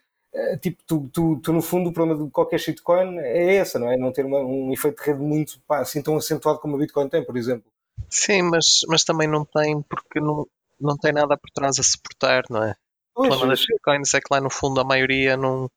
tipo, 0.61 0.83
tu, 0.87 1.11
tu, 1.13 1.41
tu, 1.43 1.53
no 1.53 1.61
fundo 1.61 1.91
o 1.91 1.93
problema 1.93 2.25
de 2.25 2.31
qualquer 2.31 2.59
shitcoin 2.59 3.19
é 3.19 3.57
essa, 3.57 3.79
não 3.79 3.91
é? 3.91 3.97
Não 3.97 4.13
ter 4.13 4.25
uma, 4.25 4.39
um 4.39 4.73
efeito 4.73 5.03
de 5.03 5.11
rede 5.11 5.21
muito 5.21 5.61
pá, 5.67 5.81
assim 5.81 6.03
tão 6.03 6.17
acentuado 6.17 6.61
como 6.61 6.77
a 6.77 6.79
Bitcoin 6.79 7.09
tem, 7.09 7.25
por 7.25 7.37
exemplo. 7.37 7.71
Sim, 8.09 8.43
mas, 8.43 8.81
mas 8.89 9.05
também 9.05 9.29
não 9.29 9.45
tem 9.45 9.83
porque 9.83 10.21
não, 10.21 10.47
não 10.81 10.97
tem 10.97 11.13
nada 11.13 11.37
por 11.37 11.51
trás 11.51 11.79
a 11.79 11.83
suportar, 11.83 12.45
não 12.49 12.63
é? 12.63 12.75
O 13.15 13.23
problema 13.23 13.49
das 13.49 13.61
shitcoins 13.61 14.15
é 14.15 14.21
que 14.21 14.33
lá 14.33 14.41
no 14.41 14.51
fundo 14.51 14.81
a 14.81 14.85
maioria 14.85 15.37
não, 15.37 15.69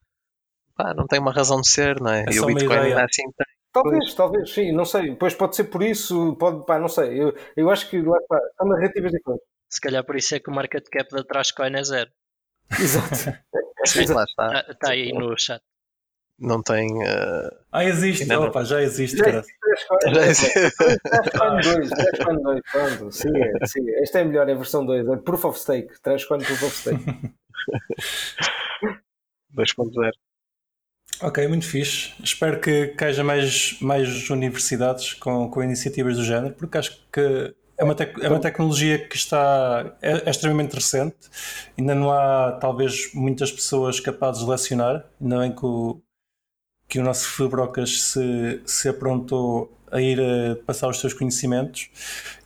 pá, 0.76 0.94
não 0.94 1.08
tem 1.08 1.20
uma 1.20 1.34
razão 1.34 1.60
de 1.60 1.70
ser, 1.70 2.00
não 2.00 2.12
é? 2.12 2.26
é 2.28 2.34
e 2.34 2.40
o 2.40 2.46
Bitcoin 2.46 2.78
ainda 2.78 3.04
assim 3.04 3.24
tem. 3.24 3.54
Talvez, 3.74 4.04
pois. 4.04 4.14
talvez, 4.14 4.54
sim, 4.54 4.72
não 4.72 4.86
sei. 4.86 5.16
Pois 5.16 5.34
pode 5.34 5.56
ser 5.56 5.64
por 5.64 5.82
isso, 5.82 6.36
pode, 6.36 6.64
pá, 6.64 6.78
não 6.78 6.88
sei. 6.88 7.20
Eu, 7.20 7.36
eu 7.58 7.72
acho 7.72 7.90
que 7.90 8.00
lá, 8.00 8.20
pá, 8.30 8.40
são 8.56 8.68
narrativas 8.68 9.12
diferentes. 9.12 9.48
Se 9.68 9.82
calhar 9.82 10.06
por 10.06 10.16
isso 10.16 10.36
é 10.36 10.40
que 10.40 10.52
o 10.52 10.54
market 10.54 10.88
cap 10.92 11.10
da 11.10 11.24
Trashcoin 11.24 11.74
é 11.76 11.84
zero. 11.84 12.12
Exato. 12.80 13.38
Lá 14.14 14.24
está. 14.24 14.60
Está 14.60 14.74
tá 14.76 14.92
aí 14.92 15.12
no 15.12 15.38
chat. 15.38 15.62
Não 16.40 16.64
tem. 16.64 17.04
Uh... 17.04 17.52
Ah, 17.72 17.86
existe, 17.86 18.26
não, 18.26 18.44
opa, 18.44 18.64
já 18.64 18.82
existe. 18.82 19.18
Já 19.18 19.30
existe. 19.30 19.54
Já 20.14 20.28
existe. 20.28 20.54
2, 20.54 20.72
Trashcoin 21.90 22.42
2, 22.42 22.62
pronto. 22.72 23.12
Sim, 23.12 23.30
é, 23.36 23.66
sim. 23.66 23.82
Esta 24.02 24.20
é 24.20 24.24
melhor, 24.24 24.48
é 24.50 24.54
a 24.54 24.56
versão 24.56 24.86
2. 24.86 25.08
É 25.08 25.18
Proof 25.18 25.46
of 25.46 25.60
Stake. 25.60 26.02
Trashcoin 26.02 26.40
Proof 26.40 26.64
of 26.64 26.76
Stake. 26.76 27.04
2.0. 29.56 30.12
Ok, 31.22 31.48
muito 31.48 31.66
fixe. 31.66 32.14
Espero 32.24 32.60
que, 32.60 32.88
que 32.88 33.06
haja 33.06 33.24
mais, 33.24 33.80
mais 33.80 34.30
universidades 34.30 35.14
com, 35.14 35.50
com 35.50 35.64
iniciativas 35.64 36.18
do 36.18 36.24
género, 36.24 36.54
porque 36.56 36.78
acho 36.78 37.00
que 37.12 37.56
é 37.78 37.84
uma, 37.84 37.96
é 38.22 38.30
uma 38.30 38.40
tecnologia 38.40 39.08
que 39.08 39.16
está 39.16 39.96
é, 40.02 40.28
é, 40.28 40.30
extremamente 40.30 40.74
recente, 40.74 41.18
ainda 41.78 41.96
não 41.96 42.12
há 42.12 42.54
talvez 42.54 43.14
muitas 43.14 43.52
pessoas 43.52 44.00
capazes 44.00 44.44
de 44.44 44.50
lecionar, 44.50 45.06
ainda 45.22 45.40
bem 45.40 45.52
que 45.56 45.66
o, 45.66 46.02
que 46.88 47.00
o 47.00 47.04
nosso 47.04 47.28
Fibrocas 47.28 48.02
se, 48.02 48.62
se 48.66 48.90
aprontou 48.90 49.78
a 49.92 50.02
ir 50.02 50.20
a 50.20 50.56
passar 50.66 50.88
os 50.88 51.00
seus 51.00 51.14
conhecimentos 51.14 51.90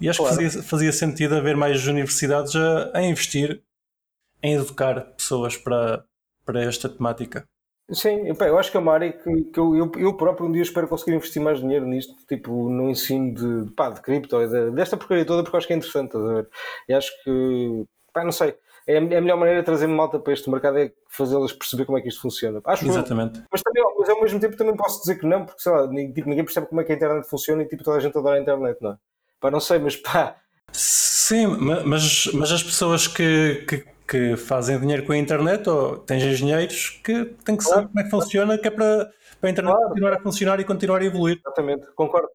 e 0.02 0.10
acho 0.10 0.20
claro. 0.20 0.38
que 0.38 0.44
fazia, 0.44 0.64
fazia 0.64 0.92
sentido 0.92 1.36
haver 1.36 1.56
mais 1.56 1.86
universidades 1.88 2.56
a, 2.56 2.92
a 2.94 3.04
investir 3.04 3.62
em 4.44 4.54
educar 4.54 5.02
pessoas 5.18 5.56
para, 5.56 6.04
para 6.46 6.64
esta 6.64 6.90
temática. 6.90 7.46
Sim, 7.90 8.28
eu 8.28 8.58
acho 8.58 8.70
que 8.70 8.76
é 8.76 8.80
uma 8.80 8.94
área 8.94 9.14
que, 9.14 9.44
que 9.46 9.60
eu, 9.60 9.76
eu, 9.76 9.92
eu, 9.98 10.14
próprio 10.18 10.46
um 10.46 10.52
dia 10.52 10.62
espero 10.62 10.90
conseguir 10.90 11.16
investir 11.16 11.42
mais 11.42 11.60
dinheiro 11.60 11.86
nisto, 11.86 12.14
tipo 12.28 12.70
no 12.70 12.90
ensino 12.90 13.34
de, 13.34 13.72
pá, 13.72 13.90
de 13.90 14.02
cripto, 14.02 14.46
de, 14.46 14.72
desta 14.72 14.98
porcaria 14.98 15.24
toda, 15.24 15.42
porque 15.42 15.56
acho 15.56 15.68
que 15.68 15.74
é 15.74 15.78
interessante, 15.78 16.08
estás 16.08 16.26
a 16.26 16.34
ver? 16.34 16.50
E 16.90 16.94
acho 16.94 17.12
que, 17.24 17.86
pá, 18.12 18.26
não 18.26 18.32
sei, 18.34 18.56
é 18.88 18.98
a 18.98 19.02
melhor 19.02 19.38
maneira 19.38 19.60
de 19.62 19.66
trazer 19.66 19.88
malta 19.88 20.18
para 20.18 20.32
este 20.32 20.50
mercado 20.50 20.80
é 20.80 20.92
fazê-las 21.10 21.52
perceber 21.52 21.86
como 21.86 21.98
é 21.98 22.02
que 22.02 22.08
isto 22.08 22.22
funciona. 22.22 22.62
Acho 22.66 22.86
Exatamente. 22.86 23.44
mas, 23.52 23.62
também, 23.62 23.84
mas 24.00 24.10
ao 24.10 24.22
mesmo 24.22 24.40
tempo 24.40 24.58
também 24.58 24.76
posso 24.76 25.02
dizer 25.02 25.20
que 25.20 25.26
não, 25.26 25.46
porque 25.46 25.62
sei 25.62 25.72
lá, 25.74 25.82
tipo, 25.88 26.30
ninguém 26.30 26.46
percebe 26.46 26.68
como 26.68 26.80
é 26.80 26.84
que 26.86 26.94
a 26.94 26.96
internet 26.96 27.28
funciona 27.28 27.64
e 27.64 27.68
tipo, 27.68 27.84
toda 27.84 27.98
a 27.98 28.00
gente 28.00 28.18
adora 28.18 28.38
a 28.38 28.42
internet, 28.42 28.78
não 28.82 28.92
é? 28.92 28.98
Pá, 29.42 29.52
não 29.52 29.60
sei, 29.60 29.80
mas 29.80 29.96
pá. 29.98 30.38
Sim, 30.72 31.48
mas, 31.86 32.28
mas 32.34 32.52
as 32.52 32.64
pessoas 32.64 33.08
que, 33.08 33.66
que, 33.68 33.86
que 34.08 34.38
fazem 34.38 34.80
dinheiro 34.80 35.06
com 35.06 35.12
a 35.12 35.18
internet, 35.18 35.68
ou 35.70 35.98
tens 35.98 36.24
engenheiros 36.24 37.02
que 37.04 37.26
têm 37.44 37.58
que 37.58 37.64
saber 37.64 37.74
claro. 37.74 37.88
como 37.90 38.00
é 38.00 38.04
que 38.04 38.10
funciona, 38.10 38.58
que 38.58 38.68
é 38.68 38.72
para, 38.72 39.12
para 39.40 39.50
a 39.50 39.52
internet 39.52 39.74
claro. 39.74 39.90
continuar 39.90 40.14
a 40.14 40.20
funcionar 40.20 40.60
e 40.60 40.64
continuar 40.64 41.02
a 41.02 41.06
evoluir. 41.06 41.40
Exatamente, 41.46 41.88
concordo. 41.96 42.30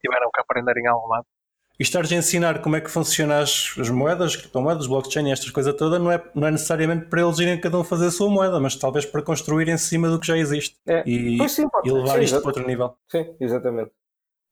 Tiveram 0.00 0.30
que 0.32 0.40
aprender 0.40 0.76
em 0.78 0.86
algum 0.86 1.08
lado 1.08 1.26
e 1.78 1.82
estares 1.82 2.10
a 2.10 2.16
ensinar 2.16 2.62
como 2.62 2.76
é 2.76 2.80
que 2.80 2.90
funcionam 2.90 3.36
as, 3.36 3.74
as 3.78 3.90
moedas, 3.90 4.34
criptomoedas, 4.34 4.86
blockchain 4.86 5.28
e 5.28 5.32
estas 5.32 5.50
coisas 5.50 5.74
todas, 5.74 6.00
não 6.00 6.10
é, 6.10 6.22
não 6.34 6.48
é 6.48 6.50
necessariamente 6.50 7.06
para 7.06 7.20
eles 7.20 7.38
irem 7.38 7.60
cada 7.60 7.78
um 7.78 7.84
fazer 7.84 8.06
a 8.06 8.10
sua 8.10 8.30
moeda, 8.30 8.58
mas 8.58 8.76
talvez 8.76 9.04
para 9.04 9.22
construir 9.22 9.68
em 9.68 9.76
cima 9.76 10.08
do 10.08 10.18
que 10.18 10.26
já 10.26 10.36
existe 10.36 10.76
é. 10.86 11.02
e, 11.06 11.48
sim, 11.48 11.66
e, 11.84 11.90
levar 11.90 12.14
sim, 12.14 12.24
isto 12.24 12.40
para 12.40 12.48
outro 12.48 12.66
nível. 12.66 12.94
Sim, 13.08 13.26
exatamente. 13.40 13.90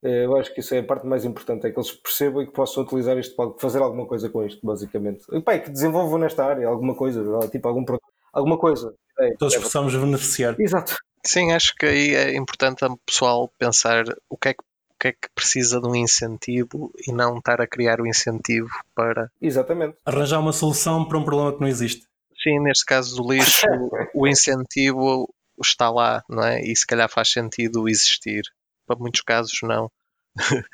É, 0.04 0.26
eu 0.26 0.36
acho 0.36 0.52
que 0.52 0.60
isso 0.60 0.74
é 0.74 0.80
a 0.80 0.84
parte 0.84 1.06
mais 1.06 1.24
importante, 1.24 1.66
é 1.66 1.70
que 1.70 1.78
eles 1.78 1.92
percebam 1.92 2.42
e 2.42 2.46
que 2.46 2.52
possam 2.52 2.82
utilizar 2.82 3.16
isto 3.18 3.34
para 3.34 3.50
fazer 3.58 3.80
alguma 3.80 4.06
coisa 4.06 4.28
com 4.28 4.44
isto, 4.44 4.64
basicamente. 4.64 5.24
E 5.32 5.40
pá, 5.40 5.58
que 5.58 5.70
desenvolvam 5.70 6.18
nesta 6.18 6.44
área 6.44 6.68
alguma 6.68 6.94
coisa, 6.94 7.22
tipo 7.48 7.66
algum 7.66 7.84
alguma 8.32 8.58
coisa. 8.58 8.94
É, 9.18 9.34
Todos 9.38 9.54
é, 9.54 9.60
possamos 9.60 9.94
beneficiar. 9.96 10.54
Exato. 10.58 10.96
Sim, 11.24 11.52
acho 11.52 11.74
que 11.74 11.86
aí 11.86 12.14
é 12.14 12.36
importante 12.36 12.84
o 12.84 12.98
pessoal 12.98 13.50
pensar 13.58 14.04
o 14.28 14.36
que 14.36 14.48
é 14.48 14.54
que 14.54 14.62
que 15.04 15.08
é 15.08 15.12
que 15.12 15.28
precisa 15.34 15.78
de 15.80 15.86
um 15.86 15.94
incentivo 15.94 16.90
e 17.06 17.12
não 17.12 17.36
estar 17.36 17.60
a 17.60 17.66
criar 17.66 18.00
o 18.00 18.06
incentivo 18.06 18.70
para. 18.94 19.30
Exatamente. 19.40 19.98
Arranjar 20.06 20.40
uma 20.40 20.52
solução 20.52 21.06
para 21.06 21.18
um 21.18 21.24
problema 21.24 21.52
que 21.52 21.60
não 21.60 21.68
existe. 21.68 22.06
Sim, 22.42 22.60
neste 22.60 22.86
caso 22.86 23.16
do 23.16 23.30
lixo, 23.30 23.66
o 24.14 24.26
incentivo 24.26 25.28
está 25.62 25.90
lá, 25.90 26.22
não 26.26 26.42
é? 26.42 26.62
E 26.62 26.74
se 26.74 26.86
calhar 26.86 27.08
faz 27.10 27.30
sentido 27.30 27.86
existir. 27.86 28.42
Para 28.86 28.96
muitos 28.98 29.20
casos, 29.20 29.58
não. 29.62 29.90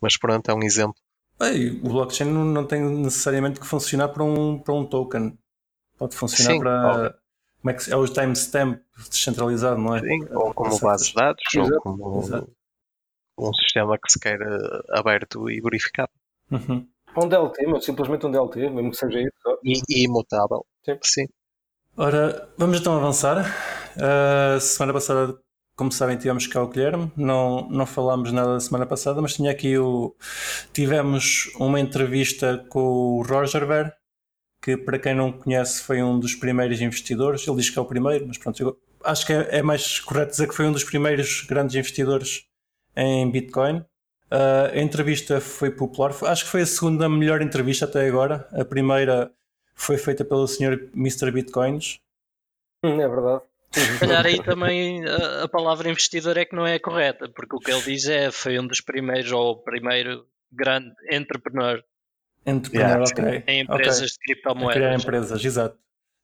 Mas 0.00 0.16
pronto, 0.16 0.50
é 0.50 0.54
um 0.54 0.62
exemplo. 0.62 1.00
Ei, 1.40 1.70
o 1.70 1.88
blockchain 1.88 2.30
não 2.30 2.66
tem 2.66 2.82
necessariamente 2.82 3.60
que 3.60 3.66
funcionar 3.66 4.08
para 4.08 4.24
um, 4.24 4.58
para 4.58 4.74
um 4.74 4.84
token. 4.84 5.38
Pode 5.96 6.16
funcionar 6.16 6.52
Sim, 6.52 6.60
para. 6.60 7.18
Como 7.60 7.70
é, 7.70 7.74
que, 7.74 7.92
é 7.92 7.96
o 7.96 8.06
timestamp 8.06 8.80
descentralizado, 9.10 9.80
não 9.80 9.96
é? 9.96 10.00
Sim, 10.00 10.28
ou 10.30 10.54
como 10.54 10.78
base 10.78 11.08
de 11.08 11.14
dados, 11.14 11.42
Exato. 11.54 11.74
ou 11.74 11.80
como. 11.80 12.20
Exato 12.20 12.58
um 13.38 13.54
sistema 13.54 13.96
que 13.98 14.10
se 14.10 14.18
quer 14.18 14.38
aberto 14.90 15.48
e 15.48 15.60
verificado. 15.60 16.10
Uhum. 16.50 16.86
Um 17.16 17.28
DLT, 17.28 17.66
mas 17.66 17.84
simplesmente 17.84 18.26
um 18.26 18.30
DLT, 18.30 18.70
mesmo 18.70 18.90
que 18.90 18.96
seja 18.96 19.20
isso. 19.20 19.58
E, 19.64 19.80
e 19.88 20.04
imutável. 20.04 20.66
Sim. 20.84 20.98
Sim. 21.02 21.26
Ora, 21.96 22.48
vamos 22.56 22.80
então 22.80 22.96
avançar. 22.96 23.44
Uh, 23.96 24.60
semana 24.60 24.92
passada, 24.92 25.38
como 25.78 25.92
sabem, 25.92 26.16
tivemos 26.16 26.44
cá 26.48 26.60
o 26.60 26.68
Guilherme. 26.68 27.10
Não, 27.16 27.68
não 27.70 27.86
falámos 27.86 28.32
nada 28.32 28.54
da 28.54 28.60
semana 28.60 28.84
passada, 28.84 29.22
mas 29.22 29.34
tinha 29.34 29.52
aqui 29.52 29.78
o. 29.78 30.12
Tivemos 30.72 31.52
uma 31.54 31.78
entrevista 31.78 32.66
com 32.68 32.80
o 32.80 33.22
Roger 33.22 33.64
Ver, 33.64 33.94
que 34.60 34.76
para 34.76 34.98
quem 34.98 35.14
não 35.14 35.30
conhece 35.30 35.80
foi 35.80 36.02
um 36.02 36.18
dos 36.18 36.34
primeiros 36.34 36.80
investidores. 36.80 37.46
Ele 37.46 37.58
diz 37.58 37.70
que 37.70 37.78
é 37.78 37.82
o 37.82 37.84
primeiro, 37.84 38.26
mas 38.26 38.36
pronto, 38.36 38.76
acho 39.04 39.24
que 39.24 39.32
é, 39.32 39.58
é 39.58 39.62
mais 39.62 40.00
correto 40.00 40.32
dizer 40.32 40.48
que 40.48 40.54
foi 40.54 40.66
um 40.66 40.72
dos 40.72 40.82
primeiros 40.82 41.42
grandes 41.42 41.76
investidores 41.76 42.44
em 42.96 43.30
Bitcoin. 43.30 43.78
Uh, 44.30 44.74
a 44.74 44.78
entrevista 44.80 45.40
foi 45.40 45.70
popular, 45.70 46.12
acho 46.24 46.44
que 46.44 46.50
foi 46.50 46.62
a 46.62 46.66
segunda 46.66 47.08
melhor 47.08 47.40
entrevista 47.40 47.84
até 47.84 48.04
agora. 48.08 48.48
A 48.50 48.64
primeira 48.64 49.30
foi 49.76 49.96
feita 49.96 50.24
pelo 50.24 50.48
senhor 50.48 50.90
Mr. 50.92 51.30
Bitcoins. 51.30 52.00
Hum, 52.84 53.00
é 53.00 53.08
verdade. 53.08 53.42
Se 53.70 53.98
calhar 53.98 54.26
aí 54.26 54.42
também 54.42 55.04
a, 55.06 55.44
a, 55.44 55.48
palavra 55.48 55.90
investidor 55.90 56.36
é 56.36 56.44
que 56.44 56.56
não 56.56 56.66
é 56.66 56.78
correta, 56.78 57.28
porque 57.28 57.54
o 57.54 57.58
que 57.58 57.70
ele 57.70 57.82
diz 57.82 58.06
é 58.06 58.30
foi 58.30 58.58
um 58.58 58.66
dos 58.66 58.80
primeiros 58.80 59.30
ou 59.30 59.52
o 59.52 59.56
primeiro 59.56 60.26
grande 60.50 60.94
entrepreneur. 61.10 61.82
Entrepreneur, 62.46 62.88
yeah, 62.88 63.04
ok. 63.04 63.44
Em 63.46 63.60
empresas 63.60 63.96
okay. 63.98 64.08
de 64.08 64.18
criptomoedas. 64.20 64.76
A 64.76 64.78
criar 64.80 64.94
empresas, 64.94 65.44
exato. 65.44 65.78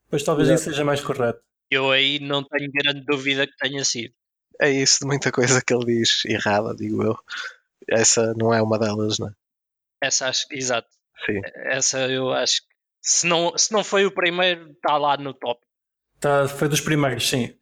Pois 0.09 0.23
talvez 0.23 0.49
isso 0.49 0.65
seja 0.65 0.85
mais 0.85 1.01
correto. 1.01 1.41
Eu 1.71 1.91
aí 1.91 2.19
não 2.19 2.43
tenho 2.43 2.71
grande 2.73 3.05
dúvida 3.05 3.47
que 3.47 3.57
tenha 3.57 3.85
sido 3.85 4.15
é 4.61 4.71
isso 4.71 5.01
de 5.01 5.07
muita 5.07 5.33
coisa 5.33 5.63
que 5.63 5.75
ele 5.75 5.87
diz 5.87 6.25
errada, 6.25 6.75
digo 6.75 7.03
eu. 7.03 7.17
Essa 7.89 8.35
não 8.35 8.53
é 8.53 8.63
uma 8.63 8.79
delas, 8.79 9.19
não 9.19 9.29
é? 9.29 9.33
Essa 10.03 10.29
acho 10.29 10.49
que, 10.49 10.57
exato. 10.57 10.89
Sim. 11.27 11.41
Essa 11.55 12.09
eu 12.09 12.33
acho 12.33 12.63
que 12.63 12.75
se 13.01 13.27
não, 13.27 13.57
se 13.57 13.73
não 13.73 13.85
foi 13.85 14.07
o 14.07 14.11
primeiro, 14.11 14.71
está 14.73 14.97
lá 14.97 15.17
no 15.17 15.35
top. 15.35 15.61
Tá, 16.25 16.49
foi 16.49 16.69
dos 16.69 16.81
primeiros, 16.81 17.29
sim. 17.29 17.55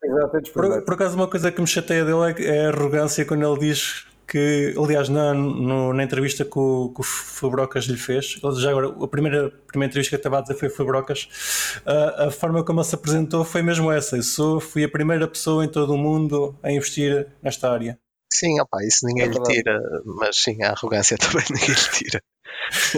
Exato, 0.00 0.36
é 0.36 0.40
dos 0.40 0.50
primeiros. 0.50 0.78
Por, 0.78 0.84
por 0.84 0.94
acaso, 0.94 1.16
uma 1.16 1.26
coisa 1.26 1.50
que 1.50 1.60
me 1.60 1.66
chateia 1.66 2.04
dele 2.04 2.40
é, 2.40 2.56
é 2.56 2.66
a 2.66 2.68
arrogância 2.68 3.24
quando 3.24 3.44
ele 3.44 3.58
diz 3.58 4.06
que, 4.28 4.72
aliás, 4.78 5.08
na, 5.08 5.34
no, 5.34 5.92
na 5.92 6.04
entrevista 6.04 6.44
que 6.44 6.56
o, 6.56 6.92
que 6.94 7.00
o 7.00 7.02
Fabrocas 7.02 7.86
lhe 7.86 7.96
fez, 7.96 8.38
ele 8.40 8.60
já 8.60 8.70
agora, 8.70 8.94
a 9.02 9.08
primeira, 9.08 9.48
a 9.48 9.66
primeira 9.66 9.90
entrevista 9.90 10.10
que 10.10 10.14
eu 10.14 10.18
estava 10.18 10.38
a 10.38 10.40
dizer 10.42 10.54
foi 10.54 10.68
o 10.68 10.70
Fabrocas, 10.70 11.80
a, 11.84 12.26
a 12.26 12.30
forma 12.30 12.64
como 12.64 12.78
ele 12.78 12.86
se 12.86 12.94
apresentou 12.94 13.44
foi 13.44 13.62
mesmo 13.62 13.90
essa. 13.90 14.16
Eu 14.16 14.22
sou, 14.22 14.60
fui 14.60 14.84
a 14.84 14.88
primeira 14.88 15.26
pessoa 15.26 15.64
em 15.64 15.68
todo 15.68 15.92
o 15.92 15.98
mundo 15.98 16.56
a 16.62 16.70
investir 16.70 17.26
nesta 17.42 17.72
área. 17.72 17.98
Sim, 18.32 18.60
opa, 18.60 18.84
isso 18.84 19.04
ninguém 19.04 19.24
é 19.24 19.28
lhe 19.30 19.42
tira, 19.42 19.80
mas 20.04 20.36
sim, 20.40 20.62
a 20.62 20.70
arrogância 20.70 21.18
também 21.18 21.44
ninguém 21.50 21.74
lhe 21.74 21.90
tira. 21.90 22.22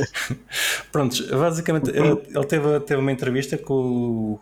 Prontos, 0.92 1.22
basicamente, 1.30 1.88
ele, 1.88 2.22
ele 2.28 2.46
teve, 2.46 2.80
teve 2.80 3.00
uma 3.00 3.12
entrevista 3.12 3.56
com 3.56 4.38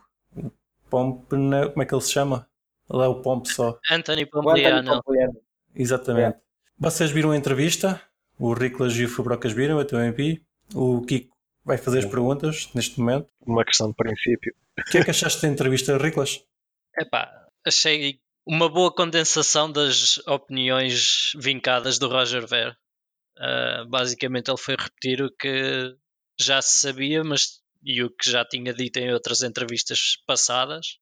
o 0.86 0.90
Pomp, 0.90 1.28
como 1.28 1.82
é 1.82 1.84
que 1.84 1.94
ele 1.94 2.02
se 2.02 2.12
chama? 2.12 2.48
Ele 2.88 3.02
é 3.02 3.06
o 3.06 3.20
Pomp 3.20 3.46
só. 3.46 3.78
Anthony 3.90 4.26
Pompliano. 4.26 5.02
Exatamente. 5.74 6.38
Vocês 6.78 7.10
viram 7.10 7.32
a 7.32 7.36
entrevista? 7.36 8.00
O 8.38 8.52
Riclas 8.52 8.94
e 8.96 9.04
o 9.04 9.08
Fubrocas 9.08 9.52
viram, 9.52 9.78
eu 9.78 9.86
também 9.86 10.12
vi. 10.12 10.44
O 10.74 11.02
Kiko 11.02 11.34
vai 11.64 11.78
fazer 11.78 12.00
as 12.00 12.04
perguntas 12.04 12.70
neste 12.74 13.00
momento. 13.00 13.28
Uma 13.46 13.64
questão 13.64 13.88
de 13.88 13.94
princípio. 13.94 14.54
O 14.78 14.90
que 14.90 14.98
é 14.98 15.04
que 15.04 15.10
achaste 15.10 15.42
da 15.42 15.48
entrevista, 15.48 15.96
Riclas? 15.96 16.44
Epá, 16.98 17.30
achei 17.64 18.20
uma 18.46 18.68
boa 18.68 18.92
condensação 18.92 19.70
das 19.70 20.18
opiniões 20.26 21.32
vincadas 21.36 21.98
do 21.98 22.08
Roger 22.08 22.46
Ver. 22.46 22.76
Uh, 23.38 23.86
basicamente 23.88 24.50
ele 24.50 24.58
foi 24.58 24.76
repetir 24.76 25.22
o 25.22 25.30
que 25.30 25.96
já 26.38 26.62
se 26.62 26.80
sabia, 26.80 27.24
mas 27.24 27.60
e 27.86 28.02
o 28.02 28.10
que 28.10 28.28
já 28.28 28.44
tinha 28.44 28.74
dito 28.74 28.98
em 28.98 29.12
outras 29.12 29.42
entrevistas 29.44 30.16
passadas, 30.26 30.98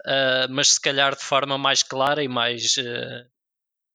uh, 0.00 0.50
mas 0.50 0.74
se 0.74 0.80
calhar 0.80 1.16
de 1.16 1.24
forma 1.24 1.56
mais 1.56 1.82
clara 1.82 2.22
e 2.22 2.28
mais 2.28 2.76
uh, 2.76 3.30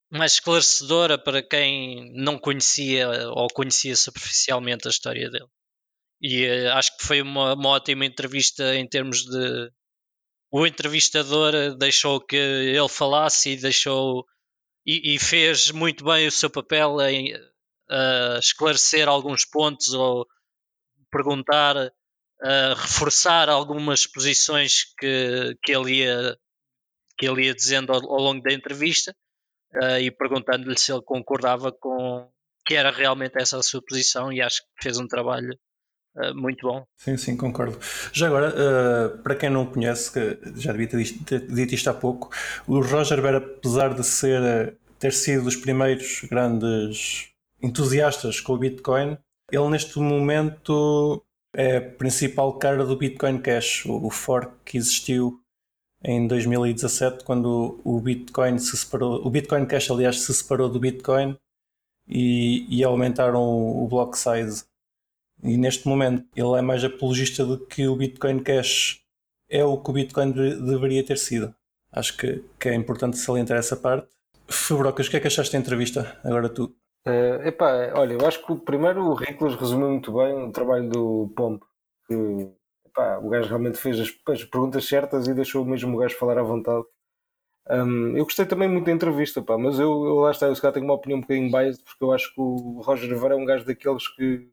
mais 0.10 0.34
esclarecedora 0.34 1.20
para 1.20 1.44
quem 1.44 2.12
não 2.16 2.40
conhecia 2.40 3.30
ou 3.30 3.48
conhecia 3.50 3.96
superficialmente 3.96 4.88
a 4.88 4.90
história 4.90 5.30
dele. 5.30 5.48
E 6.20 6.48
uh, 6.48 6.72
acho 6.74 6.98
que 6.98 7.06
foi 7.06 7.22
uma, 7.22 7.54
uma, 7.54 7.70
ótima 7.70 8.06
entrevista 8.06 8.76
em 8.76 8.88
termos 8.88 9.24
de. 9.24 9.72
O 10.52 10.66
entrevistador 10.66 11.78
deixou 11.78 12.20
que 12.20 12.36
ele 12.36 12.90
falasse 12.90 13.52
e 13.52 13.58
deixou. 13.58 14.26
E, 14.84 15.16
e 15.16 15.20
fez 15.20 15.70
muito 15.72 16.04
bem 16.04 16.28
o 16.28 16.32
seu 16.32 16.50
papel 16.50 17.02
em 17.02 17.34
esclarecer 18.40 19.08
alguns 19.08 19.44
pontos 19.44 19.94
ou 19.94 20.28
perguntar, 21.12 21.92
uh, 22.42 22.74
reforçar 22.76 23.50
algumas 23.50 24.06
posições 24.06 24.86
que, 24.98 25.58
que, 25.64 25.72
ele 25.72 26.00
ia, 26.00 26.38
que 27.18 27.28
ele 27.28 27.46
ia 27.46 27.56
dizendo 27.56 27.94
ao, 27.94 28.00
ao 28.00 28.22
longo 28.22 28.42
da 28.42 28.54
entrevista 28.54 29.16
uh, 29.76 30.00
e 30.00 30.12
perguntando-lhe 30.12 30.78
se 30.78 30.92
ele 30.92 31.02
concordava 31.02 31.72
com 31.72 32.30
que 32.66 32.76
era 32.76 32.92
realmente 32.92 33.40
essa 33.40 33.58
a 33.58 33.64
sua 33.64 33.82
posição 33.82 34.34
e 34.34 34.42
acho 34.42 34.62
que 34.62 34.84
fez 34.84 34.98
um 34.98 35.08
trabalho 35.08 35.56
uh, 36.16 36.36
muito 36.36 36.68
bom. 36.68 36.84
Sim, 36.98 37.16
sim, 37.18 37.38
concordo. 37.38 37.78
Já 38.12 38.28
agora, 38.28 38.50
uh, 38.50 39.18
para 39.20 39.36
quem 39.36 39.50
não 39.50 39.66
conhece, 39.66 40.12
que 40.12 40.40
já 40.60 40.72
devia 40.72 40.88
ter 40.88 41.04
dito, 41.04 41.26
ter 41.26 41.48
dito 41.48 41.76
isto 41.76 41.90
há 41.90 41.94
pouco, 41.94 42.30
o 42.68 42.82
Roger 42.82 43.22
Ver, 43.22 43.36
apesar 43.36 43.94
de 43.94 44.04
ser, 44.04 44.78
ter 45.00 45.14
sido 45.14 45.44
dos 45.44 45.56
primeiros 45.56 46.22
grandes 46.30 47.30
entusiastas 47.62 48.40
com 48.40 48.54
o 48.54 48.58
Bitcoin, 48.58 49.18
ele 49.52 49.70
neste 49.70 50.00
momento 50.00 51.24
é 51.56 51.78
a 51.78 51.82
principal 51.82 52.54
cara 52.60 52.86
do 52.86 52.98
Bitcoin 52.98 53.40
Cash, 53.40 53.86
o 53.86 54.10
fork 54.10 54.54
que 54.66 54.78
existiu 54.78 55.40
em 56.04 56.28
2017, 56.28 57.24
quando 57.24 57.80
o 57.84 58.00
Bitcoin 58.00 58.60
se 58.60 58.78
separou, 58.78 59.26
o 59.26 59.30
Bitcoin 59.30 59.66
Cash, 59.66 59.90
aliás, 59.90 60.22
se 60.22 60.34
separou 60.34 60.70
do 60.70 60.80
Bitcoin 60.80 61.38
e, 62.08 62.68
e 62.70 62.84
aumentaram 62.84 63.42
o, 63.42 63.86
o 63.86 63.88
block 63.88 64.18
size. 64.18 64.66
E 65.44 65.58
neste 65.58 65.88
momento 65.88 66.26
ele 66.36 66.58
é 66.58 66.62
mais 66.62 66.84
apologista 66.84 67.46
do 67.46 67.58
que 67.66 67.88
o 67.88 67.96
Bitcoin 67.96 68.40
Cash 68.40 69.02
é 69.50 69.64
o 69.64 69.78
que 69.78 69.90
o 69.90 69.94
Bitcoin 69.94 70.32
deveria 70.32 71.04
ter 71.04 71.18
sido. 71.18 71.54
Acho 71.92 72.18
que, 72.18 72.44
que 72.60 72.70
é 72.70 72.76
importante 72.76 73.18
salientar 73.18 73.58
essa 73.58 73.76
parte. 73.76 74.08
Fabrocas, 74.48 75.08
o 75.08 75.10
que 75.10 75.18
é 75.18 75.20
que 75.20 75.28
achaste 75.28 75.54
da 75.54 75.60
entrevista? 75.60 76.20
Agora 76.24 76.50
tu. 76.50 76.76
Uh, 77.08 77.48
epá, 77.48 77.92
olha, 77.94 78.14
eu 78.14 78.28
acho 78.28 78.44
que 78.44 78.52
o 78.52 78.58
primeiro 78.58 79.04
o 79.04 79.14
Riclas 79.14 79.56
resumiu 79.56 79.90
muito 79.90 80.12
bem 80.12 80.48
o 80.48 80.52
trabalho 80.52 80.90
do 80.90 81.32
Pomp. 81.36 81.62
que 82.08 82.52
pá, 82.94 83.20
o 83.20 83.30
gajo 83.30 83.50
realmente 83.50 83.78
fez 83.78 84.00
as, 84.00 84.10
as, 84.30 84.44
perguntas 84.46 84.86
certas 84.88 85.28
e 85.28 85.34
deixou 85.34 85.64
mesmo 85.66 85.96
o 85.96 86.00
gajo 86.00 86.18
falar 86.18 86.40
à 86.40 86.44
vontade. 86.44 86.86
Um, 87.70 88.18
eu 88.18 88.24
gostei 88.24 88.46
também 88.46 88.70
muito 88.70 88.86
da 88.86 88.92
entrevista, 88.92 89.42
pá, 89.42 89.58
mas 89.58 89.80
eu, 89.80 89.90
eu 90.06 90.16
lá 90.16 90.32
está, 90.32 90.48
eu 90.48 90.56
se 90.56 90.62
calhar 90.62 90.74
tenho 90.74 90.86
uma 90.86 90.96
opinião 90.96 91.18
um 91.20 91.22
bocadinho 91.22 91.52
biased 91.52 91.84
porque 91.84 92.04
eu 92.04 92.12
acho 92.14 92.34
que 92.34 92.42
o 92.42 92.82
Roger 92.82 93.10
Rivera 93.10 93.36
é 93.36 93.38
um 93.38 93.46
gajo 93.46 93.66
daqueles 93.66 94.08
que 94.16 94.50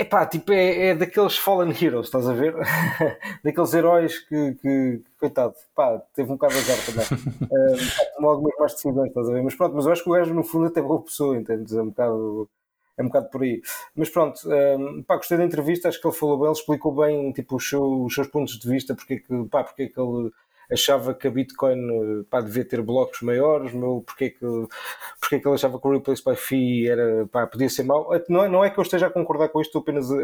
é 0.00 0.04
pá, 0.04 0.24
tipo, 0.24 0.50
é, 0.50 0.88
é 0.88 0.94
daqueles 0.94 1.36
fallen 1.36 1.74
heroes, 1.78 2.06
estás 2.06 2.26
a 2.26 2.32
ver? 2.32 2.54
daqueles 3.44 3.74
heróis 3.74 4.18
que, 4.20 4.54
que, 4.54 5.02
coitado, 5.18 5.54
pá, 5.74 5.98
teve 6.14 6.30
um 6.30 6.36
bocado 6.36 6.54
de 6.54 6.60
azar 6.60 6.78
também. 6.86 7.04
uh, 7.44 8.14
tomou 8.16 8.30
algumas 8.30 8.56
mais 8.58 8.72
decisões, 8.72 9.08
estás 9.08 9.28
a 9.28 9.32
ver? 9.32 9.42
Mas 9.42 9.54
pronto, 9.54 9.76
mas 9.76 9.84
eu 9.84 9.92
acho 9.92 10.02
que 10.02 10.08
o 10.08 10.12
gajo 10.14 10.32
no 10.32 10.42
fundo 10.42 10.68
até 10.68 10.80
é 10.80 10.82
boa 10.82 11.02
pessoa, 11.02 11.36
entendes? 11.36 11.74
É 11.74 11.82
um 11.82 11.90
bocado, 11.90 12.48
é 12.96 13.02
um 13.02 13.06
bocado 13.08 13.28
por 13.28 13.42
aí. 13.42 13.60
Mas 13.94 14.08
pronto, 14.08 14.40
um, 14.48 15.02
pá, 15.02 15.16
gostei 15.16 15.36
da 15.36 15.44
entrevista, 15.44 15.90
acho 15.90 16.00
que 16.00 16.08
ele 16.08 16.16
falou 16.16 16.38
bem, 16.38 16.46
ele 16.46 16.54
explicou 16.54 16.94
bem, 16.94 17.32
tipo, 17.32 17.56
os, 17.56 17.68
seus, 17.68 18.06
os 18.06 18.14
seus 18.14 18.26
pontos 18.26 18.58
de 18.58 18.66
vista, 18.66 18.94
porque 18.94 19.18
que, 19.18 19.44
pá, 19.50 19.62
porque 19.62 19.88
que 19.88 20.00
ele 20.00 20.30
achava 20.72 21.14
que 21.14 21.26
a 21.26 21.30
Bitcoin 21.30 22.24
pá, 22.30 22.40
devia 22.40 22.64
ter 22.64 22.82
blocos 22.82 23.22
maiores, 23.22 23.72
meu, 23.72 24.02
porque, 24.06 24.24
é 24.26 24.30
que, 24.30 24.38
porque 25.20 25.36
é 25.36 25.38
que 25.38 25.46
ele 25.48 25.54
achava 25.54 25.80
que 25.80 25.86
o 25.86 25.92
Replace 25.92 26.24
by 26.24 26.36
Fee 26.36 26.88
era, 26.88 27.26
pá, 27.26 27.46
podia 27.46 27.68
ser 27.68 27.84
mau. 27.84 28.10
Não 28.28 28.44
é, 28.44 28.48
não 28.48 28.64
é 28.64 28.70
que 28.70 28.78
eu 28.78 28.82
esteja 28.82 29.06
a 29.06 29.10
concordar 29.10 29.48
com 29.48 29.60
isto, 29.60 29.70
estou 29.70 29.82
apenas 29.82 30.10
a, 30.10 30.16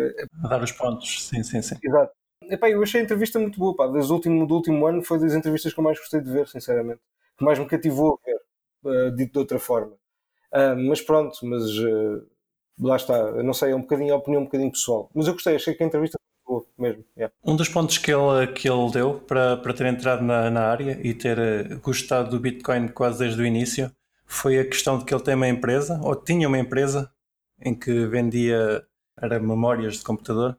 a 0.44 0.48
dar 0.48 0.62
os 0.62 0.72
pontos, 0.72 1.28
sim, 1.28 1.42
sim, 1.42 1.62
sim. 1.62 1.76
Exato. 1.82 2.12
Epá, 2.48 2.70
eu 2.70 2.82
achei 2.82 3.00
a 3.00 3.04
entrevista 3.04 3.38
muito 3.38 3.58
boa, 3.58 3.74
pá. 3.74 3.86
O 3.86 4.12
último, 4.12 4.46
do 4.46 4.54
último 4.54 4.86
ano 4.86 5.02
foi 5.02 5.18
das 5.18 5.34
entrevistas 5.34 5.72
que 5.72 5.80
eu 5.80 5.84
mais 5.84 5.98
gostei 5.98 6.20
de 6.20 6.30
ver, 6.30 6.46
sinceramente. 6.48 7.00
Que 7.36 7.44
mais 7.44 7.58
me 7.58 7.66
cativou 7.66 8.20
a 8.22 8.26
ver, 8.26 9.08
uh, 9.08 9.16
dito 9.16 9.32
de 9.32 9.38
outra 9.38 9.58
forma. 9.58 9.92
Uh, 10.52 10.76
mas 10.88 11.00
pronto, 11.00 11.38
mas 11.44 11.64
uh, 11.78 12.26
lá 12.80 12.96
está. 12.96 13.14
Eu 13.14 13.42
não 13.42 13.52
sei, 13.52 13.72
é 13.72 13.76
um 13.76 13.80
bocadinho 13.80 14.14
a 14.14 14.16
opinião 14.16 14.42
um 14.42 14.44
bocadinho 14.44 14.70
pessoal. 14.70 15.10
Mas 15.14 15.26
eu 15.26 15.32
gostei, 15.32 15.56
achei 15.56 15.74
que 15.74 15.82
a 15.82 15.86
entrevista 15.86 16.15
mesmo. 16.78 17.04
Yeah. 17.16 17.34
Um 17.44 17.56
dos 17.56 17.68
pontos 17.68 17.98
que 17.98 18.12
ele, 18.12 18.46
que 18.48 18.68
ele 18.68 18.90
deu 18.90 19.14
para, 19.14 19.56
para 19.56 19.72
ter 19.72 19.86
entrado 19.86 20.22
na, 20.22 20.50
na 20.50 20.62
área 20.62 20.98
e 21.02 21.14
ter 21.14 21.38
eh, 21.38 21.74
gostado 21.82 22.30
do 22.30 22.40
Bitcoin 22.40 22.88
quase 22.88 23.18
desde 23.18 23.40
o 23.40 23.46
início 23.46 23.90
foi 24.26 24.58
a 24.58 24.64
questão 24.64 24.98
de 24.98 25.04
que 25.04 25.14
ele 25.14 25.22
tem 25.22 25.34
uma 25.34 25.48
empresa, 25.48 26.00
ou 26.02 26.16
tinha 26.16 26.48
uma 26.48 26.58
empresa, 26.58 27.10
em 27.60 27.74
que 27.74 28.06
vendia 28.06 28.84
era 29.20 29.38
memórias 29.40 29.94
de 29.94 30.04
computador 30.04 30.58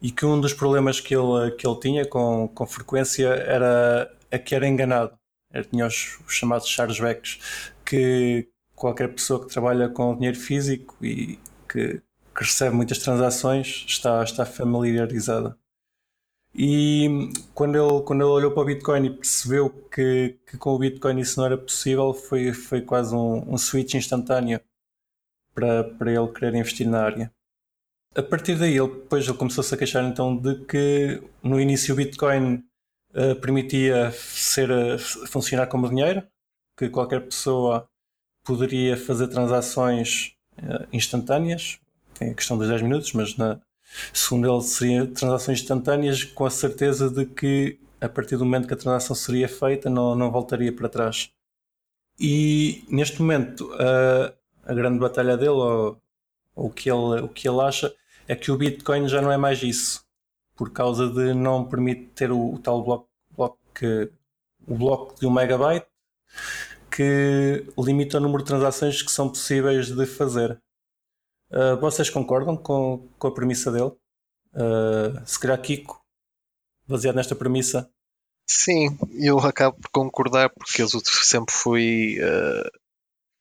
e 0.00 0.10
que 0.10 0.24
um 0.26 0.40
dos 0.40 0.52
problemas 0.52 1.00
que 1.00 1.14
ele, 1.14 1.50
que 1.52 1.66
ele 1.66 1.80
tinha 1.80 2.06
com, 2.06 2.48
com 2.48 2.66
frequência 2.66 3.28
era 3.28 4.12
a 4.30 4.38
que 4.38 4.54
era 4.54 4.68
enganado. 4.68 5.18
Ele 5.52 5.64
tinha 5.64 5.86
os, 5.86 6.18
os 6.26 6.34
chamados 6.34 6.68
chargebacks, 6.68 7.72
que 7.84 8.48
qualquer 8.74 9.08
pessoa 9.08 9.40
que 9.40 9.52
trabalha 9.52 9.88
com 9.88 10.14
dinheiro 10.14 10.38
físico 10.38 10.96
e 11.02 11.38
que 11.68 12.02
que 12.36 12.44
recebe 12.44 12.76
muitas 12.76 12.98
transações 12.98 13.84
está, 13.88 14.22
está 14.22 14.44
familiarizada. 14.44 15.56
E 16.54 17.30
quando 17.54 17.76
ele, 17.76 18.02
quando 18.02 18.22
ele 18.22 18.30
olhou 18.30 18.50
para 18.50 18.62
o 18.62 18.66
Bitcoin 18.66 19.06
e 19.06 19.10
percebeu 19.10 19.70
que, 19.70 20.38
que 20.46 20.56
com 20.56 20.70
o 20.70 20.78
Bitcoin 20.78 21.20
isso 21.20 21.38
não 21.38 21.46
era 21.46 21.58
possível, 21.58 22.14
foi, 22.14 22.52
foi 22.52 22.80
quase 22.80 23.14
um, 23.14 23.52
um 23.52 23.58
switch 23.58 23.94
instantâneo 23.94 24.60
para, 25.54 25.84
para 25.84 26.12
ele 26.12 26.28
querer 26.28 26.54
investir 26.54 26.88
na 26.88 27.02
área. 27.02 27.32
A 28.14 28.22
partir 28.22 28.58
daí, 28.58 28.78
ele, 28.78 28.88
depois 28.88 29.26
ele 29.26 29.36
começou-se 29.36 29.74
a 29.74 29.76
queixar 29.76 30.04
então 30.04 30.34
de 30.34 30.64
que 30.64 31.22
no 31.42 31.60
início 31.60 31.92
o 31.92 31.96
Bitcoin 31.96 32.64
uh, 33.14 33.36
permitia 33.40 34.10
ser, 34.12 34.70
uh, 34.70 34.98
funcionar 34.98 35.66
como 35.66 35.88
dinheiro, 35.88 36.26
que 36.78 36.88
qualquer 36.88 37.20
pessoa 37.20 37.86
poderia 38.42 38.96
fazer 38.96 39.28
transações 39.28 40.34
uh, 40.58 40.86
instantâneas, 40.90 41.78
tem 42.18 42.30
a 42.30 42.34
questão 42.34 42.56
dos 42.58 42.68
10 42.68 42.82
minutos, 42.82 43.12
mas 43.12 43.36
na, 43.36 43.60
segundo 44.12 44.50
ele 44.50 44.62
seria 44.62 45.06
transações 45.06 45.60
instantâneas 45.60 46.24
com 46.24 46.44
a 46.44 46.50
certeza 46.50 47.10
de 47.10 47.26
que 47.26 47.78
a 48.00 48.08
partir 48.08 48.36
do 48.36 48.44
momento 48.44 48.68
que 48.68 48.74
a 48.74 48.76
transação 48.76 49.16
seria 49.16 49.48
feita 49.48 49.88
não, 49.88 50.14
não 50.14 50.30
voltaria 50.30 50.72
para 50.72 50.88
trás. 50.88 51.30
E 52.18 52.84
neste 52.88 53.20
momento 53.20 53.70
a, 53.74 54.32
a 54.70 54.74
grande 54.74 54.98
batalha 54.98 55.36
dele, 55.36 55.50
ou, 55.50 56.00
ou 56.54 56.66
o, 56.66 56.70
que 56.70 56.90
ele, 56.90 57.20
o 57.22 57.28
que 57.28 57.48
ele 57.48 57.60
acha, 57.60 57.94
é 58.28 58.34
que 58.34 58.50
o 58.50 58.56
Bitcoin 58.56 59.08
já 59.08 59.20
não 59.22 59.30
é 59.30 59.36
mais 59.36 59.62
isso, 59.62 60.04
por 60.56 60.70
causa 60.70 61.08
de 61.08 61.34
não 61.34 61.64
permitir 61.64 62.10
ter 62.14 62.32
o, 62.32 62.54
o 62.54 62.58
tal 62.58 62.82
bloco, 62.82 63.08
bloco 63.36 63.58
que, 63.74 64.10
o 64.66 64.74
bloco 64.74 65.18
de 65.18 65.26
um 65.26 65.30
megabyte 65.30 65.86
que 66.90 67.66
limita 67.78 68.16
o 68.18 68.20
número 68.20 68.42
de 68.42 68.48
transações 68.48 69.02
que 69.02 69.12
são 69.12 69.28
possíveis 69.28 69.88
de 69.94 70.06
fazer. 70.06 70.58
Uh, 71.50 71.78
vocês 71.80 72.10
concordam 72.10 72.56
com, 72.56 73.08
com 73.18 73.28
a 73.28 73.34
premissa 73.34 73.70
dele? 73.70 73.92
Uh, 74.52 75.24
se 75.26 75.38
calhar 75.38 75.60
Kiko, 75.60 76.02
baseado 76.86 77.16
nesta 77.16 77.36
premissa. 77.36 77.90
Sim, 78.48 78.96
eu 79.20 79.38
acabo 79.40 79.76
por 79.80 79.90
concordar 79.90 80.50
porque 80.50 80.82
eu 80.82 80.88
sempre 80.88 81.52
fui 81.52 82.18
uh, 82.20 82.70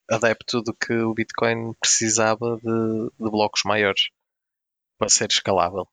adepto 0.10 0.64
de 0.64 0.74
que 0.74 0.94
o 0.94 1.14
Bitcoin 1.14 1.74
precisava 1.80 2.58
de, 2.58 3.10
de, 3.20 3.32
blocos 3.32 3.62
maiores 3.64 4.10
para 4.98 5.10
ser 5.10 5.30
escalável. 5.30 5.88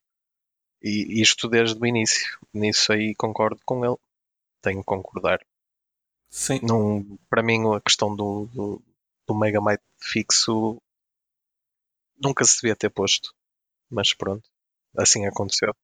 E 0.82 1.20
isto 1.20 1.48
desde 1.48 1.78
o 1.78 1.86
início. 1.86 2.38
Nisso 2.52 2.92
aí 2.92 3.14
concordo 3.14 3.60
com 3.64 3.84
ele. 3.84 3.96
Tenho 4.62 4.80
que 4.80 4.86
concordar. 4.86 5.40
Sim. 6.30 6.60
Num, 6.62 7.18
para 7.28 7.42
mim 7.42 7.74
a 7.74 7.80
questão 7.80 8.16
do, 8.16 8.46
do, 8.46 8.82
do 9.28 9.34
megabyte 9.34 9.82
fixo 10.00 10.80
nunca 12.22 12.44
se 12.44 12.60
devia 12.60 12.76
ter 12.76 12.90
posto. 12.90 13.34
Mas 13.90 14.14
pronto, 14.14 14.48
assim 14.96 15.26
aconteceu. 15.26 15.74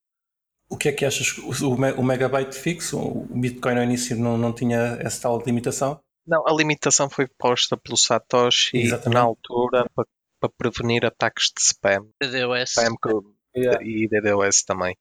O 0.70 0.76
que 0.76 0.88
é 0.88 0.92
que 0.92 1.04
achas? 1.04 1.36
O, 1.38 1.74
o 1.74 2.04
megabyte 2.04 2.56
fixo, 2.56 2.98
o 2.98 3.26
Bitcoin 3.26 3.78
ao 3.78 3.84
início 3.84 4.16
não, 4.16 4.36
não 4.36 4.52
tinha 4.52 4.98
essa 5.00 5.22
tal 5.22 5.42
limitação? 5.44 6.00
Não, 6.26 6.46
a 6.46 6.52
limitação 6.52 7.08
foi 7.08 7.26
posta 7.26 7.76
pelo 7.76 7.96
Satoshi 7.96 8.76
Exatamente. 8.76 9.14
na 9.14 9.20
altura 9.22 9.86
para, 9.94 10.06
para, 10.38 10.50
prevenir 10.50 11.06
ataques 11.06 11.50
de 11.54 11.62
spam. 11.62 12.06
DDoS. 12.20 12.70
Spam 12.70 12.96
que, 13.02 13.58
yeah. 13.58 13.82
E 13.82 14.06
DDoS 14.08 14.62
também. 14.62 14.94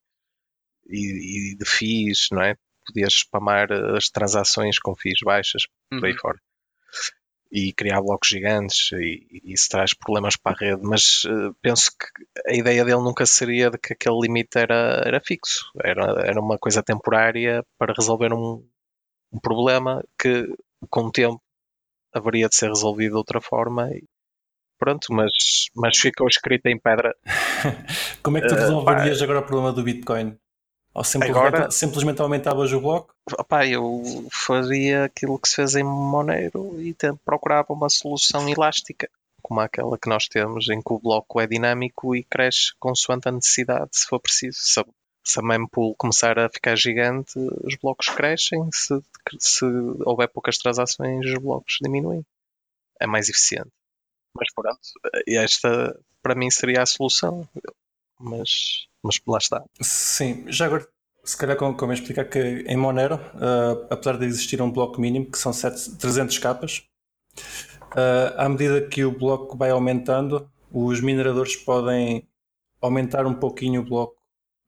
E, 0.90 1.52
e 1.52 1.58
de 1.58 1.66
FIIs, 1.66 2.30
não 2.32 2.42
é? 2.42 2.56
Podias 2.86 3.14
spamar 3.14 3.70
as 3.98 4.10
transações 4.10 4.80
com 4.80 4.96
FIIs 4.96 5.20
baixas, 5.22 5.64
por 5.90 6.06
aí 6.06 6.14
uhum. 6.14 6.18
fora 6.18 6.40
e 7.52 7.74
criar 7.74 8.02
blocos 8.02 8.30
gigantes 8.30 8.92
e, 8.94 9.26
e 9.32 9.54
isso 9.54 9.70
traz 9.70 9.94
problemas 9.94 10.36
para 10.36 10.54
a 10.54 10.60
rede, 10.60 10.82
mas 10.84 11.24
uh, 11.26 11.54
penso 11.62 11.92
que 11.92 12.52
a 12.52 12.56
ideia 12.56 12.84
dele 12.84 13.02
nunca 13.02 13.26
seria 13.26 13.70
de 13.70 13.78
que 13.78 13.94
aquele 13.94 14.20
limite 14.22 14.58
era, 14.58 15.04
era 15.06 15.22
fixo, 15.22 15.72
era, 15.84 16.22
era 16.26 16.42
uma 16.42 16.58
coisa 16.58 16.84
temporária 16.84 17.64
para 17.78 17.94
resolver 17.98 18.34
um, 18.34 18.64
um 19.32 19.40
problema 19.40 20.04
que 20.20 20.48
com 20.90 21.06
o 21.06 21.12
tempo 21.12 21.42
haveria 22.14 22.50
de 22.50 22.56
ser 22.56 22.70
resolvido 22.70 23.12
de 23.12 23.18
outra 23.18 23.42
forma 23.42 23.90
e 23.92 24.04
pronto, 24.80 25.08
mas, 25.12 25.32
mas 25.76 25.98
ficou 25.98 26.28
escrito 26.28 26.68
em 26.68 26.80
pedra. 26.80 27.16
Como 28.22 28.38
é 28.38 28.42
que 28.42 28.48
tu 28.48 28.56
eh, 28.56 28.60
resolverias 28.60 29.20
uh, 29.20 29.24
agora 29.24 29.40
o 29.40 29.44
problema 29.44 29.74
do 29.74 29.84
Bitcoin? 29.84 30.38
Ou 30.98 31.04
simplesmente, 31.04 31.38
Agora, 31.38 31.70
simplesmente 31.70 32.22
aumentavas 32.22 32.74
o 32.74 32.82
bloco? 32.82 33.14
Opá, 33.38 33.68
eu 33.68 34.02
fazia 34.32 35.04
aquilo 35.04 35.38
que 35.38 35.48
se 35.48 35.58
fez 35.58 35.76
em 35.76 35.84
Monero 35.84 36.82
e 36.82 36.96
procurava 37.24 37.72
uma 37.72 37.88
solução 37.88 38.50
elástica, 38.50 39.08
como 39.44 39.60
aquela 39.60 39.96
que 40.00 40.10
nós 40.10 40.28
temos, 40.28 40.68
em 40.70 40.82
que 40.82 40.92
o 40.92 40.98
bloco 40.98 41.40
é 41.40 41.46
dinâmico 41.46 42.16
e 42.16 42.24
cresce 42.24 42.74
consoante 42.80 43.30
a 43.30 43.32
necessidade, 43.32 43.92
se 43.92 44.08
for 44.08 44.20
preciso. 44.20 44.58
Se, 44.60 44.84
se 45.24 45.40
a 45.40 45.44
mempool 45.44 45.94
começar 45.96 46.40
a 46.40 46.50
ficar 46.50 46.76
gigante, 46.76 47.38
os 47.64 47.76
blocos 47.76 48.10
crescem, 48.10 48.68
se, 48.74 49.00
se 49.38 49.66
houver 50.04 50.28
poucas 50.30 50.58
transações, 50.58 51.24
os 51.28 51.38
blocos 51.38 51.78
diminuem. 51.80 52.26
É 53.00 53.06
mais 53.06 53.30
eficiente. 53.30 53.70
Mas 54.36 54.52
pronto, 54.52 54.80
esta 55.28 55.96
para 56.24 56.34
mim 56.34 56.50
seria 56.50 56.82
a 56.82 56.88
solução. 56.88 57.48
Mas 58.20 58.88
mas 59.04 59.22
lá 59.26 59.38
está. 59.38 59.64
Sim, 59.82 60.44
já 60.48 60.66
agora, 60.66 60.86
se 61.24 61.38
calhar 61.38 61.56
como, 61.58 61.94
explicar 61.94 62.26
que 62.26 62.40
em 62.68 62.76
Monero, 62.76 63.16
uh, 63.16 63.88
apesar 63.90 64.18
de 64.18 64.26
existir 64.26 64.62
um 64.62 64.72
bloco 64.72 65.00
mínimo, 65.00 65.32
que 65.32 65.38
são 65.38 65.54
7, 65.54 65.98
300 65.98 66.38
capas, 66.40 66.84
uh, 67.94 68.34
à 68.36 68.50
medida 68.50 68.86
que 68.88 69.06
o 69.06 69.18
bloco 69.18 69.58
vai 69.58 69.70
aumentando, 69.70 70.50
os 70.72 71.00
mineradores 71.00 71.56
podem 71.56 72.28
aumentar 72.82 73.26
um 73.26 73.34
pouquinho 73.34 73.82
o 73.82 73.86
bloco 73.86 74.18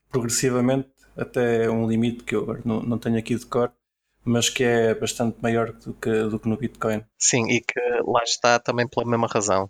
progressivamente 0.09 0.89
até 1.17 1.69
um 1.69 1.87
limite 1.87 2.23
que 2.23 2.35
eu 2.35 2.59
não, 2.63 2.81
não 2.81 2.97
tenho 2.97 3.17
aqui 3.17 3.35
de 3.35 3.45
cor, 3.45 3.73
mas 4.23 4.49
que 4.49 4.63
é 4.63 4.95
bastante 4.95 5.37
maior 5.41 5.73
do 5.73 5.93
que, 5.93 6.23
do 6.23 6.39
que 6.39 6.47
no 6.47 6.57
Bitcoin. 6.57 7.03
Sim, 7.17 7.49
e 7.49 7.59
que 7.59 7.79
lá 8.05 8.23
está 8.23 8.57
também 8.57 8.87
pela 8.87 9.05
mesma 9.05 9.27
razão. 9.27 9.69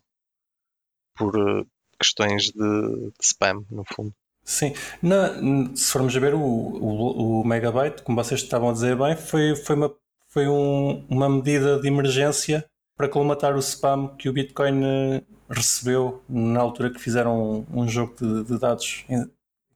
Por 1.18 1.66
questões 2.00 2.44
de, 2.44 2.54
de 2.56 3.14
spam, 3.22 3.64
no 3.70 3.84
fundo. 3.94 4.14
Sim, 4.44 4.74
Na, 5.02 5.36
se 5.76 5.92
formos 5.92 6.16
a 6.16 6.20
ver 6.20 6.34
o, 6.34 6.40
o, 6.40 7.42
o, 7.42 7.46
megabyte, 7.46 8.02
como 8.02 8.22
vocês 8.22 8.42
estavam 8.42 8.70
a 8.70 8.74
dizer 8.74 8.98
bem, 8.98 9.16
foi, 9.16 9.56
foi, 9.56 9.76
uma, 9.76 9.96
foi 10.28 10.48
um, 10.48 11.06
uma 11.08 11.30
medida 11.30 11.80
de 11.80 11.88
emergência 11.88 12.66
para 12.98 13.08
colmatar 13.08 13.56
o 13.56 13.60
spam 13.60 14.16
que 14.18 14.28
o 14.28 14.34
Bitcoin 14.34 14.84
eh, 14.84 15.24
recebeu 15.50 16.22
na 16.28 16.60
altura 16.60 16.90
que 16.90 17.00
fizeram 17.00 17.66
um, 17.72 17.82
um 17.82 17.88
jogo 17.88 18.16
de, 18.20 18.44
de 18.44 18.60
dados 18.60 19.06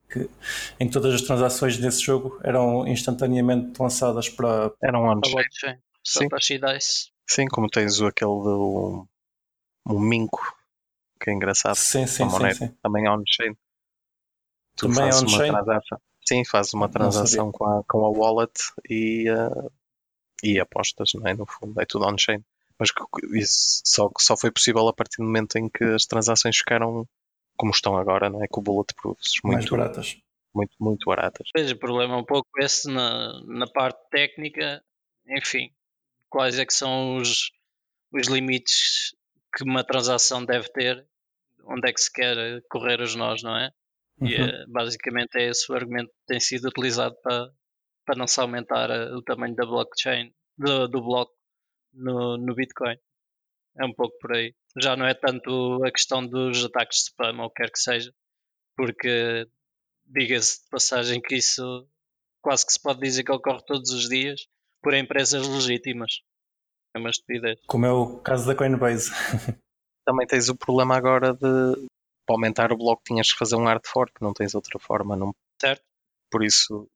que, 0.10 0.30
em 0.80 0.88
que 0.88 0.94
todas 0.94 1.14
as 1.14 1.22
transações 1.22 1.78
desse 1.78 2.02
jogo 2.02 2.40
eram 2.44 2.88
instantaneamente 2.88 3.82
lançadas 3.82 4.28
para. 4.28 4.72
Eram 4.84 5.02
Para 5.04 5.18
on-chain. 5.18 5.34
blockchain. 5.34 5.78
Sim. 6.04 6.28
Sim, 7.26 7.48
como 7.48 7.70
tens 7.70 8.00
o 8.02 8.08
aquele 8.08 8.32
do 8.32 9.08
o 9.86 10.00
Minco, 10.00 10.56
que 11.24 11.30
é 11.30 11.34
engraçado. 11.34 11.76
Sim, 11.76 12.06
sim, 12.06 12.24
a 12.24 12.30
sim, 12.30 12.32
moneda. 12.32 12.56
sim. 12.56 12.68
Também 12.82 13.06
é 13.06 13.12
on-chain. 13.12 13.56
Tu 14.76 14.88
Também 14.88 15.08
é 15.08 15.12
fazes 15.12 15.22
uma 15.22 15.38
on-chain? 15.38 15.52
transação. 15.52 16.02
Sim, 16.28 16.46
fazes 16.46 16.74
uma 16.74 16.90
transação 16.90 17.52
com 17.52 17.66
a, 17.66 17.84
com 17.84 18.06
a 18.06 18.10
wallet 18.10 18.54
e, 18.90 19.28
eh, 19.30 19.70
e 20.44 20.60
apostas, 20.60 21.12
não 21.16 21.28
é? 21.28 21.34
No 21.34 21.46
fundo, 21.46 21.80
é 21.82 21.86
tudo 21.86 22.06
on-chain. 22.06 22.44
Mas 22.80 22.90
isso 23.34 23.82
só, 23.86 24.10
só 24.18 24.36
foi 24.38 24.52
possível 24.52 24.88
a 24.88 24.94
partir 24.94 25.18
do 25.18 25.26
momento 25.26 25.58
em 25.58 25.70
que 25.70 25.84
as 25.84 26.06
transações 26.06 26.58
ficaram 26.58 27.08
como 27.56 27.72
estão 27.72 27.98
agora, 27.98 28.30
não 28.30 28.44
é? 28.44 28.48
Com 28.48 28.62
bulletproofs 28.62 29.34
Mais 29.44 29.58
muito, 29.60 29.72
baratas. 29.78 30.18
muito, 30.54 30.76
muito 30.80 31.06
baratas. 31.06 31.48
Pois, 31.54 31.72
o 31.72 31.78
problema 31.78 32.16
é 32.16 32.18
um 32.18 32.26
pouco 32.26 32.50
esse 32.60 32.90
na, 32.92 33.42
na 33.46 33.68
parte 33.68 34.00
técnica. 34.10 34.84
Enfim, 35.28 35.70
quais 36.30 36.58
é 36.58 36.66
que 36.66 36.74
são 36.74 37.18
os, 37.18 37.52
os 38.12 38.28
limites 38.28 39.16
que 39.56 39.64
uma 39.64 39.84
transação 39.84 40.44
deve 40.44 40.68
ter? 40.72 41.06
Onde 41.66 41.90
é 41.90 41.94
que 41.94 42.02
se 42.02 42.12
quer 42.12 42.62
correr 42.70 43.02
os 43.02 43.16
nós, 43.16 43.42
não 43.44 43.56
é? 43.58 43.70
E 44.22 44.36
Uhum. 44.36 44.46
eh, 44.46 44.66
basicamente 44.68 45.36
é 45.38 45.50
esse 45.50 45.72
o 45.72 45.76
argumento 45.76 46.10
que 46.10 46.26
tem 46.28 46.40
sido 46.40 46.68
utilizado 46.68 47.16
para, 47.24 47.50
para 48.06 48.16
não 48.16 48.28
se 48.28 48.40
aumentar 48.40 48.90
eh, 48.90 49.12
o 49.16 49.22
tamanho 49.22 49.56
da 49.56 49.66
blockchain, 49.66 50.32
do, 50.58 50.88
do 50.88 51.02
bloco 51.02 51.34
no, 51.94 52.38
no 52.38 52.54
Bitcoin. 52.54 52.98
É 53.78 53.86
um 53.86 53.94
pouco 53.94 54.16
por 54.20 54.34
aí. 54.36 54.54
Já 54.80 54.96
não 54.96 55.06
é 55.06 55.14
tanto 55.14 55.84
a 55.84 55.92
questão 55.92 56.26
dos 56.26 56.64
ataques 56.66 56.98
de 57.00 57.04
spam 57.06 57.40
ou 57.40 57.46
o 57.46 57.50
que 57.50 57.64
quer 57.64 57.72
que 57.72 57.80
seja, 57.80 58.14
porque 58.76 59.48
diga-se 60.06 60.64
de 60.64 60.70
passagem 60.70 61.22
que 61.22 61.36
isso 61.36 61.88
quase 62.42 62.66
que 62.66 62.74
se 62.74 62.82
pode 62.82 63.00
dizer 63.00 63.24
que 63.24 63.32
ocorre 63.32 63.64
todos 63.66 63.90
os 63.92 64.08
dias 64.10 64.42
por 64.82 64.94
empresas 64.94 65.48
legítimas. 65.48 66.22
É 66.96 67.00
uma 67.00 67.10
estupidez. 67.10 67.60
Como 67.66 67.86
é 67.86 67.92
o 67.92 68.20
caso 68.20 68.46
da 68.46 68.54
Coinbase. 68.54 69.10
Também 70.06 70.28
tens 70.28 70.50
o 70.50 70.56
problema 70.56 70.96
agora 70.96 71.34
de 71.34 71.88
para 72.26 72.36
aumentar 72.36 72.72
o 72.72 72.78
bloco 72.78 73.04
tinhas 73.06 73.32
que 73.32 73.38
fazer 73.38 73.56
um 73.56 73.66
hard 73.66 73.84
fork, 73.86 74.22
não 74.22 74.34
tens 74.34 74.56
outra 74.56 74.80
forma, 74.80 75.16
não, 75.16 75.36
Certo? 75.62 75.84
por 76.32 76.44
isso 76.44 76.88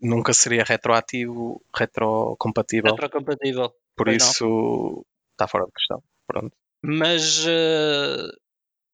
nunca 0.00 0.32
seria 0.32 0.62
retroativo, 0.62 1.62
retrocompatível. 1.74 2.90
Retrocompatível. 2.92 3.70
Por 3.96 4.06
Pois 4.06 4.22
não. 4.22 4.30
isso 4.30 5.06
está 5.32 5.48
fora 5.48 5.64
de 5.64 5.72
questão. 5.72 6.02
Pronto. 6.26 6.54
Mas, 6.82 7.46
eh, 7.46 8.28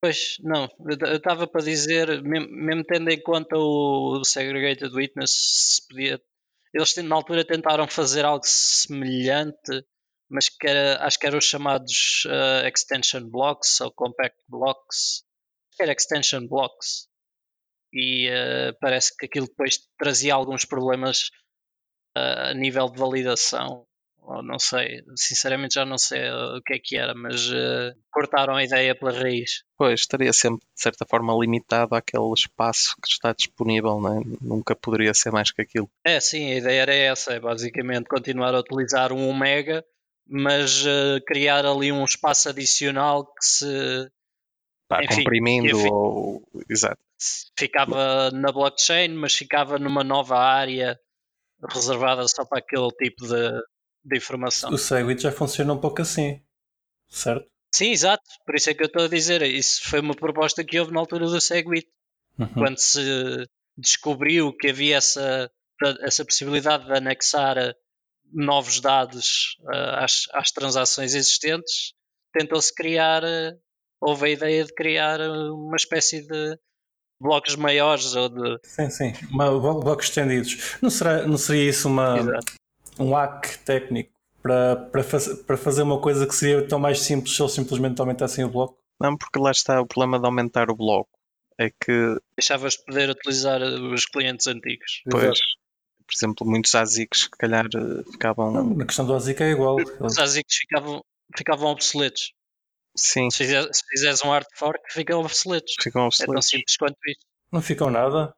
pois, 0.01 0.37
não, 0.41 0.69
eu 1.09 1.17
estava 1.17 1.47
para 1.47 1.63
dizer, 1.63 2.23
mesmo, 2.23 2.49
mesmo 2.51 2.85
tendo 2.85 3.11
em 3.11 3.21
conta 3.21 3.57
o 3.57 4.23
Segregated 4.25 4.95
Witness, 4.95 5.31
se 5.31 5.89
podia, 5.89 6.21
eles 6.73 6.97
na 6.97 7.17
altura 7.17 7.45
tentaram 7.45 7.89
fazer 7.89 8.25
algo 8.25 8.45
semelhante, 8.45 9.85
mas 10.31 10.49
que 10.49 10.67
era, 10.67 11.05
acho 11.05 11.19
que 11.19 11.27
eram 11.27 11.39
os 11.39 11.45
chamados 11.45 12.23
eh, 12.27 12.69
Extension 12.69 13.29
Blocks 13.29 13.81
ou 13.81 13.93
Compact 13.93 14.39
Blocks, 14.49 15.25
acho 15.69 15.77
que 15.77 15.83
era 15.83 15.93
Extension 15.93 16.47
Blocks, 16.47 17.09
e 17.93 18.29
eh, 18.29 18.73
parece 18.81 19.17
que 19.17 19.27
aquilo 19.27 19.47
depois 19.47 19.79
trazia 19.99 20.35
alguns 20.35 20.65
problemas 20.65 21.31
eh, 22.17 22.51
a 22.51 22.55
nível 22.55 22.89
de 22.91 22.99
validação 22.99 23.87
ou 24.23 24.43
não 24.43 24.59
sei, 24.59 25.03
sinceramente 25.17 25.75
já 25.75 25.85
não 25.85 25.99
sei 25.99 26.31
uh, 26.31 26.59
o 26.59 26.63
que 26.63 26.75
é 26.75 26.79
que 26.79 26.97
era, 26.97 27.15
mas 27.15 27.49
uh, 27.49 27.93
cortaram 28.13 28.55
a 28.55 28.63
ideia 28.63 28.95
pela 28.95 29.11
raiz. 29.11 29.65
Pois, 29.77 30.01
estaria 30.01 30.33
sempre, 30.33 30.65
de 30.75 30.81
certa 30.81 31.05
forma, 31.05 31.35
limitado 31.35 31.95
àquele 31.95 32.33
espaço 32.35 32.95
que 33.03 33.09
está 33.09 33.33
disponível, 33.33 34.01
não 34.01 34.21
é? 34.21 34.23
nunca 34.41 34.77
poderia 34.77 35.13
ser 35.15 35.33
mais 35.33 35.51
que 35.51 35.63
aquilo. 35.63 35.91
É, 36.05 36.21
sim, 36.21 36.53
a 36.53 36.57
ideia 36.57 36.83
era 36.83 36.95
essa, 36.95 37.33
é 37.33 37.41
basicamente 37.41 38.09
continuar 38.09 38.55
a 38.55 38.61
utilizar 38.61 39.13
um 39.13 39.29
Omega, 39.29 39.85
mas 40.31 40.85
uh, 40.87 41.21
criar 41.27 41.67
ali 41.67 41.91
um 41.91 42.05
espaço 42.05 42.49
adicional 42.49 43.27
que 43.27 43.45
se 43.45 44.11
Pá, 44.91 45.05
Enfim, 45.05 45.23
comprimindo 45.23 45.69
enfim. 45.69 45.89
ou. 45.89 46.43
Exato. 46.69 46.99
ficava 47.57 48.31
na 48.33 48.51
blockchain, 48.51 49.15
mas 49.15 49.35
ficava 49.35 49.79
numa 49.79 50.03
nova 50.03 50.37
área 50.37 50.99
reservada 51.69 52.27
só 52.27 52.45
para 52.45 52.59
aquele 52.59 52.91
tipo 52.93 53.25
de, 53.25 53.63
de 54.05 54.17
informação. 54.17 54.73
O 54.73 54.77
Segwit 54.77 55.23
já 55.23 55.31
funciona 55.31 55.73
um 55.73 55.79
pouco 55.79 56.03
assim, 56.03 56.43
certo? 57.09 57.49
Sim, 57.73 57.93
exato, 57.93 58.25
por 58.45 58.57
isso 58.57 58.69
é 58.69 58.75
que 58.75 58.83
eu 58.83 58.87
estou 58.87 59.05
a 59.05 59.09
dizer, 59.09 59.43
isso 59.43 59.89
foi 59.89 60.01
uma 60.01 60.15
proposta 60.15 60.65
que 60.65 60.81
houve 60.81 60.93
na 60.93 60.99
altura 60.99 61.27
do 61.27 61.41
Segwit. 61.41 61.89
Uhum. 62.39 62.49
quando 62.55 62.79
se 62.79 63.47
descobriu 63.77 64.53
que 64.57 64.69
havia 64.69 64.97
essa, 64.97 65.51
essa 66.01 66.25
possibilidade 66.25 66.87
de 66.87 66.93
anexar 66.93 67.59
eh, 67.59 67.75
novos 68.33 68.81
dados 68.81 69.57
uh, 69.63 70.05
às, 70.05 70.25
às 70.33 70.51
transações 70.51 71.15
existentes, 71.15 71.93
tentou-se 72.33 72.75
criar, 72.75 73.23
uh, 73.23 73.59
houve 74.01 74.27
a 74.27 74.31
ideia 74.31 74.65
de 74.65 74.73
criar 74.75 75.21
uh, 75.21 75.55
uma 75.55 75.77
espécie 75.77 76.27
de 76.27 76.59
blocos 77.21 77.57
maiores 77.57 78.15
ou 78.15 78.29
de. 78.29 78.59
Sim, 78.65 78.91
sim, 78.91 79.13
uma, 79.31 79.51
blocos 79.51 80.07
estendidos. 80.07 80.77
Não, 80.81 80.91
será, 80.91 81.27
não 81.27 81.37
seria 81.37 81.69
isso 81.69 81.89
uma, 81.89 82.19
Exato. 82.19 82.55
um 82.99 83.15
hack 83.15 83.57
técnico 83.65 84.13
para, 84.43 84.77
para, 84.77 85.03
faz, 85.03 85.29
para 85.43 85.57
fazer 85.57 85.83
uma 85.83 86.01
coisa 86.01 86.27
que 86.27 86.35
seria 86.35 86.67
tão 86.67 86.79
mais 86.79 87.01
simples 87.01 87.37
se 87.37 87.43
eles 87.43 87.53
simplesmente 87.53 88.01
aumentassem 88.01 88.45
o 88.45 88.49
bloco? 88.49 88.79
Não, 89.01 89.17
porque 89.17 89.39
lá 89.39 89.51
está 89.51 89.81
o 89.81 89.87
problema 89.87 90.19
de 90.19 90.27
aumentar 90.27 90.71
o 90.71 90.77
bloco. 90.77 91.11
É 91.59 91.69
que, 91.69 92.17
Deixavas 92.37 92.75
de 92.75 92.85
poder 92.85 93.11
utilizar 93.11 93.61
os 93.63 94.07
clientes 94.07 94.47
antigos. 94.47 95.03
pois, 95.11 95.25
Exato. 95.25 95.41
Por 96.11 96.17
exemplo, 96.17 96.47
muitos 96.47 96.75
ASICs 96.75 97.29
que 97.29 97.39
calhar 97.39 97.67
eh, 97.67 98.03
ficavam. 98.11 98.51
Não, 98.51 98.75
na 98.75 98.85
questão 98.85 99.07
do 99.07 99.15
ASIC 99.15 99.41
é 99.43 99.51
igual. 99.53 99.77
Os 100.01 100.19
ASICs 100.19 100.57
ficavam, 100.57 101.05
ficavam 101.37 101.71
obsoletos. 101.71 102.33
Sim, 102.97 103.31
Se, 103.31 103.39
fizer, 103.39 103.63
se 103.73 103.83
fizeres 103.89 104.25
um 104.25 104.31
hard 104.31 104.47
fork, 104.57 104.81
ficam 104.93 105.21
obsoletos. 105.21 105.75
ficam 105.81 105.91
É 105.91 105.93
tão 106.03 106.07
obsoletos. 106.07 106.49
simples 106.49 106.77
quanto 106.77 106.97
isso. 107.07 107.21
Não 107.53 107.63
ficam 107.63 107.89
nada. 107.89 108.35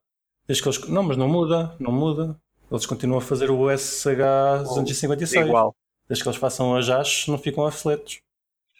Desde 0.46 0.62
que 0.62 0.68
eles... 0.68 0.88
Não, 0.88 1.02
mas 1.02 1.16
não 1.16 1.26
muda, 1.28 1.74
não 1.80 1.90
muda. 1.90 2.38
Eles 2.70 2.84
continuam 2.84 3.18
a 3.18 3.22
fazer 3.22 3.50
o 3.50 3.70
SH 3.70 4.64
256. 4.68 5.46
Igual. 5.46 5.74
Desde 6.06 6.22
que 6.22 6.28
eles 6.28 6.38
façam 6.38 6.76
as 6.76 6.88
hash, 6.88 7.28
não 7.28 7.38
ficam 7.38 7.64
obsoletos. 7.64 8.20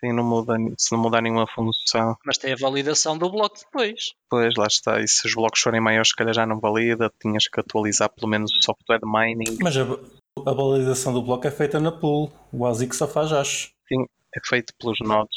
Sim, 0.05 0.13
não 0.13 0.25
muda, 0.25 0.55
se 0.77 0.91
não 0.93 1.01
mudar 1.01 1.23
nenhuma 1.23 1.47
função, 1.47 2.17
Mas 2.27 2.37
tem 2.37 2.53
a 2.53 2.57
validação 2.57 3.17
do 3.17 3.31
bloco 3.31 3.57
depois. 3.59 4.13
pois 4.29 4.55
lá 4.57 4.67
está. 4.67 5.01
E 5.01 5.07
se 5.07 5.27
os 5.27 5.35
blocos 5.35 5.61
forem 5.61 5.81
maiores, 5.81 6.09
se 6.09 6.17
calhar 6.17 6.35
já 6.35 6.45
não 6.45 6.59
valida, 6.59 7.13
tinhas 7.21 7.47
que 7.47 7.61
atualizar 7.61 8.09
pelo 8.11 8.29
menos 8.29 8.51
o 8.53 8.63
software 8.63 8.99
de 8.99 9.07
mining. 9.07 9.59
Mas 9.61 9.77
a, 9.77 9.83
a 9.83 10.53
validação 10.53 11.13
do 11.13 11.23
bloco 11.23 11.47
é 11.47 11.51
feita 11.53 11.79
na 11.79 11.93
pool. 11.93 12.33
O 12.53 12.67
ASIC 12.67 12.97
só 12.97 13.07
faz 13.07 13.31
hash. 13.31 13.71
É 14.35 14.41
feito 14.45 14.73
pelos 14.81 14.99
nodos. 15.01 15.37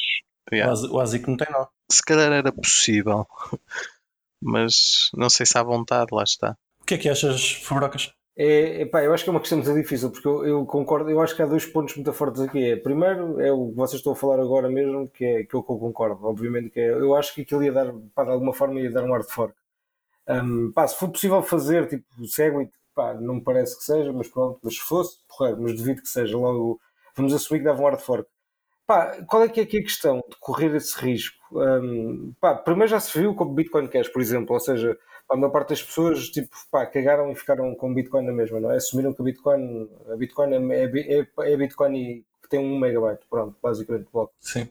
O 0.51 0.55
Yeah. 0.55 0.71
ASIC, 0.73 0.91
o 0.93 0.99
ASIC 0.99 1.27
não 1.27 1.37
tem 1.37 1.47
nó. 1.51 1.65
Se 1.91 2.03
calhar 2.03 2.31
era 2.31 2.51
possível, 2.51 3.27
mas 4.41 5.09
não 5.13 5.29
sei 5.29 5.45
se 5.45 5.57
há 5.57 5.63
vontade, 5.63 6.07
lá 6.11 6.23
está. 6.23 6.55
O 6.81 6.85
que 6.85 6.93
é 6.95 6.97
que 6.97 7.09
achas, 7.09 7.51
Fubrocas? 7.51 8.11
É, 8.37 8.81
epá, 8.81 9.01
eu 9.01 9.13
acho 9.13 9.23
que 9.23 9.29
é 9.29 9.31
uma 9.31 9.39
questão 9.39 9.57
muito 9.59 9.73
difícil, 9.73 10.11
porque 10.11 10.27
eu, 10.27 10.45
eu 10.45 10.65
concordo, 10.65 11.09
eu 11.09 11.21
acho 11.21 11.33
que 11.33 11.41
há 11.41 11.45
dois 11.45 11.65
pontos 11.65 11.95
muito 11.95 12.11
fortes 12.11 12.41
aqui. 12.41 12.71
É, 12.71 12.75
primeiro 12.75 13.39
é 13.39 13.51
o 13.51 13.69
que 13.69 13.75
vocês 13.75 13.99
estão 13.99 14.11
a 14.11 14.15
falar 14.15 14.41
agora 14.41 14.69
mesmo, 14.69 15.07
que 15.07 15.23
é 15.23 15.43
que 15.45 15.53
eu 15.53 15.63
concordo, 15.63 16.25
obviamente, 16.25 16.69
que 16.69 16.79
é, 16.79 16.89
eu 16.91 17.15
acho 17.15 17.33
que 17.33 17.41
aquilo 17.41 17.63
ia 17.63 17.71
dar, 17.71 17.93
pá, 18.13 18.25
de 18.25 18.31
alguma 18.31 18.53
forma 18.53 18.79
ia 18.81 18.91
dar 18.91 19.03
um 19.05 19.11
hard 19.13 19.25
fork. 19.29 19.55
Um, 20.27 20.71
pá, 20.73 20.87
se 20.87 20.97
for 20.97 21.09
possível 21.09 21.41
fazer, 21.43 21.87
tipo, 21.87 22.03
Segwit, 22.27 22.71
pá, 22.93 23.13
não 23.13 23.35
me 23.35 23.41
parece 23.41 23.77
que 23.77 23.83
seja, 23.85 24.11
mas 24.11 24.27
pronto, 24.27 24.59
mas 24.61 24.75
se 24.75 24.81
fosse, 24.81 25.19
porra, 25.29 25.55
mas 25.55 25.75
devido 25.75 26.01
que 26.01 26.09
seja, 26.09 26.37
logo, 26.37 26.79
vamos 27.15 27.33
assumir 27.33 27.59
que 27.59 27.65
dava 27.65 27.81
um 27.81 27.85
hard 27.85 28.01
fork. 28.01 28.27
Pá, 28.87 29.17
qual 29.27 29.43
é 29.43 29.49
que 29.49 29.59
é 29.61 29.63
aqui 29.63 29.77
a 29.79 29.83
questão 29.83 30.23
de 30.29 30.35
correr 30.39 30.75
esse 30.75 30.99
risco? 30.99 31.37
Um, 31.51 32.33
pá, 32.39 32.53
primeiro 32.55 32.89
já 32.91 32.99
se 32.99 33.17
viu 33.17 33.33
com 33.33 33.45
o 33.45 33.53
Bitcoin 33.53 33.87
Cash, 33.87 34.09
por 34.09 34.21
exemplo, 34.21 34.53
ou 34.53 34.59
seja, 34.59 34.97
a 35.29 35.35
maior 35.35 35.51
parte 35.51 35.69
das 35.69 35.83
pessoas 35.83 36.29
tipo, 36.29 36.55
pá, 36.71 36.85
cagaram 36.85 37.31
e 37.31 37.35
ficaram 37.35 37.73
com 37.75 37.93
Bitcoin 37.93 38.25
na 38.25 38.33
mesma, 38.33 38.59
não 38.59 38.71
é? 38.71 38.77
Assumiram 38.77 39.13
que 39.13 39.21
a 39.21 39.25
Bitcoin, 39.25 39.89
a 40.11 40.15
Bitcoin 40.15 40.53
é, 40.71 40.83
é, 40.85 41.27
é 41.39 41.57
Bitcoin 41.57 41.95
e 41.95 42.25
que 42.41 42.49
tem 42.49 42.59
um 42.59 42.79
megabyte, 42.79 43.25
pronto, 43.29 43.55
basicamente 43.61 44.07
bloco. 44.11 44.33
Sim. 44.39 44.69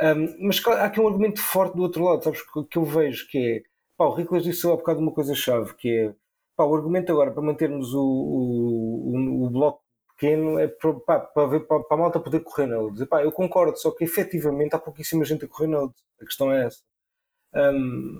Um, 0.00 0.46
mas 0.46 0.64
há 0.66 0.84
aqui 0.84 1.00
um 1.00 1.08
argumento 1.08 1.40
forte 1.40 1.76
do 1.76 1.82
outro 1.82 2.04
lado, 2.04 2.22
sabes? 2.22 2.42
Que, 2.42 2.64
que 2.64 2.78
eu 2.78 2.84
vejo 2.84 3.28
que 3.28 3.38
é, 3.38 3.62
pá, 3.96 4.06
o 4.06 4.14
Riclas 4.14 4.42
disse 4.42 4.66
há 4.66 4.70
bocado 4.70 5.00
uma 5.00 5.12
coisa 5.12 5.34
chave, 5.34 5.74
que 5.74 5.90
é, 5.90 6.14
pá, 6.56 6.64
o 6.64 6.74
argumento 6.74 7.12
agora 7.12 7.30
para 7.30 7.42
mantermos 7.42 7.94
o, 7.94 8.00
o, 8.00 9.14
o, 9.14 9.46
o 9.46 9.50
bloco 9.50 9.82
pequeno 10.18 10.58
é 10.58 10.66
para, 10.66 10.94
pá, 10.94 11.20
para, 11.20 11.46
ver, 11.46 11.60
para, 11.60 11.82
para 11.84 11.96
a 11.96 12.00
malta 12.00 12.20
poder 12.20 12.40
correr. 12.40 12.68
Dizer, 12.92 13.06
pá, 13.06 13.22
eu 13.22 13.32
concordo, 13.32 13.76
só 13.76 13.90
que 13.92 14.04
efetivamente 14.04 14.74
há 14.74 14.78
pouquíssima 14.78 15.24
gente 15.24 15.44
a 15.44 15.48
correr 15.48 15.68
nele. 15.68 15.90
A 16.20 16.24
questão 16.24 16.52
é 16.52 16.66
essa. 16.66 16.82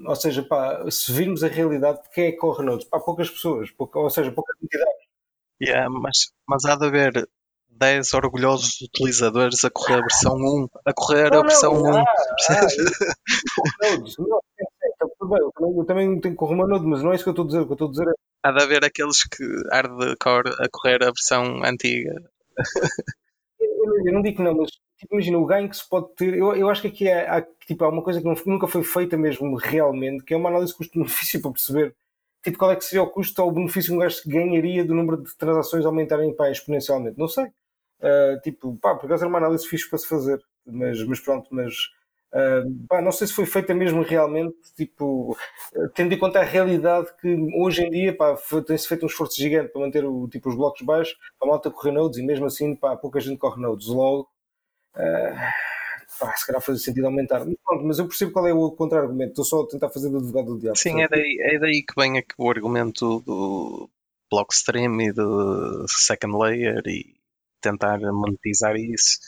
Ou 0.07 0.17
seja, 0.17 0.43
pá, 0.43 0.91
se 0.91 1.12
virmos 1.12 1.45
a 1.45 1.49
realidade, 1.49 2.01
quem 2.12 2.27
é 2.27 2.33
que 2.33 2.38
corre 2.38 2.64
nodes? 2.64 2.87
Pá, 2.87 2.99
poucas 3.01 3.31
pessoas, 3.31 3.71
pouca, 3.71 3.99
ou 3.99 4.11
seja, 4.11 4.33
poucas 4.33 4.57
entidades. 4.62 5.09
Yeah, 5.61 5.88
mas, 5.91 6.31
mas 6.47 6.64
há 6.64 6.77
de 6.77 6.87
haver 6.87 7.29
10 7.69 8.14
orgulhosos 8.14 8.81
utilizadores 8.81 9.64
a 9.64 9.71
correr 9.71 9.99
a 9.99 10.01
versão 10.01 10.35
1, 10.35 10.69
a 10.85 10.93
correr 10.93 11.33
a 11.33 11.43
versão 11.43 11.73
1. 11.73 11.97
ah, 11.97 12.05
ah. 12.51 13.97
Não, 14.19 14.41
é, 14.59 15.07
tudo 15.19 15.31
bem, 15.31 15.41
eu 15.41 15.53
também, 15.53 15.79
eu 15.79 15.85
também 15.85 16.21
tenho 16.21 16.35
que 16.35 16.38
correr 16.38 16.55
uma 16.55 16.67
Node, 16.67 16.87
mas 16.87 17.03
não 17.03 17.12
é 17.12 17.14
isso 17.14 17.25
que 17.25 17.31
eu 17.31 17.33
estou 17.33 17.45
a 17.45 17.49
dizer. 17.49 17.61
O 17.61 17.67
que 17.67 17.73
eu 17.73 17.75
estou 17.75 17.88
a 17.88 17.91
dizer 17.91 18.09
é. 18.09 18.12
Há 18.45 18.53
de 18.53 18.62
haver 18.62 18.85
aqueles 18.85 19.25
que 19.25 19.45
hardcore 19.71 20.51
a 20.61 20.69
correr 20.71 21.03
a 21.03 21.07
versão 21.07 21.64
antiga. 21.64 22.14
Eu, 23.61 24.07
eu 24.07 24.12
não 24.12 24.23
digo 24.23 24.37
que 24.37 24.43
não, 24.43 24.55
mas 24.55 24.71
tipo, 24.98 25.14
imagina 25.14 25.38
o 25.38 25.46
ganho 25.46 25.68
que 25.68 25.76
se 25.76 25.88
pode 25.88 26.08
ter. 26.14 26.34
Eu, 26.34 26.54
eu 26.56 26.68
acho 26.70 26.82
que 26.82 26.88
aqui 26.88 27.08
é, 27.08 27.28
há, 27.28 27.42
tipo, 27.66 27.84
há 27.84 27.88
uma 27.88 28.02
coisa 28.02 28.20
que 28.20 28.26
não- 28.26 28.34
nunca 28.46 28.66
foi 28.66 28.82
feita 28.82 29.16
mesmo 29.16 29.54
realmente, 29.56 30.24
que 30.24 30.34
é 30.34 30.37
uma 30.37 30.48
análise 30.50 30.74
custo-benefício 30.74 31.40
para 31.42 31.52
perceber 31.52 31.94
tipo, 32.44 32.58
qual 32.58 32.70
é 32.72 32.76
que 32.76 32.84
seria 32.84 33.02
o 33.02 33.11
custo 33.11 33.42
ou 33.42 33.48
o 33.48 33.52
benefício 33.52 33.90
que 33.90 33.96
um 33.96 34.00
gajo 34.00 34.22
ganharia 34.26 34.84
do 34.84 34.94
número 34.94 35.22
de 35.22 35.37
transações 35.37 35.84
aumentarem 35.87 36.34
pá, 36.34 36.50
exponencialmente. 36.50 37.18
Não 37.18 37.28
sei. 37.28 37.46
Ah, 38.00 38.38
tipo, 38.42 38.76
pá, 38.80 38.94
por 38.94 39.06
acaso 39.06 39.24
era 39.24 39.28
uma 39.28 39.38
análise 39.38 39.66
fixe 39.66 39.88
para 39.88 39.98
se 39.98 40.08
fazer, 40.08 40.40
mas, 40.66 41.02
mas 41.04 41.20
pronto, 41.20 41.48
mas 41.52 41.74
ah, 42.32 42.62
pá, 42.88 43.02
não 43.02 43.11
sei 43.12 43.26
se 43.26 43.32
foi 43.34 43.46
feita 43.46 43.74
mesmo 43.74 44.02
realmente, 44.02 44.54
tipo, 44.76 45.37
tendo 45.94 46.14
em 46.14 46.18
conta 46.18 46.40
a 46.40 46.44
realidade 46.44 47.08
que 47.20 47.28
hoje 47.56 47.82
em 47.82 47.90
dia 47.90 48.16
pá, 48.16 48.37
tem-se 48.66 48.87
feito 48.88 49.04
um 49.04 49.06
esforço 49.08 49.37
gigante 49.37 49.72
para 49.72 49.80
manter 49.80 50.04
o, 50.04 50.28
tipo, 50.28 50.48
os 50.48 50.54
blocos 50.56 50.82
baixos, 50.82 51.16
a 51.42 51.46
malta 51.46 51.70
correr 51.70 51.92
nodes 51.92 52.18
e 52.18 52.22
mesmo 52.22 52.46
assim 52.46 52.74
pá, 52.76 52.96
pouca 52.96 53.20
gente 53.20 53.38
corre 53.38 53.61
nodes. 53.61 53.87
Logo, 53.88 54.28
pá, 56.18 56.34
se 56.37 56.46
calhar 56.46 56.62
fazia 56.62 56.84
sentido 56.84 57.06
aumentar. 57.06 57.44
Mas, 57.44 57.54
pronto, 57.64 57.84
mas 57.84 57.98
eu 57.98 58.08
percebo 58.08 58.32
qual 58.32 58.46
é 58.46 58.52
o 58.52 58.70
contra-argumento, 58.72 59.30
estou 59.30 59.44
só 59.44 59.62
a 59.62 59.68
tentar 59.68 59.90
fazer 59.90 60.11
do 60.11 60.18
advogado 60.18 60.54
do 60.54 60.61
diabo. 60.61 60.76
Sim, 60.76 61.02
é 61.02 61.08
daí, 61.08 61.38
é 61.40 61.58
daí 61.58 61.82
que 61.82 61.94
vem 61.96 62.18
aqui 62.18 62.34
o 62.38 62.50
argumento 62.50 63.20
do 63.20 63.88
Blockstream 64.30 65.00
e 65.00 65.12
do 65.12 65.87
Second 65.88 66.37
Layer 66.37 66.82
e 66.87 67.14
tentar 67.61 67.98
monetizar 68.12 68.76
isso. 68.76 69.18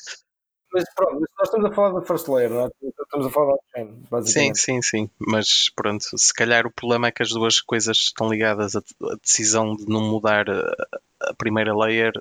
Mas 0.72 0.84
pronto, 0.94 1.20
nós 1.20 1.48
estamos 1.48 1.70
a 1.70 1.74
falar 1.74 1.98
da 1.98 2.06
first 2.06 2.28
layer, 2.28 2.50
não 2.50 2.66
é? 2.66 2.70
Estamos 2.82 3.26
a 3.26 3.30
falar 3.30 3.54
da 3.54 3.60
Sim, 3.74 4.04
basicamente. 4.08 4.58
sim, 4.58 4.82
sim. 4.82 5.10
Mas 5.18 5.68
pronto, 5.74 6.16
se 6.16 6.32
calhar 6.32 6.64
o 6.64 6.70
problema 6.70 7.08
é 7.08 7.10
que 7.10 7.22
as 7.22 7.30
duas 7.30 7.60
coisas 7.60 7.96
estão 7.96 8.28
ligadas. 8.28 8.76
A, 8.76 8.82
decisão 9.20 9.74
de 9.74 9.88
não 9.88 10.00
mudar 10.00 10.46
a 10.48 11.34
primeira 11.36 11.74
layer 11.76 12.12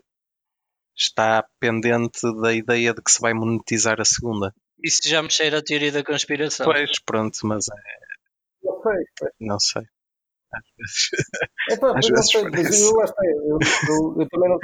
está 0.99 1.45
pendente 1.59 2.19
da 2.41 2.53
ideia 2.53 2.93
de 2.93 3.01
que 3.01 3.11
se 3.11 3.21
vai 3.21 3.33
monetizar 3.33 3.99
a 4.01 4.05
segunda. 4.05 4.53
Isso 4.83 5.01
já 5.05 5.21
me 5.21 5.31
cheira 5.31 5.59
a 5.59 5.63
teoria 5.63 5.91
da 5.91 6.03
conspiração. 6.03 6.65
Pois, 6.65 6.91
pronto, 7.05 7.37
mas 7.43 7.65
é, 7.69 8.63
Não 8.63 8.81
sei. 8.81 9.37
não 9.39 9.59
sei. 9.59 9.83
Às 10.51 10.63
vezes. 10.77 11.09
É 11.69 11.77
pá, 11.77 11.89
Às 11.89 11.95
mas 11.95 12.09
não 12.09 12.15
vezes 12.15 12.31
sei, 12.31 12.43
mas 12.43 12.81
eu 12.81 12.95
lá 12.95 13.03
está. 13.05 13.21
Eu, 13.25 13.59
eu, 13.89 14.21
eu 14.21 14.29
também 14.29 14.49
não. 14.49 14.59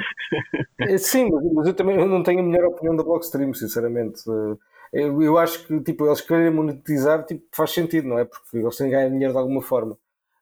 É, 0.80 0.98
Sim, 0.98 1.30
mas, 1.30 1.44
mas 1.54 1.66
eu 1.68 1.74
também 1.74 1.96
não 2.08 2.22
tenho 2.22 2.40
a 2.40 2.42
melhor 2.42 2.66
opinião 2.66 2.96
da 2.96 3.02
Blockstream, 3.04 3.54
sinceramente. 3.54 4.20
Eh, 4.28 4.56
Eu, 5.04 5.20
eu 5.22 5.36
acho 5.38 5.66
que 5.66 5.80
tipo, 5.82 6.06
eles 6.06 6.20
querem 6.20 6.50
monetizar 6.50 7.24
tipo, 7.24 7.44
faz 7.54 7.70
sentido, 7.72 8.08
não 8.08 8.18
é? 8.18 8.24
Porque 8.24 8.56
eles 8.58 8.76
têm 8.76 8.88
que 8.88 8.94
ganhar 8.96 9.08
dinheiro 9.10 9.32
de 9.32 9.38
alguma 9.38 9.60
forma. 9.62 9.98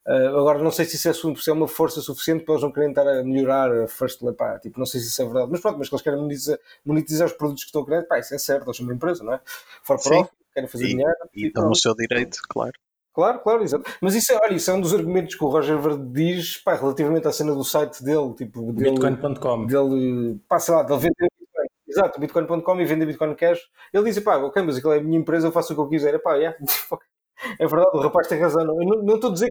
Eh, 0.06 0.26
agora, 0.28 0.58
não 0.62 0.70
sei 0.70 0.84
se 0.84 0.96
isso 0.96 1.08
é, 1.08 1.12
se 1.14 1.50
é 1.50 1.52
uma 1.52 1.66
força 1.66 2.00
suficiente 2.00 2.44
para 2.44 2.54
eles 2.54 2.62
não 2.62 2.70
querem 2.72 2.90
estar 2.90 3.06
a 3.08 3.22
melhorar 3.24 3.72
a 3.72 3.88
first. 3.88 4.20
Pá, 4.36 4.58
tipo, 4.58 4.78
não 4.78 4.86
sei 4.86 5.00
se 5.00 5.08
isso 5.08 5.22
é 5.22 5.24
verdade. 5.24 5.48
Mas 5.50 5.60
pronto, 5.60 5.78
mas 5.78 5.88
que 5.88 5.94
eles 5.94 6.02
querem 6.02 6.20
monetizar, 6.20 6.58
monetizar 6.84 7.26
os 7.26 7.32
produtos 7.32 7.64
que 7.64 7.68
estão 7.68 7.82
a 7.82 7.86
criar, 7.86 8.02
pá, 8.04 8.18
isso 8.18 8.34
é 8.34 8.38
certo. 8.38 8.66
Eles 8.66 8.76
são 8.76 8.84
uma 8.86 8.94
empresa, 8.94 9.24
não 9.24 9.32
é? 9.34 9.40
For 9.82 10.00
profit, 10.00 10.30
querem 10.52 10.68
fazer 10.68 10.84
E- 10.84 10.88
dinheiro. 10.88 11.14
E 11.34 11.46
estão 11.46 11.68
no 11.68 11.74
seu 11.74 11.94
direito, 11.94 12.38
claro. 12.48 12.72
Claro, 13.14 13.38
claro, 13.38 13.62
exato. 13.62 13.84
Mas 14.00 14.14
isso 14.16 14.32
é, 14.32 14.36
olha, 14.42 14.54
isso 14.54 14.68
é 14.70 14.74
um 14.74 14.80
dos 14.80 14.92
argumentos 14.92 15.36
que 15.36 15.44
o 15.44 15.48
Roger 15.48 15.78
Verde 15.78 16.04
diz 16.10 16.58
pá, 16.58 16.74
relativamente 16.74 17.28
à 17.28 17.32
cena 17.32 17.54
do 17.54 17.62
site 17.62 18.02
dele, 18.02 18.34
tipo, 18.34 18.72
dele, 18.72 18.90
Bitcoin.com. 18.90 19.66
dele, 19.66 20.40
pá, 20.48 20.58
sei 20.58 20.74
lá, 20.74 20.82
dele 20.82 20.98
vender 20.98 21.28
Bitcoin. 21.38 21.66
Exato, 21.86 22.18
Bitcoin.com 22.20 22.80
e 22.80 22.84
vender 22.84 23.06
Bitcoin 23.06 23.34
Cash. 23.36 23.60
Ele 23.92 24.04
diz, 24.10 24.18
pá, 24.18 24.36
ok, 24.38 24.60
mas 24.64 24.76
aquilo 24.76 24.92
é 24.94 24.98
a 24.98 25.02
minha 25.02 25.16
empresa, 25.18 25.46
eu 25.46 25.52
faço 25.52 25.72
o 25.72 25.76
que 25.76 25.82
eu 25.82 25.88
quiser. 25.88 26.18
Pá, 26.20 26.34
yeah. 26.34 26.58
É 27.58 27.66
verdade, 27.66 27.90
o 27.96 28.00
rapaz 28.00 28.26
tem 28.28 28.38
razão. 28.40 28.62
Eu 28.62 28.74
não, 28.86 29.02
não 29.02 29.14
estou 29.16 29.30
a 29.30 29.32
dizer 29.34 29.48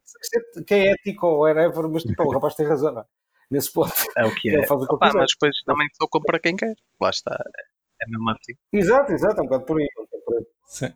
que, 0.56 0.64
que 0.64 0.74
é 0.74 0.92
ético 0.94 1.28
ou 1.28 1.40
whatever, 1.42 1.88
mas 1.90 2.04
tipo, 2.04 2.24
o 2.24 2.32
rapaz 2.32 2.56
tem 2.56 2.66
razão, 2.66 2.92
não 2.94 3.02
é? 3.02 3.06
Nesse 3.52 3.72
ponto. 3.72 3.94
É 4.18 4.26
o 4.26 4.34
que 4.34 4.50
é. 4.50 4.54
Ele 4.54 4.66
faz 4.66 4.82
o 4.82 4.86
que 4.88 4.94
ele 4.94 4.96
Opa, 4.96 5.12
mas 5.14 5.32
depois 5.32 5.56
também 5.66 5.88
só 5.94 6.08
compra 6.08 6.40
quem 6.40 6.56
quer. 6.56 6.74
Lá 7.00 7.10
está. 7.10 7.38
É 8.02 8.08
mesmo 8.10 8.30
assim. 8.32 8.54
Exato, 8.72 9.12
exato, 9.12 9.40
é 9.40 9.44
um 9.44 9.46
bocado 9.46 9.66
por 9.66 9.80
aí. 9.80 9.88
é 9.98 10.02
um 10.02 10.06
bocado 10.06 10.24
por 10.26 10.36
aí. 10.38 10.46
Sim. 10.66 10.94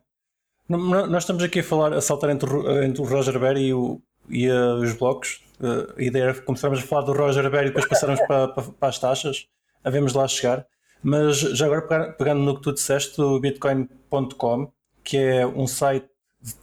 Não- 0.68 0.80
não- 0.80 1.08
Nós 1.08 1.24
estamos 1.24 1.44
aqui 1.44 1.60
a 1.60 1.64
falar, 1.64 1.94
a 1.94 2.02
saltar 2.02 2.30
entre, 2.30 2.50
o- 2.50 2.84
entre 2.84 3.02
o 3.02 3.06
Roger 3.06 3.38
Berry 3.40 3.68
e, 3.68 3.74
o- 3.74 4.02
e, 4.30 4.50
os 4.50 4.94
blocos. 4.94 5.44
Eh, 5.62 5.94
a 5.98 6.04
ideia 6.04 6.24
era 6.26 6.42
começarmos 6.42 6.80
a 6.80 6.84
falar 6.84 7.02
do 7.04 7.14
Roger 7.14 7.50
Berry 7.50 7.66
e 7.68 7.70
depois 7.70 7.88
passarmos 7.88 8.20
para, 8.28 8.48
para, 8.50 8.64
para 8.64 8.90
as 8.90 8.98
taxas. 9.00 9.48
Havemos 9.84 10.14
lá 10.14 10.28
chegar. 10.28 10.66
Mas 11.04 11.38
já 11.38 11.68
agora, 11.68 12.12
pegando 12.14 12.42
no 12.42 12.56
que 12.56 12.62
tu 12.64 12.74
disseste, 12.74 13.22
o 13.22 13.40
Bitcoin.com, 13.40 14.72
que 15.04 15.18
é 15.18 15.46
um 15.46 15.68
site 15.68 16.08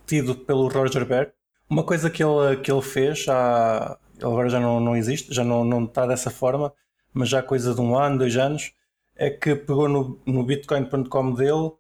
tido 0.07 0.35
pelo 0.35 0.69
Roger 0.69 1.05
Berry, 1.05 1.33
uma 1.69 1.83
coisa 1.83 2.11
que 2.11 2.23
ele, 2.23 2.57
que 2.59 2.71
ele 2.71 2.83
fez, 2.83 3.27
há, 3.29 3.99
ele 4.17 4.25
agora 4.27 4.49
já 4.49 4.61
não, 4.61 4.81
não 4.81 4.97
existe, 4.97 5.33
já 5.33 5.45
não, 5.45 5.65
não 5.65 5.85
está 5.85 6.07
dessa 6.07 6.31
forma, 6.31 6.73
mas 7.13 7.29
já 7.29 7.43
coisa 7.43 7.75
de 7.75 7.81
um 7.81 7.97
ano, 7.97 8.19
dois 8.19 8.37
anos, 8.37 8.73
é 9.17 9.31
que 9.31 9.55
pegou 9.55 9.89
no, 9.89 10.21
no 10.27 10.45
Bitcoin.com 10.45 11.33
dele 11.33 11.73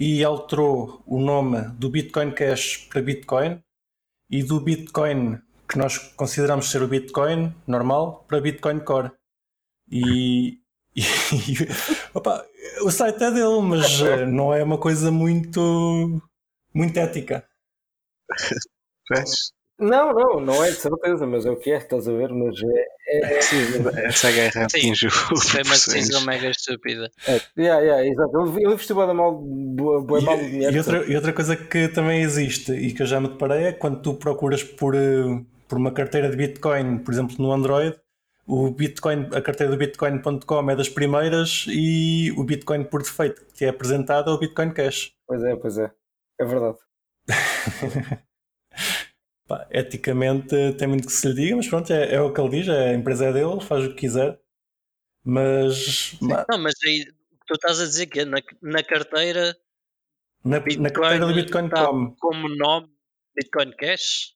e 0.00 0.24
alterou 0.24 1.02
o 1.06 1.20
nome 1.20 1.60
do 1.72 1.90
Bitcoin 1.90 2.30
Cash 2.30 2.88
para 2.88 3.02
Bitcoin 3.02 3.62
e 4.30 4.42
do 4.42 4.60
Bitcoin 4.60 5.40
que 5.68 5.76
nós 5.76 5.98
consideramos 5.98 6.70
ser 6.70 6.82
o 6.82 6.88
Bitcoin 6.88 7.54
normal 7.66 8.24
para 8.26 8.40
Bitcoin 8.40 8.80
Core. 8.80 9.10
E, 9.90 10.58
e- 10.96 11.02
opa, 12.14 12.44
o 12.82 12.90
site 12.90 13.22
é 13.22 13.30
dele, 13.30 13.60
mas 13.62 14.00
eh, 14.00 14.24
não 14.26 14.52
é 14.52 14.62
uma 14.62 14.78
coisa 14.78 15.10
muito, 15.10 16.22
muito 16.72 16.96
ética. 16.96 17.47
Não, 19.80 20.12
não, 20.12 20.40
não 20.40 20.64
é 20.64 20.70
de 20.70 20.76
certeza, 20.76 21.24
mas 21.24 21.46
é 21.46 21.50
o 21.50 21.56
que 21.56 21.70
é, 21.70 21.76
estás 21.76 22.08
a 22.08 22.12
ver? 22.12 22.30
Mas 22.30 22.56
é, 23.08 23.40
Sim, 23.40 23.56
essa 24.04 24.30
guerra 24.32 24.68
Sim, 24.68 24.78
atinge 24.78 25.06
o 25.06 25.08
Isso 25.08 25.50
foi 25.50 25.62
uma 25.62 25.70
decisão 25.70 26.20
mega 26.22 26.50
estúpida. 26.50 27.10
É, 27.26 27.40
yeah, 27.56 27.80
yeah, 27.80 28.04
exato. 28.04 28.56
Ele, 28.56 28.66
investiu 28.66 28.96
da 28.96 29.14
mal, 29.14 29.40
bué 29.40 30.20
mal 30.20 30.36
E, 30.36 30.50
dinheiro. 30.50 30.74
e 30.74 30.78
outra, 30.78 31.04
e 31.04 31.14
outra 31.14 31.32
coisa 31.32 31.56
que 31.56 31.88
também 31.88 32.22
existe 32.22 32.72
e 32.72 32.92
que 32.92 33.02
eu 33.02 33.06
já 33.06 33.20
me 33.20 33.28
deparei 33.28 33.66
é 33.66 33.72
quando 33.72 34.02
tu 34.02 34.14
procuras 34.14 34.64
por, 34.64 34.96
eh, 34.96 35.44
por 35.68 35.78
uma 35.78 35.92
carteira 35.92 36.28
de 36.28 36.36
Bitcoin, 36.36 36.98
por 36.98 37.14
exemplo, 37.14 37.36
no 37.38 37.52
Android, 37.52 37.96
o 38.48 38.70
Bitcoin, 38.72 39.28
a 39.32 39.40
carteira 39.40 39.70
do 39.70 39.78
Bitcoin.com 39.78 40.70
é 40.70 40.74
das 40.74 40.88
primeiras 40.88 41.66
e 41.68 42.32
o 42.36 42.42
Bitcoin 42.42 42.82
por 42.82 43.02
defeito 43.02 43.46
que 43.54 43.64
é 43.64 43.68
apresentado 43.68 44.30
é 44.30 44.34
o 44.34 44.38
Bitcoin 44.38 44.72
Cash. 44.72 45.12
Pois 45.26 45.42
é, 45.44 45.54
pois 45.54 45.78
é. 45.78 45.90
É 46.40 46.44
verdade. 46.44 46.78
Pá, 49.46 49.66
eticamente 49.70 50.74
tem 50.74 50.86
muito 50.86 51.06
que 51.06 51.12
se 51.12 51.26
lhe 51.28 51.34
diga, 51.34 51.56
mas 51.56 51.66
pronto, 51.68 51.90
é, 51.90 52.14
é 52.14 52.20
o 52.20 52.32
que 52.32 52.40
ele 52.40 52.50
diz, 52.50 52.68
é, 52.68 52.90
a 52.90 52.94
empresa 52.94 53.26
é 53.26 53.32
dele, 53.32 53.60
faz 53.62 53.84
o 53.84 53.88
que 53.90 53.94
quiser. 54.00 54.38
Mas 55.24 56.16
ma- 56.20 56.44
Não, 56.48 56.58
mas 56.58 56.74
aí 56.86 57.06
tu 57.46 57.54
estás 57.54 57.80
a 57.80 57.84
dizer 57.84 58.06
que 58.06 58.20
é 58.20 58.24
na, 58.24 58.38
na 58.62 58.82
carteira 58.82 59.56
na, 60.44 60.60
Bitcoin 60.60 60.82
na 60.82 60.90
carteira 60.90 61.26
do 61.26 61.32
tá 61.32 61.40
Bitcoin.com, 61.40 62.14
como 62.18 62.48
nome 62.56 62.88
Bitcoin 63.34 63.72
Cash? 63.72 64.34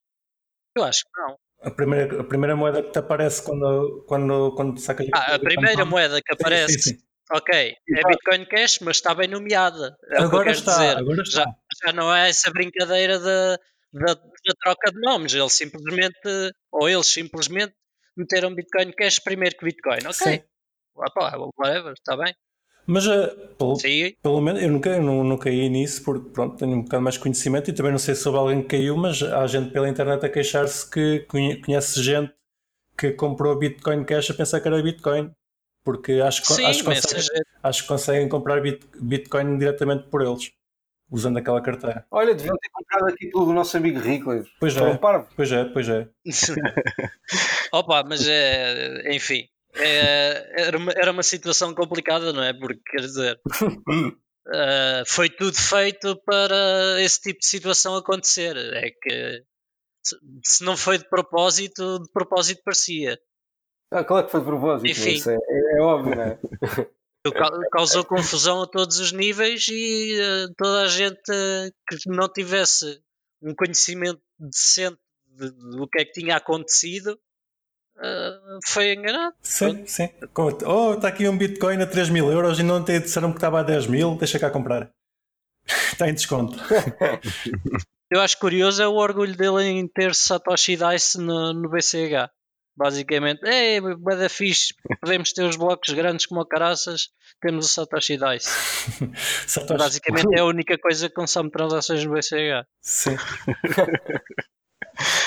Eu 0.75 0.83
acho 0.83 1.03
que 1.03 1.21
não. 1.21 1.37
a 1.61 1.71
primeira, 1.71 2.21
a 2.21 2.23
primeira 2.23 2.55
moeda 2.55 2.81
que 2.81 2.91
te 2.91 2.99
aparece 2.99 3.43
quando, 3.43 4.03
quando, 4.07 4.55
quando 4.55 4.79
sacas 4.79 5.07
Ah, 5.13 5.35
a 5.35 5.39
primeira 5.39 5.85
moeda 5.85 6.19
que 6.21 6.33
aparece, 6.33 6.73
Sim, 6.73 6.79
sim, 6.79 6.97
sim. 6.97 7.05
Ok, 7.31 7.55
é. 7.55 7.75
Bitcoin 8.07 8.45
Cash, 8.45 8.79
mas 8.79 8.97
está 8.97 9.13
bem 9.15 9.27
nomeada. 9.27 9.95
É 10.11 10.17
que 10.17 10.23
Agora 10.23 10.43
quero 10.45 10.57
está, 10.57 10.97
agora 10.97 11.21
está. 11.21 11.41
Já, 11.41 11.55
já 11.87 11.93
não 11.93 12.13
é 12.13 12.29
essa 12.29 12.51
brincadeira 12.51 13.19
da, 13.19 13.57
da, 13.93 14.13
da 14.13 14.53
troca 14.61 14.91
de 14.91 14.99
nomes. 14.99 15.33
Eles 15.33 15.53
simplesmente, 15.53 16.19
ou 16.71 16.89
eles 16.89 17.07
simplesmente 17.07 17.73
meteram 18.17 18.53
Bitcoin 18.53 18.91
Cash 18.91 19.19
primeiro 19.19 19.55
que 19.57 19.65
Bitcoin. 19.65 19.99
Ok, 19.99 20.13
Sim. 20.13 20.43
Ah, 20.99 21.09
pá, 21.11 21.35
whatever, 21.57 21.93
está 21.93 22.15
bem. 22.15 22.33
Mas 22.85 23.07
eh, 23.07 23.27
pelo, 23.57 23.77
pelo 24.21 24.41
menos 24.41 24.61
eu 24.61 24.69
nunca 24.69 24.99
não, 24.99 25.23
não 25.23 25.37
caí 25.37 25.69
nisso 25.69 26.03
porque 26.03 26.29
pronto, 26.31 26.57
tenho 26.57 26.75
um 26.75 26.83
bocado 26.83 27.01
mais 27.01 27.17
conhecimento 27.17 27.69
e 27.69 27.73
também 27.73 27.93
não 27.93 27.97
sei 27.97 28.13
se 28.13 28.27
houve 28.27 28.37
alguém 28.37 28.61
que 28.61 28.67
caiu, 28.77 28.97
mas 28.97 29.23
há 29.23 29.47
gente 29.47 29.71
pela 29.71 29.87
internet 29.87 30.25
a 30.25 30.29
queixar-se 30.29 30.89
que 30.91 31.21
conhe- 31.21 31.61
conhece 31.61 32.03
gente 32.03 32.33
que 32.97 33.11
comprou 33.13 33.57
Bitcoin 33.57 34.03
Cash 34.03 34.31
a 34.31 34.33
pensar 34.33 34.59
que 34.59 34.67
era 34.67 34.83
Bitcoin. 34.83 35.31
Porque 35.83 36.13
acho, 36.13 36.41
que- 36.41 36.47
sim, 36.53 36.65
acho, 36.65 36.79
que 36.79 36.85
mas 36.87 37.01
conseguem, 37.01 37.41
acho 37.61 37.81
que 37.81 37.87
conseguem 37.87 38.29
comprar 38.29 38.61
bit- 38.61 38.87
Bitcoin 38.99 39.57
diretamente 39.57 40.05
por 40.09 40.21
eles, 40.21 40.51
usando 41.11 41.37
aquela 41.37 41.61
carteira. 41.61 42.05
Olha, 42.09 42.33
deviam 42.33 42.55
ter 42.57 42.69
comprado 42.69 43.07
aqui 43.07 43.29
pelo 43.29 43.51
nosso 43.53 43.75
amigo 43.75 43.99
Rickley. 43.99 44.43
Pois 44.59 44.73
Foram 44.73 44.93
é. 44.93 45.27
Pois 45.35 45.51
é, 45.51 45.65
pois 45.65 45.89
é. 45.89 46.07
Opa, 47.73 48.03
mas 48.07 48.27
é, 48.27 49.13
enfim, 49.13 49.47
é, 49.75 50.67
era, 50.67 50.77
uma, 50.77 50.91
era 50.93 51.11
uma 51.11 51.23
situação 51.23 51.73
complicada, 51.73 52.31
não 52.31 52.43
é? 52.43 52.53
Porque 52.53 52.79
quer 52.89 53.01
dizer, 53.01 53.39
eh, 54.53 55.03
foi 55.05 55.29
tudo 55.29 55.57
feito 55.57 56.15
para 56.25 57.01
esse 57.01 57.19
tipo 57.21 57.39
de 57.39 57.45
situação 57.47 57.95
acontecer. 57.95 58.55
É 58.55 58.89
que 58.89 59.43
se 60.45 60.63
não 60.63 60.75
foi 60.77 60.97
de 60.97 61.09
propósito, 61.09 61.99
de 61.99 62.11
propósito 62.11 62.61
parecia. 62.63 63.17
Ah, 63.93 64.03
claro 64.03 64.25
que 64.25 64.31
foi 64.31 64.39
de 64.41 64.45
propósito. 64.47 64.89
Enfim. 64.89 65.13
Isso 65.13 65.29
é, 65.29 65.35
é, 65.35 65.77
é 65.77 65.81
óbvio, 65.81 66.15
não 66.15 66.23
é? 66.23 66.37
Ca- 67.31 67.59
Causou 67.71 68.03
confusão 68.03 68.61
a 68.63 68.67
todos 68.67 68.99
os 68.99 69.11
níveis 69.13 69.65
e 69.69 70.19
eh, 70.19 70.47
toda 70.57 70.81
a 70.81 70.87
gente 70.87 71.21
eh, 71.31 71.69
que 71.87 72.09
não 72.09 72.27
tivesse 72.27 73.01
um 73.41 73.53
conhecimento 73.55 74.21
decente 74.37 74.97
de- 75.27 75.51
do 75.51 75.87
que 75.87 76.01
é 76.01 76.05
que 76.05 76.11
tinha 76.11 76.35
acontecido, 76.35 77.17
uh, 77.97 78.59
foi 78.65 78.93
enganado. 78.93 79.35
Sim, 79.41 79.85
sim. 79.85 80.09
Oh, 80.65 80.93
está 80.95 81.07
aqui 81.07 81.27
um 81.27 81.37
Bitcoin 81.37 81.81
a 81.81 81.87
3 81.87 82.09
mil 82.09 82.29
euros 82.31 82.59
e 82.59 82.63
não 82.63 82.83
te 82.83 82.99
disseram 82.99 83.31
que 83.31 83.37
estava 83.37 83.61
a 83.61 83.63
10 83.63 83.87
mil, 83.87 84.15
deixa 84.17 84.37
cá 84.37 84.49
comprar. 84.51 84.91
Está 85.65 86.07
em 86.09 86.13
desconto. 86.13 86.57
Eu 88.11 88.21
acho 88.21 88.37
curioso 88.37 88.83
é 88.83 88.87
o 88.87 88.93
orgulho 88.95 89.35
dele 89.35 89.63
em 89.63 89.87
ter 89.87 90.13
Satoshi 90.13 90.75
Dice 90.77 91.17
no, 91.17 91.53
no 91.53 91.69
BCH. 91.69 92.29
Basicamente, 92.75 93.41
é 93.45 93.79
bada 93.97 94.27
fixe, 94.27 94.73
podemos 94.99 95.31
ter 95.31 95.43
os 95.43 95.55
blocos 95.55 95.93
grandes 95.93 96.25
como 96.25 96.41
a 96.41 96.47
caraças, 96.47 97.09
temos 97.39 97.67
o 97.67 97.69
Satoshi 97.69 98.17
Dice. 98.17 98.49
Satoshi. 99.47 99.77
Basicamente 99.77 100.35
é 100.35 100.39
a 100.39 100.45
única 100.45 100.75
coisa 100.79 101.07
que 101.07 101.13
consome 101.13 101.51
transações 101.51 102.03
no 102.03 102.11
BCH. 102.13 102.65
Sim. 102.81 103.15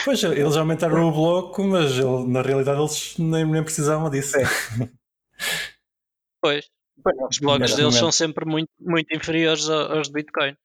pois 0.05 0.23
eles 0.25 0.57
aumentaram 0.57 1.09
o 1.09 1.13
bloco, 1.13 1.63
mas 1.65 1.93
ele- 1.93 2.27
na 2.27 2.43
realidade 2.43 2.81
eles 2.81 3.17
nem, 3.19 3.45
nem 3.45 3.63
precisavam 3.63 4.11
disso. 4.11 4.37
Pois, 6.41 6.67
Pois 7.03 7.17
os 7.31 7.39
blocos 7.39 7.71
deles 7.71 7.79
momento. 7.95 7.99
são 7.99 8.13
sempre 8.13 8.45
muito, 8.45 8.71
muito 8.81 9.15
inferiores 9.17 9.69
aos 9.69 10.09
de 10.09 10.13
Bitcoin. 10.15 10.57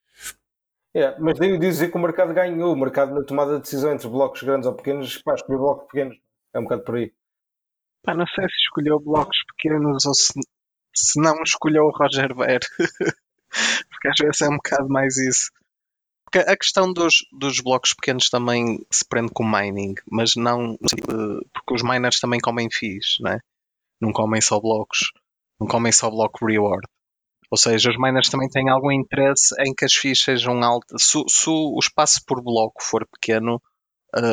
É, 0.95 1.17
mas 1.19 1.39
daí 1.39 1.57
dizer 1.57 1.89
que 1.89 1.97
o 1.97 2.01
mercado 2.01 2.33
ganhou. 2.33 2.73
O 2.73 2.77
mercado 2.77 3.13
na 3.15 3.23
tomada 3.23 3.55
de 3.55 3.61
decisão 3.61 3.91
entre 3.91 4.07
blocos 4.07 4.43
grandes 4.43 4.67
ou 4.67 4.73
pequenos, 4.75 5.17
pá, 5.23 5.33
escolher 5.33 5.57
blocos 5.57 5.87
pequenos. 5.87 6.17
É 6.53 6.59
um 6.59 6.63
bocado 6.63 6.83
por 6.83 6.95
aí. 6.95 7.13
Pá, 8.03 8.15
não 8.15 8.25
sei 8.27 8.47
se 8.49 8.55
escolheu 8.55 8.99
blocos 8.99 9.37
pequenos 9.55 10.05
ou 10.05 10.13
se, 10.13 10.33
se 10.93 11.21
não 11.21 11.41
escolheu 11.43 11.83
o 11.83 11.91
Roger 11.91 12.35
Ver. 12.35 12.59
Porque 13.89 14.07
às 14.07 14.15
vezes 14.19 14.41
é 14.41 14.47
um 14.47 14.55
bocado 14.55 14.87
mais 14.89 15.17
isso. 15.17 15.51
Porque 16.25 16.39
a 16.49 16.55
questão 16.55 16.93
dos, 16.93 17.25
dos 17.31 17.59
blocos 17.59 17.93
pequenos 17.93 18.29
também 18.29 18.85
se 18.89 19.05
prende 19.07 19.31
com 19.33 19.43
o 19.43 19.51
mining, 19.51 19.95
mas 20.09 20.35
não. 20.35 20.77
Porque 21.53 21.73
os 21.73 21.83
miners 21.83 22.19
também 22.19 22.39
comem 22.39 22.69
fees, 22.71 23.17
não 23.19 23.31
é? 23.31 23.39
Não 23.99 24.11
comem 24.11 24.41
só 24.41 24.59
blocos. 24.59 25.11
Não 25.59 25.67
comem 25.67 25.91
só 25.91 26.09
bloco 26.09 26.45
reward. 26.45 26.87
Ou 27.51 27.57
seja, 27.57 27.89
os 27.89 27.97
miners 27.97 28.29
também 28.29 28.49
têm 28.49 28.69
algum 28.69 28.91
interesse 28.91 29.53
em 29.59 29.75
que 29.75 29.83
as 29.83 29.93
fees 29.93 30.23
sejam 30.23 30.63
altas. 30.63 31.03
Se, 31.03 31.21
se 31.27 31.49
o 31.49 31.77
espaço 31.77 32.21
por 32.25 32.41
bloco 32.41 32.81
for 32.81 33.05
pequeno, 33.05 33.61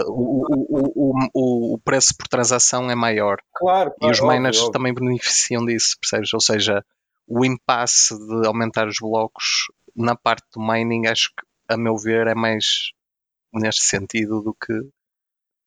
o, 0.09 0.45
o, 0.45 0.93
o, 0.95 1.29
o, 1.35 1.75
o 1.75 1.79
preço 1.79 2.15
por 2.17 2.27
transação 2.29 2.91
é 2.91 2.95
maior. 2.95 3.39
Claro, 3.55 3.93
E 4.01 4.11
os 4.11 4.21
miners 4.21 4.59
óbvio. 4.59 4.73
também 4.73 4.95
beneficiam 4.95 5.65
disso, 5.65 5.97
percebes? 6.01 6.33
Ou 6.35 6.41
seja, 6.41 6.85
o 7.27 7.45
impasse 7.45 8.17
de 8.19 8.47
aumentar 8.47 8.89
os 8.89 8.97
blocos 9.01 9.67
na 9.95 10.17
parte 10.17 10.45
do 10.55 10.61
mining, 10.61 11.07
acho 11.07 11.29
que, 11.31 11.45
a 11.69 11.77
meu 11.77 11.97
ver, 11.97 12.27
é 12.27 12.35
mais 12.35 12.91
neste 13.53 13.85
sentido 13.85 14.43
do 14.43 14.55
que 14.55 14.73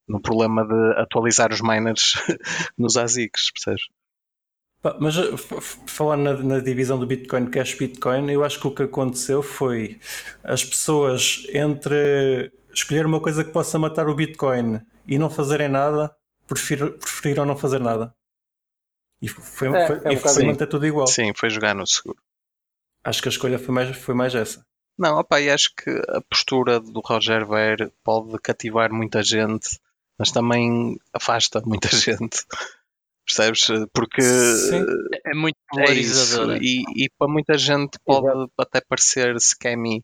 no 0.08 0.20
problema 0.20 0.66
de 0.66 1.00
atualizar 1.00 1.52
os 1.52 1.60
miners 1.60 2.14
nos 2.76 2.96
ASICs, 2.96 3.50
percebes? 3.52 3.86
Mas 4.98 5.16
f- 5.16 5.78
falando 5.86 6.22
na, 6.24 6.56
na 6.56 6.58
divisão 6.60 6.98
do 6.98 7.06
Bitcoin 7.06 7.46
Cash 7.46 7.74
Bitcoin, 7.74 8.30
eu 8.32 8.42
acho 8.42 8.60
que 8.60 8.66
o 8.66 8.74
que 8.74 8.82
aconteceu 8.82 9.40
foi 9.40 10.00
as 10.42 10.64
pessoas 10.64 11.46
entre 11.54 12.52
escolher 12.72 13.06
uma 13.06 13.20
coisa 13.20 13.44
que 13.44 13.50
possa 13.50 13.78
matar 13.78 14.08
o 14.08 14.14
Bitcoin 14.14 14.80
e 15.06 15.18
não 15.18 15.28
fazerem 15.30 15.68
nada, 15.68 16.14
prefiro- 16.46 16.98
preferiram 16.98 17.44
não 17.44 17.56
fazer 17.56 17.80
nada. 17.80 18.14
E 19.20 19.28
foi, 19.28 19.68
É, 19.68 19.86
foi, 19.86 19.96
é 20.04 20.08
um 20.08 20.12
e 20.12 20.16
foi 20.16 20.44
manter 20.44 20.66
tudo 20.66 20.86
igual. 20.86 21.06
Sim, 21.06 21.32
foi 21.34 21.48
jogar 21.50 21.74
no 21.74 21.86
seguro. 21.86 22.18
Acho 23.04 23.22
que 23.22 23.28
a 23.28 23.30
escolha 23.30 23.58
foi 23.58 23.74
mais, 23.74 23.96
foi 23.96 24.14
mais 24.14 24.34
essa. 24.34 24.64
Não, 24.98 25.16
opa, 25.18 25.40
e 25.40 25.50
acho 25.50 25.74
que 25.74 25.90
a 26.08 26.20
postura 26.20 26.78
do 26.80 27.00
Roger 27.00 27.46
Ver 27.46 27.92
pode 28.04 28.38
cativar 28.40 28.92
muita 28.92 29.22
gente, 29.22 29.78
mas 30.18 30.30
também 30.30 30.98
afasta 31.12 31.60
muita 31.64 31.88
gente. 31.96 32.44
Percebes? 33.24 33.66
Porque 33.94 34.20
Sim. 34.22 34.84
É 35.24 35.34
muito 35.34 35.56
É 35.78 35.92
isso. 35.94 36.36
polarizador. 36.36 36.58
E, 36.62 36.82
e 36.96 37.08
para 37.16 37.28
muita 37.28 37.56
gente 37.56 37.98
pode 38.04 38.50
até 38.58 38.80
parecer 38.80 39.34
scammy. 39.40 40.02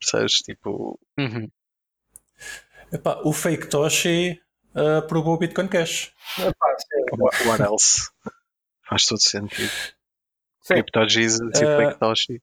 Percebes? 0.00 0.34
Tipo, 0.42 0.98
Uhum. 1.18 1.48
Epá, 2.92 3.20
o 3.24 3.32
Fake 3.32 3.68
Toshi 3.68 4.40
uh, 4.74 4.98
aprovou 4.98 5.34
o 5.34 5.38
Bitcoin 5.38 5.68
Cash. 5.68 6.12
Epá, 6.38 6.76
sim. 6.78 7.48
what 7.48 7.62
else? 7.62 8.08
Faz 8.88 9.06
todo 9.06 9.20
sentido. 9.20 9.70
Crypto 10.66 11.08
Jesus 11.08 11.60
e 11.60 11.64
Eh, 11.64 11.76
Fake 11.76 11.98
Toshi. 11.98 12.42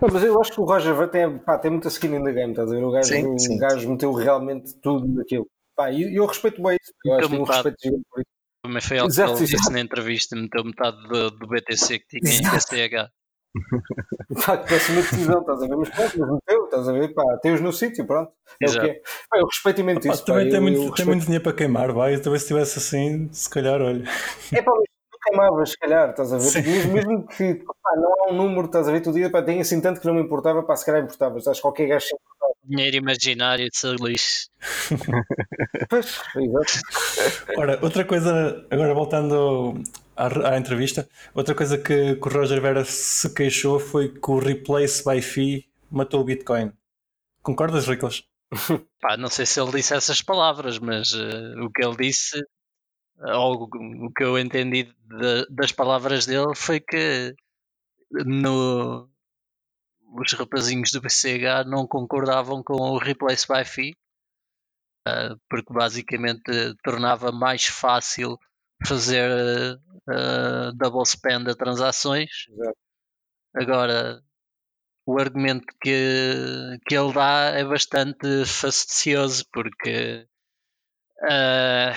Não, 0.00 0.08
mas 0.12 0.22
eu 0.22 0.40
acho 0.40 0.52
que 0.52 0.60
o 0.60 0.64
Roger 0.64 1.08
tem, 1.08 1.38
pá, 1.38 1.58
tem 1.58 1.70
muita 1.70 1.88
skin 1.88 2.14
in 2.14 2.24
the 2.24 2.32
game, 2.32 2.52
estás 2.52 2.70
a 2.70 2.74
ver? 2.74 2.84
O 2.84 2.90
gajo, 2.90 3.08
Sim, 3.08 3.34
o 3.34 3.38
sim. 3.38 3.58
gajo 3.58 3.90
meteu 3.90 4.12
realmente 4.12 4.74
tudo 4.80 5.08
naquilo. 5.08 5.46
Pá, 5.74 5.90
e 5.90 6.14
eu, 6.14 6.26
respeito 6.26 6.62
bem 6.62 6.76
isso. 6.80 6.92
Eu 7.04 7.14
acho 7.14 7.22
que 7.22 7.30
tenho 7.30 7.42
um 7.42 7.44
respeito 7.44 7.76
gigante 7.82 8.02
por 8.10 8.20
isso. 8.20 8.30
Também 8.62 8.82
foi 8.82 8.98
algo 8.98 9.14
que 9.14 9.20
ele 9.20 9.34
disse 9.46 9.72
na 9.72 9.80
entrevista, 9.80 10.36
meteu 10.36 10.64
metade 10.64 11.02
do, 11.08 11.30
do 11.30 11.46
BTC 11.46 11.98
que 12.00 12.20
tinha 12.20 12.32
em 12.32 12.40
Exato. 12.40 13.10
Pá, 14.46 14.56
que 14.58 14.68
péssima 14.68 15.02
decisão, 15.02 15.40
estás 15.40 15.62
a 15.62 15.66
ver? 15.66 15.76
Mas 15.76 15.88
pronto, 15.90 16.18
mas 16.18 16.30
meteu, 16.32 16.64
estás 16.64 16.88
a 16.88 16.92
ver? 16.92 17.14
Pá, 17.14 17.22
tem-os 17.42 17.60
no 17.60 17.72
sítio, 17.72 18.06
pronto. 18.06 18.32
É 18.60 18.64
Exato. 18.64 18.78
o 18.86 18.88
que 18.88 18.90
é. 18.96 19.02
Pá, 19.28 19.38
eu 19.38 19.46
respeito 19.46 19.80
imenso 19.80 20.08
isso. 20.08 20.24
também 20.24 20.44
pá, 20.46 20.50
tem, 20.50 20.56
eu- 20.58 20.62
muito, 20.62 20.76
eu 20.76 20.80
tem 20.82 20.88
respeito. 20.90 21.08
muito 21.08 21.24
dinheiro 21.24 21.44
para 21.44 21.52
queimar, 21.52 21.92
vai. 21.92 22.16
Talvez 22.20 22.42
se 22.42 22.46
estivesse 22.54 22.78
assim, 22.78 23.28
se 23.32 23.50
calhar, 23.50 23.80
olha. 23.80 24.04
É 24.52 24.62
pá, 24.62 24.72
mas 24.72 24.84
tu 25.10 25.18
queimavas, 25.24 25.70
se 25.70 25.78
calhar, 25.78 26.10
estás 26.10 26.32
a 26.32 26.36
ver? 26.38 26.44
Sim. 26.44 26.62
Mesmo, 26.62 26.92
mesmo 26.92 27.26
que 27.26 27.54
pá, 27.54 27.96
não 27.96 28.12
há 28.12 28.32
um 28.32 28.36
número, 28.36 28.66
estás 28.66 28.88
a 28.88 28.92
ver? 28.92 29.00
Tu 29.00 29.12
dia, 29.12 29.30
pá, 29.30 29.42
tem 29.42 29.60
assim 29.60 29.80
tanto 29.80 30.00
que 30.00 30.06
não 30.06 30.14
me 30.14 30.22
importava, 30.22 30.62
pá, 30.62 30.76
se 30.76 30.86
calhar 30.86 31.02
importavas. 31.02 31.46
Acho 31.48 31.58
que 31.58 31.62
qualquer 31.62 31.86
gajo 31.88 32.06
sempre 32.06 32.24
importava. 32.24 32.50
Dinheiro 32.62 32.96
imaginário 32.98 33.68
de 33.68 33.76
ser 33.76 33.96
lixo. 33.98 34.48
Pois, 35.88 36.20
exato. 36.36 37.52
Ora, 37.56 37.78
outra 37.82 38.04
coisa, 38.04 38.64
agora 38.70 38.94
voltando 38.94 39.74
à, 40.16 40.52
à 40.54 40.58
entrevista, 40.58 41.08
outra 41.34 41.54
coisa 41.54 41.78
que, 41.78 42.16
que 42.16 42.28
o 42.28 42.32
Roger 42.32 42.60
Vera 42.60 42.84
se 42.84 43.32
queixou 43.34 43.78
foi 43.80 44.08
que 44.12 44.30
o 44.30 44.38
replace 44.38 45.04
by 45.04 45.20
fee 45.22 45.68
matou 45.90 46.20
o 46.20 46.24
Bitcoin. 46.24 46.72
Concordas, 47.42 47.86
Riclas? 47.86 48.24
Pá, 49.00 49.16
não 49.16 49.28
sei 49.28 49.46
se 49.46 49.60
ele 49.60 49.72
disse 49.72 49.94
essas 49.94 50.20
palavras, 50.20 50.78
mas 50.78 51.12
eh, 51.14 51.60
o 51.60 51.70
que 51.70 51.84
ele 51.84 51.96
disse, 51.96 52.42
ou 53.18 53.64
o 53.64 54.12
que 54.12 54.24
eu 54.24 54.38
entendi 54.38 54.84
de- 54.84 55.46
das 55.50 55.72
palavras 55.72 56.26
dele, 56.26 56.54
foi 56.54 56.80
que 56.80 57.34
no, 58.10 59.08
os 60.16 60.32
rapazinhos 60.32 60.90
do 60.90 61.00
BCH 61.00 61.64
não 61.66 61.86
concordavam 61.86 62.62
com 62.62 62.74
o 62.74 62.98
Replace 62.98 63.46
by 63.48 63.64
Fee, 63.64 63.96
eh, 65.06 65.34
porque 65.48 65.72
basicamente 65.72 66.74
tornava 66.82 67.32
mais 67.32 67.66
fácil 67.66 68.36
fazer 68.86 69.78
eh, 70.10 70.72
double 70.74 71.04
spend 71.06 71.48
a 71.50 71.54
transações. 71.54 72.30
Exato. 72.48 72.78
Agora, 73.54 74.22
o 75.06 75.18
argumento 75.20 75.66
que, 75.82 76.78
que 76.86 76.96
ele 76.96 77.12
dá 77.12 77.52
é 77.56 77.64
bastante 77.64 78.44
facetioso 78.46 79.44
porque 79.52 80.26
ah, 81.28 81.94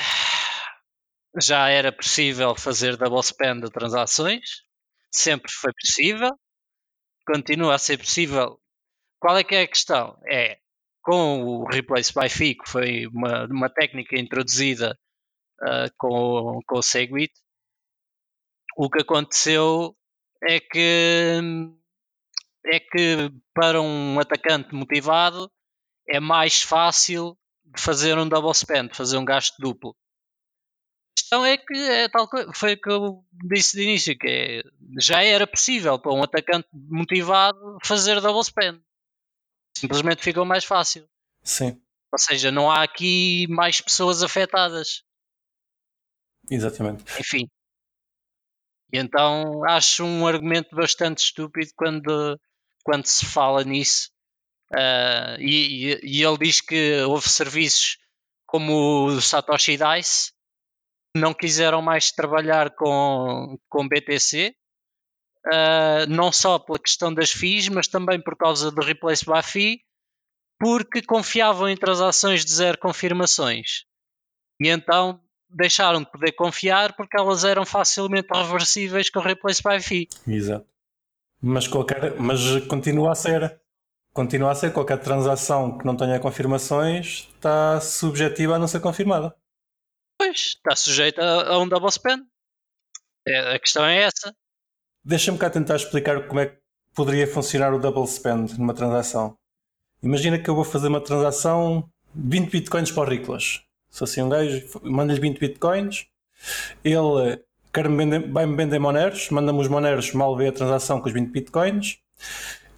já 1.41 1.69
era 1.69 1.91
possível 1.91 2.55
fazer 2.55 2.97
double 2.97 3.23
spend 3.23 3.65
a 3.65 3.69
transações, 3.69 4.61
sempre 5.11 5.51
foi 5.51 5.71
possível, 5.73 6.31
continua 7.25 7.75
a 7.75 7.79
ser 7.79 7.97
possível. 7.97 8.59
Qual 9.19 9.37
é 9.37 9.43
que 9.43 9.55
é 9.55 9.61
a 9.63 9.67
questão? 9.67 10.19
É 10.27 10.59
com 11.01 11.43
o 11.43 11.65
replace 11.65 12.13
by 12.13 12.29
fee, 12.29 12.55
que 12.55 12.69
foi 12.69 13.07
uma, 13.07 13.45
uma 13.45 13.69
técnica 13.69 14.17
introduzida 14.19 14.97
ah, 15.63 15.89
com, 15.97 16.59
com 16.67 16.79
o 16.79 16.83
Segwit, 16.83 17.33
o 18.75 18.89
que 18.89 19.01
aconteceu 19.01 19.95
é 20.43 20.59
que 20.59 21.39
é 22.65 22.79
que 22.79 23.31
para 23.53 23.81
um 23.81 24.19
atacante 24.19 24.73
motivado 24.73 25.51
é 26.07 26.19
mais 26.19 26.61
fácil 26.61 27.37
de 27.63 27.81
fazer 27.81 28.17
um 28.17 28.27
double 28.27 28.53
spend, 28.53 28.95
fazer 28.95 29.17
um 29.17 29.25
gasto 29.25 29.55
duplo. 29.59 29.91
A 29.91 31.19
questão 31.19 31.45
é 31.45 31.57
que 31.57 31.73
é 31.73 32.09
tal 32.09 32.27
coisa, 32.27 32.51
foi 32.53 32.73
o 32.73 32.81
que 32.81 32.89
eu 32.89 33.25
disse 33.45 33.77
de 33.77 33.83
início, 33.83 34.17
que 34.17 34.27
é, 34.27 34.63
já 34.99 35.23
era 35.23 35.47
possível 35.47 35.99
para 35.99 36.13
um 36.13 36.23
atacante 36.23 36.67
motivado 36.73 37.77
fazer 37.83 38.19
double 38.21 38.43
spend. 38.43 38.81
Simplesmente 39.77 40.23
ficou 40.23 40.45
mais 40.45 40.63
fácil. 40.63 41.07
Sim, 41.43 41.81
Ou 42.11 42.19
seja, 42.19 42.51
não 42.51 42.71
há 42.71 42.83
aqui 42.83 43.47
mais 43.49 43.81
pessoas 43.81 44.23
afetadas. 44.23 45.03
Exatamente. 46.49 47.03
Enfim. 47.19 47.47
Então 48.91 49.63
acho 49.65 50.03
um 50.05 50.27
argumento 50.27 50.75
bastante 50.75 51.19
estúpido 51.19 51.71
quando, 51.75 52.39
quando 52.83 53.05
se 53.05 53.25
fala 53.25 53.63
nisso. 53.63 54.11
Ah, 54.75 55.35
e, 55.39 55.99
e- 56.03 56.23
ele 56.23 56.37
diz 56.37 56.61
que 56.61 57.01
houve 57.03 57.27
serviços 57.29 57.97
como 58.45 59.05
o 59.05 59.21
Satoshi 59.21 59.77
Dice 59.77 60.31
que 61.13 61.19
não 61.19 61.33
quiseram 61.33 61.81
mais 61.81 62.11
trabalhar 62.11 62.71
com, 62.75 63.57
com 63.69 63.87
BTC 63.87 64.55
uh, 65.47 66.09
não 66.09 66.31
só 66.31 66.59
pela 66.59 66.79
questão 66.79 67.13
das 67.13 67.31
FIIs, 67.31 67.69
mas 67.69 67.87
também 67.87 68.21
por 68.21 68.35
causa 68.35 68.71
do 68.71 68.81
replace 68.81 69.25
by 69.25 69.43
fee, 69.43 69.81
porque 70.59 71.01
confiavam 71.01 71.69
em 71.69 71.77
transações 71.77 72.45
de 72.45 72.51
zero 72.51 72.77
confirmações. 72.77 73.85
E 74.61 74.69
então 74.69 75.22
deixaram 75.53 76.01
de 76.01 76.11
poder 76.11 76.31
confiar 76.33 76.95
porque 76.95 77.19
elas 77.19 77.43
eram 77.43 77.65
facilmente 77.65 78.27
reversíveis 78.31 79.09
com 79.09 79.19
o 79.19 79.23
replace 79.23 79.61
by 79.61 79.81
fee. 79.81 80.09
Exato. 80.27 80.65
Mas, 81.41 81.67
qualquer, 81.67 82.19
mas 82.19 82.65
continua 82.67 83.11
a 83.11 83.15
ser. 83.15 83.59
Continua 84.13 84.51
a 84.51 84.55
ser 84.55 84.71
qualquer 84.71 84.99
transação 84.99 85.77
que 85.77 85.85
não 85.85 85.97
tenha 85.97 86.19
confirmações 86.19 87.27
está 87.33 87.81
subjetiva 87.81 88.55
a 88.55 88.59
não 88.59 88.67
ser 88.67 88.79
confirmada. 88.79 89.35
Pois, 90.17 90.37
está 90.55 90.75
sujeita 90.75 91.21
a, 91.21 91.53
a 91.53 91.59
um 91.59 91.67
double 91.67 91.91
spend. 91.91 92.23
É, 93.27 93.55
a 93.55 93.59
questão 93.59 93.83
é 93.85 94.03
essa. 94.03 94.33
Deixa-me 95.03 95.37
cá 95.37 95.49
tentar 95.49 95.75
explicar 95.75 96.27
como 96.27 96.39
é 96.39 96.45
que 96.45 96.57
poderia 96.93 97.27
funcionar 97.27 97.73
o 97.73 97.79
double 97.79 98.07
spend 98.07 98.57
numa 98.57 98.73
transação. 98.73 99.35
Imagina 100.01 100.37
que 100.37 100.49
eu 100.49 100.55
vou 100.55 100.63
fazer 100.63 100.87
uma 100.87 101.01
transação 101.01 101.89
20 102.15 102.51
bitcoins 102.51 102.91
para 102.91 103.03
o 103.03 103.09
Riclas. 103.09 103.61
Se 103.93 104.03
assim 104.03 104.23
um 104.23 104.29
gajo 104.29 104.65
manda-lhe 104.81 105.19
20 105.19 105.39
bitcoins, 105.39 106.07
ele 106.83 107.39
quer 107.71 107.87
-me 107.87 108.19
vai-me 108.31 108.55
vender 108.55 108.79
moneros, 108.79 109.29
manda-me 109.29 109.61
os 109.61 109.67
moneros, 109.67 110.11
mal 110.13 110.35
vê 110.35 110.47
a 110.47 110.51
transação 110.51 110.99
com 110.99 111.05
os 111.05 111.13
20 111.13 111.29
bitcoins, 111.29 111.99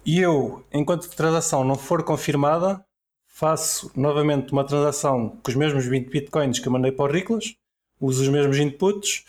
e 0.04 0.20
eu, 0.20 0.62
enquanto 0.70 1.06
a 1.06 1.16
transação 1.16 1.64
não 1.64 1.74
for 1.74 2.02
confirmada, 2.04 2.84
faço 3.26 3.90
novamente 3.96 4.52
uma 4.52 4.62
transação 4.62 5.38
com 5.42 5.50
os 5.50 5.56
mesmos 5.56 5.86
20 5.86 6.10
bitcoins 6.10 6.58
que 6.58 6.68
eu 6.68 6.72
mandei 6.72 6.92
para 6.92 7.10
o 7.10 7.14
Riclas, 7.14 7.54
uso 7.98 8.22
os 8.22 8.28
mesmos 8.28 8.58
inputs, 8.58 9.24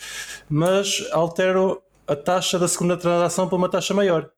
mas 0.49 1.07
altero 1.13 1.81
a 2.05 2.17
taxa 2.17 2.59
da 2.59 2.67
segunda 2.67 2.97
transação 2.97 3.47
para 3.47 3.55
uma 3.55 3.69
taxa 3.69 3.93
maior. 3.93 4.29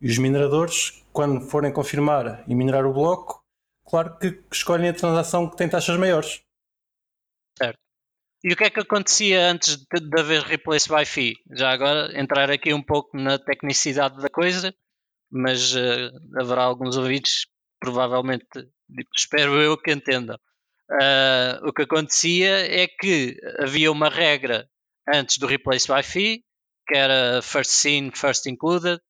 E 0.00 0.08
os 0.08 0.18
mineradores, 0.18 1.04
quando 1.12 1.40
forem 1.40 1.72
confirmar 1.72 2.44
e 2.46 2.54
minerar 2.54 2.86
o 2.86 2.92
bloco, 2.92 3.42
claro 3.84 4.16
que 4.16 4.40
escolhem 4.52 4.90
a 4.90 4.94
transação 4.94 5.48
que 5.48 5.56
tem 5.56 5.68
taxas 5.68 5.96
maiores. 5.96 6.43
E 8.46 8.52
o 8.52 8.56
que 8.56 8.64
é 8.64 8.70
que 8.70 8.80
acontecia 8.80 9.50
antes 9.50 9.78
de, 9.78 10.00
de 10.00 10.20
haver 10.20 10.42
replace 10.42 10.86
by 10.86 11.06
fee? 11.06 11.38
Já 11.50 11.70
agora 11.70 12.20
entrar 12.20 12.50
aqui 12.50 12.74
um 12.74 12.82
pouco 12.82 13.16
na 13.16 13.38
tecnicidade 13.38 14.20
da 14.20 14.28
coisa, 14.28 14.74
mas 15.32 15.74
uh, 15.74 16.10
haverá 16.38 16.64
alguns 16.64 16.98
ouvidos, 16.98 17.46
provavelmente, 17.80 18.46
espero 19.16 19.62
eu 19.62 19.78
que 19.78 19.90
entendam. 19.90 20.36
Uh, 20.90 21.66
o 21.66 21.72
que 21.72 21.84
acontecia 21.84 22.82
é 22.82 22.86
que 22.86 23.34
havia 23.60 23.90
uma 23.90 24.10
regra 24.10 24.68
antes 25.08 25.38
do 25.38 25.46
replace 25.46 25.88
by 25.90 26.02
fee, 26.02 26.44
que 26.86 26.98
era 26.98 27.40
first 27.40 27.70
seen, 27.70 28.10
first 28.14 28.44
included, 28.44 29.00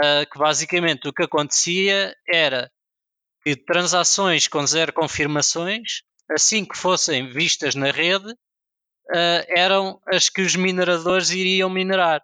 uh, 0.00 0.30
que 0.30 0.38
basicamente 0.38 1.08
o 1.08 1.12
que 1.12 1.24
acontecia 1.24 2.14
era 2.32 2.70
que 3.42 3.56
transações 3.56 4.46
com 4.46 4.64
zero 4.64 4.92
confirmações, 4.92 6.02
assim 6.30 6.64
que 6.64 6.76
fossem 6.76 7.30
vistas 7.30 7.74
na 7.74 7.90
rede, 7.90 8.30
uh, 8.30 9.44
eram 9.48 10.00
as 10.06 10.28
que 10.28 10.42
os 10.42 10.54
mineradores 10.54 11.30
iriam 11.30 11.70
minerar. 11.70 12.22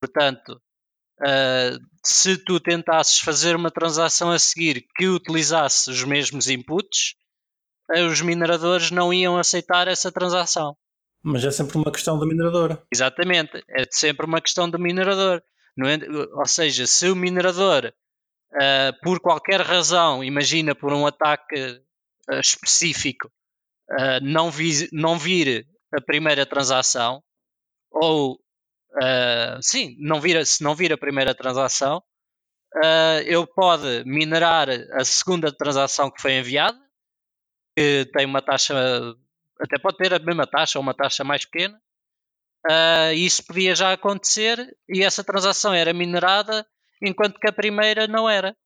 Portanto, 0.00 0.60
uh, 1.20 1.78
se 2.04 2.36
tu 2.38 2.60
tentasses 2.60 3.18
fazer 3.18 3.56
uma 3.56 3.70
transação 3.70 4.30
a 4.30 4.38
seguir 4.38 4.86
que 4.96 5.08
utilizasse 5.08 5.90
os 5.90 6.04
mesmos 6.04 6.48
inputs, 6.48 7.14
os 8.08 8.20
mineradores 8.20 8.90
não 8.90 9.12
iam 9.12 9.36
aceitar 9.36 9.88
essa 9.88 10.12
transação. 10.12 10.76
Mas 11.22 11.44
é 11.44 11.50
sempre 11.50 11.76
uma 11.76 11.90
questão 11.90 12.18
do 12.18 12.26
minerador. 12.26 12.80
Exatamente, 12.92 13.62
é 13.68 13.84
sempre 13.90 14.24
uma 14.26 14.40
questão 14.40 14.70
do 14.70 14.78
minerador. 14.78 15.42
Ou 16.34 16.46
seja, 16.46 16.86
se 16.86 17.08
o 17.08 17.16
minerador, 17.16 17.92
uh, 18.52 19.00
por 19.02 19.20
qualquer 19.20 19.60
razão, 19.60 20.22
imagina 20.22 20.74
por 20.74 20.92
um 20.92 21.06
ataque 21.06 21.82
uh, 22.28 22.40
específico, 22.40 23.30
uh, 23.90 24.20
não, 24.22 24.50
vi, 24.50 24.88
não 24.92 25.18
vir 25.18 25.66
a 25.92 26.00
primeira 26.00 26.44
transação, 26.46 27.22
ou 27.90 28.38
sim, 29.62 29.96
não 30.00 30.20
vir, 30.20 30.44
se 30.44 30.64
não 30.64 30.74
vir 30.74 30.92
a 30.92 30.98
primeira 30.98 31.32
transação, 31.32 32.02
ele 33.24 33.46
pode 33.54 34.04
minerar 34.04 34.68
a 34.68 35.04
segunda 35.04 35.52
transação 35.52 36.10
que 36.10 36.20
foi 36.20 36.32
enviada, 36.32 36.78
que 37.76 38.08
tem 38.12 38.26
uma 38.26 38.42
taxa, 38.42 38.74
até 39.60 39.78
pode 39.78 39.96
ter 39.96 40.12
a 40.12 40.18
mesma 40.18 40.44
taxa 40.44 40.76
ou 40.78 40.82
uma 40.82 40.94
taxa 40.94 41.22
mais 41.22 41.44
pequena, 41.44 41.80
isso 43.14 43.44
podia 43.46 43.76
já 43.76 43.92
acontecer 43.92 44.58
e 44.88 45.04
essa 45.04 45.22
transação 45.22 45.72
era 45.72 45.92
minerada 45.92 46.66
enquanto 47.00 47.38
que 47.38 47.48
a 47.48 47.52
primeira 47.52 48.08
não 48.08 48.28
era. 48.28 48.56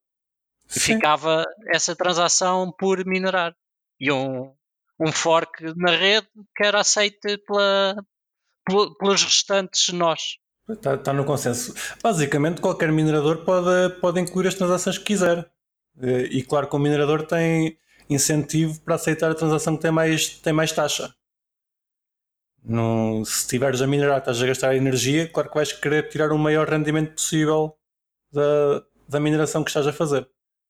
Sim. 0.67 0.95
Ficava 0.95 1.45
essa 1.69 1.95
transação 1.95 2.73
por 2.73 3.05
minerar. 3.07 3.55
E 4.01 4.11
um, 4.11 4.53
um 4.99 5.13
fork 5.13 5.63
na 5.77 5.91
rede 5.91 6.29
que 6.57 6.65
era 6.65 6.81
aceite 6.81 7.39
pela, 7.47 7.97
pela 8.65 8.95
pelos 8.97 9.23
restantes 9.23 9.93
nós. 9.93 10.39
Está, 10.69 10.95
está, 10.95 11.13
no 11.13 11.25
consenso. 11.25 11.75
Basicamente, 12.03 12.61
qualquer 12.61 12.91
minerador 12.91 13.45
pode, 13.45 14.01
pode 14.01 14.21
incluir 14.21 14.49
as 14.49 14.55
transações 14.55 14.97
que 14.97 15.05
quiser. 15.05 15.51
E 16.03 16.43
claro 16.43 16.69
que 16.69 16.75
o 16.75 16.79
minerador 16.79 17.27
tem 17.27 17.79
incentivo 18.09 18.81
para 18.81 18.95
aceitar 18.95 19.31
a 19.31 19.35
transação 19.35 19.77
que 19.77 19.83
tem 19.83 19.91
mais, 19.91 20.39
tem 20.39 20.53
mais 20.53 20.73
taxa. 20.73 21.15
No, 22.63 23.23
se 23.27 23.43
estiveres 23.43 23.83
a 23.83 23.87
minerar, 23.87 24.19
estás 24.19 24.41
a 24.43 24.47
gastar 24.47 24.75
energia, 24.75 25.29
claro 25.29 25.51
que 25.51 25.55
vais 25.55 25.73
querer 25.73 26.09
tirar 26.09 26.33
o 26.33 26.39
maior 26.39 26.67
rendimento 26.67 27.13
possível 27.13 27.77
da, 28.33 28.83
da 29.07 29.21
mineração 29.21 29.63
que 29.63 29.69
estás 29.69 29.87
a 29.87 29.93
fazer. 29.93 30.27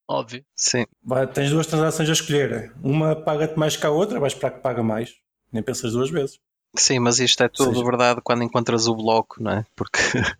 Óbvio. 0.08 0.44
Sim. 0.54 0.84
Vai, 1.02 1.26
tens 1.26 1.50
duas 1.50 1.66
transações 1.66 2.08
a 2.08 2.12
escolher. 2.12 2.72
Uma 2.82 3.16
paga-te 3.16 3.58
mais 3.58 3.76
que 3.76 3.86
a 3.86 3.90
outra, 3.90 4.20
vais 4.20 4.32
esperar 4.32 4.52
que 4.52 4.60
paga 4.60 4.82
mais. 4.82 5.14
Nem 5.52 5.62
pensas 5.62 5.92
duas 5.92 6.10
vezes. 6.10 6.38
Sim, 6.76 6.98
mas 6.98 7.20
isto 7.20 7.42
é 7.42 7.48
tudo 7.48 7.72
Seja... 7.72 7.84
verdade 7.84 8.20
quando 8.22 8.42
encontras 8.42 8.86
o 8.86 8.94
bloco, 8.94 9.42
não 9.42 9.52
é? 9.52 9.66
Porque. 9.74 9.98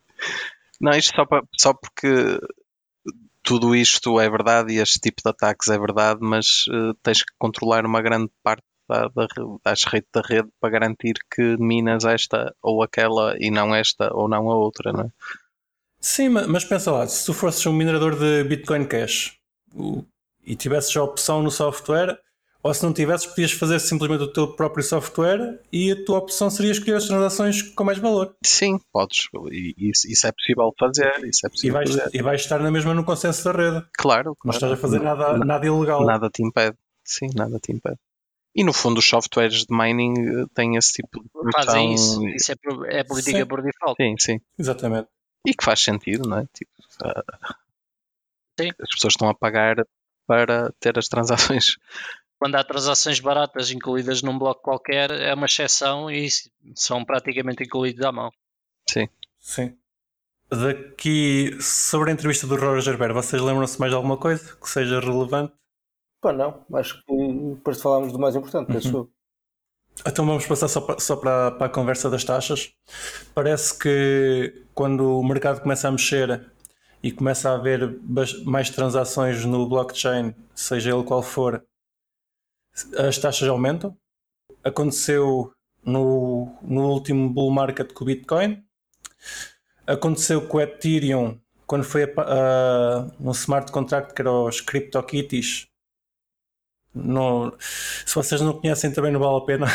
não, 0.80 0.92
isto 0.92 1.14
só, 1.14 1.24
para, 1.24 1.42
só 1.56 1.72
porque 1.72 2.38
tudo 3.42 3.74
isto 3.74 4.20
é 4.20 4.28
verdade 4.28 4.74
e 4.74 4.78
este 4.78 4.98
tipo 4.98 5.22
de 5.22 5.30
ataques 5.30 5.68
é 5.68 5.78
verdade, 5.78 6.18
mas 6.22 6.66
uh, 6.68 6.94
tens 7.02 7.22
que 7.22 7.32
controlar 7.38 7.86
uma 7.86 8.02
grande 8.02 8.30
parte 8.42 8.64
da, 8.88 9.08
da, 9.08 9.26
das 9.64 9.84
redes 9.84 10.08
da 10.12 10.20
rede 10.20 10.48
para 10.60 10.70
garantir 10.70 11.14
que 11.30 11.56
minas 11.58 12.04
esta 12.04 12.54
ou 12.62 12.82
aquela 12.82 13.34
e 13.38 13.50
não 13.50 13.74
esta 13.74 14.12
ou 14.12 14.28
não 14.28 14.50
a 14.50 14.56
outra, 14.56 14.92
não 14.92 15.04
é? 15.04 15.10
Sim, 16.00 16.28
mas 16.28 16.64
pensa 16.64 16.92
lá, 16.92 17.06
se 17.06 17.24
tu 17.24 17.32
fosses 17.32 17.64
um 17.64 17.72
minerador 17.72 18.18
de 18.18 18.44
Bitcoin 18.44 18.84
Cash 18.84 19.38
e 20.46 20.54
tivesses 20.54 20.96
a 20.96 21.02
opção 21.02 21.42
no 21.42 21.50
software, 21.50 22.18
ou 22.62 22.72
se 22.72 22.82
não 22.82 22.94
tivesses, 22.94 23.26
podias 23.26 23.52
fazer 23.52 23.78
simplesmente 23.78 24.22
o 24.22 24.32
teu 24.32 24.48
próprio 24.54 24.82
software 24.82 25.60
e 25.70 25.92
a 25.92 26.04
tua 26.04 26.18
opção 26.18 26.48
seria 26.48 26.72
escolher 26.72 26.96
as 26.96 27.06
transações 27.06 27.60
com 27.60 27.84
mais 27.84 27.98
valor. 27.98 28.34
Sim, 28.42 28.78
podes. 28.90 29.28
E 29.52 29.90
isso, 29.90 30.10
isso 30.10 30.26
é 30.26 30.32
possível 30.32 30.72
fazer. 30.78 31.12
Isso 31.24 31.46
é 31.46 31.50
possível 31.50 31.82
e, 31.82 31.84
vais, 31.84 31.90
fazer. 31.90 32.10
e 32.16 32.22
vais 32.22 32.40
estar 32.40 32.58
na 32.60 32.70
mesma 32.70 32.94
no 32.94 33.04
consenso 33.04 33.44
da 33.44 33.52
rede. 33.52 33.86
Claro. 33.98 34.34
Não 34.42 34.50
estás 34.54 34.72
a 34.72 34.76
fazer 34.78 35.00
nada, 35.00 35.36
nada 35.36 35.66
ilegal. 35.66 36.06
Nada 36.06 36.30
te 36.30 36.42
impede. 36.42 36.74
Sim, 37.04 37.28
nada 37.34 37.58
te 37.58 37.70
impede. 37.70 37.98
E 38.56 38.64
no 38.64 38.72
fundo 38.72 38.98
os 38.98 39.06
softwares 39.06 39.66
de 39.66 39.76
mining 39.76 40.14
eh, 40.16 40.46
têm 40.54 40.76
esse 40.76 40.94
tipo 40.94 41.20
de 41.22 41.52
Fazem 41.52 41.92
isso, 41.92 42.26
isso 42.28 42.52
é, 42.52 42.54
é 43.00 43.04
política 43.04 43.40
sim. 43.40 43.46
por 43.46 43.62
default. 43.62 43.96
Sim, 44.00 44.14
sim. 44.18 44.40
Exatamente. 44.58 45.08
E 45.46 45.52
que 45.52 45.62
faz 45.62 45.82
sentido, 45.82 46.26
não 46.26 46.38
é? 46.38 46.46
Tipo, 46.54 46.70
uh, 47.04 47.54
sim. 48.58 48.70
As 48.80 48.90
pessoas 48.90 49.12
estão 49.12 49.28
a 49.28 49.34
pagar 49.34 49.76
para 50.26 50.72
ter 50.80 50.98
as 50.98 51.08
transações. 51.08 51.76
Quando 52.38 52.56
há 52.56 52.64
transações 52.64 53.20
baratas 53.20 53.70
incluídas 53.70 54.22
num 54.22 54.38
bloco 54.38 54.60
qualquer, 54.60 55.10
é 55.10 55.32
uma 55.32 55.46
exceção 55.46 56.10
e 56.10 56.28
são 56.74 57.04
praticamente 57.04 57.62
incluídos 57.62 58.04
à 58.04 58.12
mão. 58.12 58.30
Sim. 58.88 59.08
Sim. 59.40 59.76
Daqui, 60.50 61.56
sobre 61.60 62.10
a 62.10 62.12
entrevista 62.12 62.46
do 62.46 62.56
Roger 62.56 62.98
Ver, 62.98 63.12
vocês 63.12 63.40
lembram-se 63.40 63.78
mais 63.80 63.90
de 63.90 63.96
alguma 63.96 64.16
coisa 64.16 64.56
que 64.56 64.68
seja 64.68 65.00
relevante? 65.00 65.54
Pá, 66.20 66.32
não, 66.32 66.64
acho 66.74 67.02
que 67.04 67.54
depois 67.54 67.80
falámos 67.80 68.12
do 68.12 68.18
mais 68.18 68.36
importante, 68.36 68.72
penso 68.72 68.96
uhum. 68.96 69.08
Então 70.06 70.26
vamos 70.26 70.46
passar 70.46 70.68
só, 70.68 70.80
para, 70.80 70.98
só 70.98 71.16
para, 71.16 71.52
para, 71.52 71.66
a 71.66 71.70
conversa 71.70 72.10
das 72.10 72.24
taxas. 72.24 72.72
Parece 73.34 73.78
que 73.78 74.64
quando 74.74 75.20
o 75.20 75.24
mercado 75.24 75.60
começa 75.60 75.86
a 75.86 75.92
mexer 75.92 76.50
e 77.04 77.12
começa 77.12 77.50
a 77.50 77.54
haver 77.56 78.00
mais 78.46 78.70
transações 78.70 79.44
no 79.44 79.68
blockchain, 79.68 80.34
seja 80.54 80.90
ele 80.90 81.04
qual 81.04 81.22
for, 81.22 81.62
as 82.96 83.18
taxas 83.18 83.46
aumentam. 83.46 83.94
Aconteceu 84.64 85.52
no, 85.84 86.48
no 86.62 86.88
último 86.88 87.28
bull 87.28 87.50
market 87.50 87.92
com 87.92 88.04
o 88.04 88.06
Bitcoin. 88.06 88.64
Aconteceu 89.86 90.48
com 90.48 90.56
o 90.56 90.60
Ethereum 90.62 91.38
quando 91.66 91.84
foi 91.84 92.04
a, 92.04 93.06
um 93.20 93.32
smart 93.32 93.70
contract 93.70 94.14
que 94.14 94.22
era 94.22 94.32
os 94.32 94.62
CryptoKitties 94.62 95.66
não, 96.94 97.52
se 97.58 98.14
vocês 98.14 98.40
não 98.40 98.54
conhecem 98.54 98.90
também 98.90 99.12
não 99.12 99.20
vale 99.20 99.36
a 99.36 99.40
pena. 99.42 99.66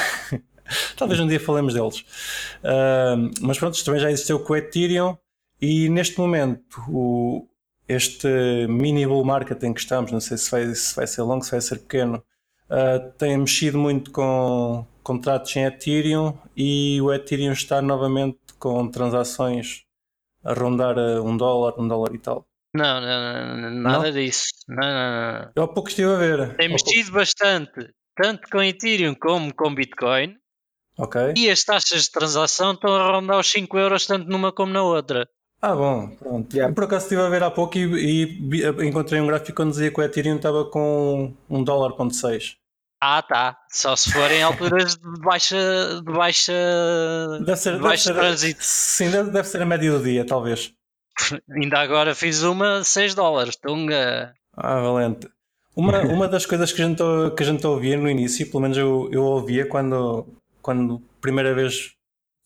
Talvez 0.98 1.20
um 1.20 1.28
dia 1.28 1.40
falemos 1.40 1.76
deles. 1.76 2.00
Uh, 2.64 3.30
mas 3.42 3.60
pronto, 3.60 3.84
também 3.86 4.02
já 4.02 4.10
existiu 4.10 4.40
com 4.40 4.54
o 4.54 4.56
Ethereum 4.56 5.16
E 5.62 5.90
neste 5.90 6.18
momento, 6.18 6.82
o, 6.88 7.48
este 7.88 8.28
mini 8.68 9.06
bull 9.06 9.26
market 9.26 9.62
em 9.64 9.74
que 9.74 9.82
estamos, 9.82 10.12
não 10.12 10.20
sei 10.20 10.38
se 10.38 10.52
vai, 10.52 10.74
se 10.74 10.96
vai 10.96 11.08
ser 11.08 11.22
longo, 11.24 11.44
se 11.44 11.52
vai 11.52 11.62
ser 11.62 11.80
pequeno, 11.80 12.24
uh, 12.70 13.12
tem 13.18 13.38
mexido 13.38 13.78
muito 13.78 14.12
com 14.12 14.86
contratos 15.04 15.56
em 15.56 15.66
Ethereum 15.66 16.38
e 16.56 17.02
o 17.02 17.12
Ethereum 17.12 17.52
está 17.52 17.82
novamente 17.82 18.38
com 18.60 18.88
transações 18.88 19.84
a 20.44 20.54
rondar 20.54 20.98
um 20.98 21.36
dólar, 21.36 21.74
um 21.80 21.88
dólar 21.88 22.14
e 22.14 22.20
tal. 22.20 22.48
Não, 22.74 23.02
não, 23.02 23.58
não 23.58 23.72
nada 23.72 24.06
não? 24.06 24.12
disso. 24.12 24.50
Não, 24.68 24.88
não, 24.88 25.40
não. 25.40 25.52
Eu 25.56 25.64
há 25.64 25.68
pouco 25.68 25.90
estive 25.90 26.14
a 26.14 26.18
ver. 26.18 26.56
Tem 26.56 26.70
mexido 26.70 27.12
bastante, 27.12 27.92
tanto 28.16 28.48
com 28.50 28.62
Ethereum 28.62 29.16
como 29.16 29.54
com 29.54 29.74
Bitcoin. 29.74 30.36
Ok. 30.98 31.34
E 31.36 31.50
as 31.50 31.64
taxas 31.64 32.04
de 32.04 32.12
transação 32.12 32.74
estão 32.74 32.94
a 32.94 33.12
rondar 33.12 33.40
os 33.40 33.50
5 33.50 33.78
euros 33.78 34.06
tanto 34.06 34.30
numa 34.30 34.52
como 34.52 34.72
na 34.72 34.84
outra. 34.84 35.28
Ah, 35.62 35.76
bom, 35.76 36.08
pronto. 36.16 36.56
Yeah. 36.56 36.74
Por 36.74 36.86
acaso 36.86 37.06
estive 37.06 37.22
a 37.22 37.30
ver 37.30 37.44
há 37.44 37.52
pouco 37.52 37.78
e, 37.78 37.84
e, 37.84 38.64
e 38.64 38.88
encontrei 38.88 39.20
um 39.20 39.28
gráfico 39.28 39.62
onde 39.62 39.72
dizia 39.72 39.92
que 39.92 40.00
o 40.00 40.04
Ethereum 40.04 40.38
estava 40.38 40.64
com 40.66 41.34
um 41.50 41.64
dólar 41.64 41.94
ponto 41.94 42.16
seis. 42.16 42.56
Ah, 43.02 43.22
tá. 43.22 43.58
Só 43.70 43.96
se 43.96 44.12
forem 44.12 44.44
alturas 44.44 44.96
de 44.96 45.22
baixa. 45.22 46.02
De 46.04 46.12
baixa 46.12 46.54
deve 47.46 47.56
ser, 47.58 47.76
de 47.76 47.80
baixo 47.80 48.08
deve 48.08 48.20
ser, 48.20 48.28
trânsito. 48.28 48.60
Sim, 48.62 49.12
deve, 49.12 49.32
deve 49.32 49.48
ser 49.48 49.62
a 49.62 49.66
média 49.66 49.92
do 49.92 50.04
dia, 50.04 50.26
talvez. 50.26 50.74
Ainda 51.50 51.80
agora 51.80 52.16
fiz 52.16 52.44
uma 52.44 52.84
6 52.84 53.14
dólares, 53.14 53.56
tunga. 53.56 54.34
Ah, 54.56 54.80
valente. 54.80 55.30
Uma, 55.76 56.00
uma 56.08 56.28
das 56.28 56.46
coisas 56.46 56.72
que 56.74 56.82
a, 56.82 56.86
gente, 56.86 57.04
que 57.36 57.44
a 57.44 57.46
gente 57.46 57.66
ouvia 57.66 57.98
no 57.98 58.10
início, 58.10 58.50
pelo 58.50 58.62
menos 58.62 58.78
eu, 58.78 59.10
eu 59.12 59.24
ouvia 59.24 59.66
quando, 59.66 60.28
quando 60.62 61.02
primeira 61.22 61.54
vez 61.54 61.94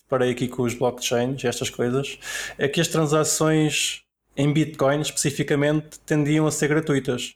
parei 0.10 0.32
aqui 0.32 0.48
com 0.48 0.64
os 0.64 0.74
blockchains 0.74 1.44
e 1.44 1.48
estas 1.48 1.70
coisas, 1.70 2.20
é 2.58 2.68
que 2.68 2.82
as 2.82 2.88
transações 2.88 4.04
em 4.36 4.52
Bitcoin 4.52 5.02
especificamente 5.02 6.00
tendiam 6.02 6.46
a 6.46 6.52
ser 6.52 6.68
gratuitas. 6.68 7.36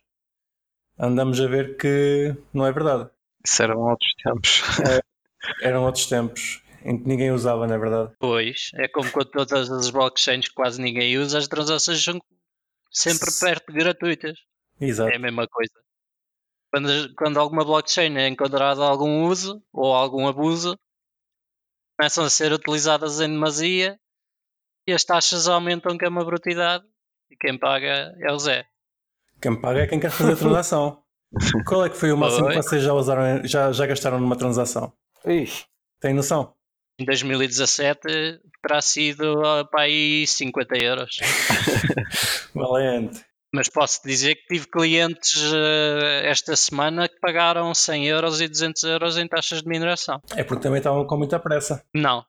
Andamos 0.99 1.39
a 1.39 1.47
ver 1.47 1.78
que 1.78 2.36
não 2.53 2.65
é 2.65 2.72
verdade. 2.72 3.09
Isso 3.45 3.63
eram 3.63 3.80
outros 3.80 4.13
tempos. 4.24 4.61
É, 4.82 5.01
eram 5.68 5.86
outros 5.86 6.07
tempos 6.07 6.61
em 6.84 6.97
que 6.97 7.07
ninguém 7.07 7.32
usava, 7.32 7.68
não 7.68 7.76
é 7.76 7.78
verdade? 7.78 8.13
Pois, 8.20 8.72
é 8.76 8.88
como 8.88 9.11
com 9.11 9.24
todas 9.24 9.70
as 9.70 9.89
blockchains 9.89 10.47
que 10.47 10.53
quase 10.53 10.82
ninguém 10.82 11.18
usa, 11.18 11.38
as 11.38 11.47
transações 11.47 12.03
são 12.03 12.20
sempre 12.91 13.30
perto 13.39 13.72
de 13.72 13.80
gratuitas. 13.80 14.39
Exato. 14.80 15.11
É 15.11 15.18
a 15.18 15.20
mesma 15.20 15.47
coisa. 15.47 15.74
Quando, 16.72 17.15
quando 17.15 17.39
alguma 17.39 17.63
blockchain 17.65 18.18
é 18.18 18.28
encontrada 18.28 18.84
algum 18.84 19.26
uso 19.26 19.61
ou 19.72 19.93
algum 19.93 20.28
abuso, 20.28 20.78
começam 21.98 22.24
a 22.24 22.30
ser 22.30 22.54
utilizadas 22.54 23.20
em 23.20 23.28
demasia 23.28 24.00
e 24.88 24.93
as 24.93 25.04
taxas 25.04 25.48
aumentam 25.48 25.98
que 25.98 26.06
é 26.06 26.10
uma 26.10 26.24
brutalidade 26.24 26.86
e 27.30 27.36
quem 27.36 27.58
paga 27.58 28.16
é 28.20 28.32
o 28.32 28.39
Zé. 28.39 28.66
Quem 29.41 29.60
paga 29.60 29.82
é 29.82 29.88
quem 29.88 30.00
quer 30.00 30.12
fazer 30.12 30.34
a 30.34 30.38
transação. 30.38 31.04
Qual 31.68 31.86
é 31.86 31.89
que 31.89 31.98
foi 31.98 32.12
o 32.12 32.18
máximo 32.18 32.48
Oi? 32.48 32.56
que 32.56 32.62
vocês 32.62 32.84
já 32.84 32.93
usaram, 32.93 33.45
já, 33.45 33.72
já 33.72 33.86
gastaram 33.86 34.20
numa 34.20 34.38
transação? 34.38 34.93
Ixi. 35.26 35.66
Tem 36.00 36.14
noção? 36.14 36.54
Em 37.00 37.06
2017 37.06 38.00
terá 38.62 38.82
sido 38.82 39.41
para 39.70 39.84
aí 39.84 40.26
50 40.26 40.84
euros. 40.84 41.18
Valente. 42.56 43.26
Mas 43.58 43.70
posso 43.70 44.01
dizer 44.05 44.36
que 44.36 44.45
tive 44.53 44.68
clientes 44.68 45.36
uh, 45.51 46.24
esta 46.24 46.55
semana 46.55 47.10
que 47.10 47.20
pagaram 47.20 47.74
100 47.74 48.08
euros 48.08 48.39
e 48.39 48.47
200 48.47 48.84
euros 48.84 49.18
em 49.18 49.28
taxas 49.28 49.64
de 49.64 49.68
mineração. 49.68 50.22
É 50.36 50.43
porque 50.43 50.62
também 50.62 50.78
estavam 50.78 51.03
com 51.05 51.18
muita 51.18 51.39
pressa. 51.39 51.84
Não. 51.91 52.24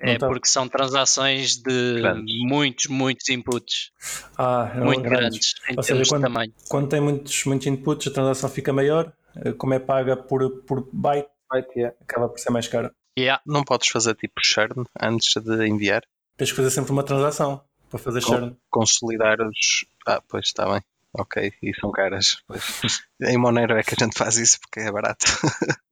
Não 0.00 0.12
é 0.12 0.16
tá. 0.16 0.28
porque 0.28 0.48
são 0.48 0.68
transações 0.68 1.56
de 1.56 2.00
grandes. 2.00 2.34
muitos, 2.42 2.86
muitos 2.86 3.28
inputs. 3.28 3.90
Ah, 4.36 4.70
muito 4.76 5.02
grandes, 5.02 5.54
grandes 5.54 5.54
em 5.68 5.76
Ou 5.76 5.82
seja, 5.82 6.04
quando, 6.08 6.20
de 6.20 6.28
tamanho. 6.28 6.52
Quando 6.68 6.88
tem 6.88 7.00
muitos, 7.00 7.44
muitos 7.44 7.66
inputs, 7.66 8.06
a 8.06 8.10
transação 8.12 8.48
fica 8.48 8.72
maior. 8.72 9.12
Eh, 9.44 9.52
como 9.52 9.74
é 9.74 9.80
paga 9.80 10.16
por, 10.16 10.62
por 10.62 10.88
byte, 10.92 11.28
byte 11.50 11.72
yeah. 11.74 11.96
acaba 12.00 12.28
por 12.28 12.38
ser 12.38 12.50
mais 12.50 12.68
caro. 12.68 12.92
Yeah. 13.18 13.42
Não 13.44 13.64
podes 13.64 13.88
fazer 13.88 14.14
tipo 14.14 14.34
churn 14.40 14.84
antes 15.00 15.34
de 15.42 15.66
enviar? 15.66 16.04
Tens 16.36 16.50
que 16.50 16.56
fazer 16.56 16.70
sempre 16.70 16.92
uma 16.92 17.02
transação 17.02 17.60
para 17.90 17.98
fazer 17.98 18.20
churn. 18.20 18.56
Consolidar 18.70 19.40
os. 19.40 19.84
Ah, 20.08 20.22
pois 20.26 20.46
está 20.46 20.64
bem. 20.72 20.80
Ok, 21.12 21.52
e 21.62 21.74
são 21.78 21.90
caras. 21.90 22.42
Pois. 22.46 22.62
em 23.20 23.36
Monero 23.36 23.76
é 23.76 23.82
que 23.82 23.94
a 23.94 24.04
gente 24.04 24.16
faz 24.16 24.38
isso 24.38 24.58
porque 24.60 24.80
é 24.80 24.90
barato. 24.90 25.26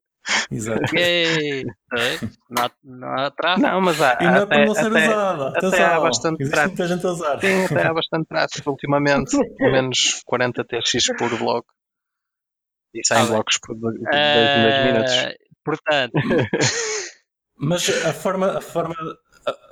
Exato. 0.51 0.97
Yay! 0.97 1.65
Não, 2.83 3.09
há 3.09 3.31
tráfego. 3.31 3.67
Não, 3.67 3.81
mas 3.83 4.01
há. 4.01 4.19
E 4.21 4.25
não 4.25 4.37
é 4.37 4.47
para 4.47 4.67
não 4.67 4.75
ser 4.75 4.87
até, 4.87 5.09
usada. 5.09 5.49
Até 5.49 5.85
há 5.85 6.01
bastante 6.01 6.43
Existe 6.43 6.55
tráfego. 6.55 6.77
muita 6.77 6.95
gente 6.95 7.07
a 7.07 7.11
usar. 7.11 7.41
Sim, 7.41 7.65
até 7.65 7.87
há 7.87 7.93
bastante 7.95 8.27
tráfego 8.27 8.71
ultimamente. 8.71 9.37
menos 9.61 10.23
40 10.25 10.65
TX 10.65 11.07
por 11.19 11.39
bloco. 11.39 11.69
E 12.95 13.07
100 13.07 13.17
ah, 13.17 13.27
blocos 13.27 13.59
por 13.59 13.77
2 13.79 13.95
uh, 13.95 14.85
minutos. 14.87 15.13
Portanto. 15.63 16.13
mas 17.59 17.89
a 18.05 18.13
forma, 18.15 18.59
a 18.59 18.61
forma 18.61 18.97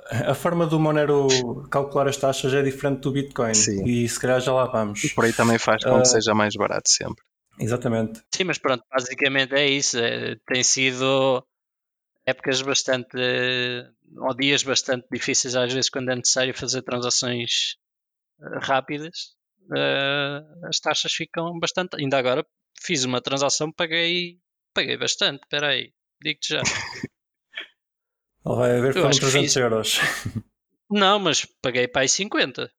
a 0.09 0.33
forma 0.33 0.67
do 0.67 0.79
Monero 0.79 1.27
calcular 1.69 2.07
as 2.07 2.17
taxas 2.17 2.53
é 2.53 2.61
diferente 2.61 3.01
do 3.01 3.11
Bitcoin 3.11 3.53
Sim. 3.53 3.83
e 3.85 4.07
se 4.07 4.19
calhar 4.19 4.39
já 4.39 4.53
lá 4.53 4.65
vamos. 4.65 5.03
E 5.03 5.09
por 5.09 5.25
aí 5.25 5.33
também 5.33 5.57
faz 5.57 5.83
com 5.83 5.97
uh, 5.97 6.01
que 6.01 6.07
seja 6.07 6.33
mais 6.33 6.55
barato 6.55 6.89
sempre. 6.89 7.23
Exatamente. 7.59 8.21
Sim, 8.33 8.43
mas 8.45 8.57
pronto, 8.57 8.83
basicamente 8.91 9.53
é 9.55 9.67
isso. 9.67 9.97
É, 9.97 10.35
tem 10.47 10.63
sido 10.63 11.45
épocas 12.25 12.61
bastante 12.61 13.17
ou 14.17 14.35
dias 14.35 14.63
bastante 14.63 15.07
difíceis 15.11 15.55
às 15.55 15.71
vezes 15.71 15.89
quando 15.89 16.09
é 16.09 16.15
necessário 16.15 16.53
fazer 16.57 16.81
transações 16.83 17.75
uh, 18.39 18.59
rápidas. 18.61 19.35
Uh, 19.63 20.67
as 20.67 20.79
taxas 20.79 21.13
ficam 21.13 21.57
bastante. 21.59 21.95
Ainda 21.99 22.17
agora 22.17 22.45
fiz 22.79 23.03
uma 23.03 23.21
transação, 23.21 23.71
paguei, 23.71 24.37
paguei 24.73 24.97
bastante. 24.97 25.41
Espera 25.43 25.69
aí, 25.69 25.91
digo-te 26.21 26.53
já. 26.53 26.61
Vai 28.45 28.77
haver 28.77 28.93
foram 28.93 29.09
300 29.09 29.31
fiz... 29.31 29.55
euros. 29.55 29.99
Não, 30.89 31.17
mas 31.17 31.45
paguei 31.61 31.87
para 31.87 32.03
aí 32.03 32.09
50. 32.09 32.71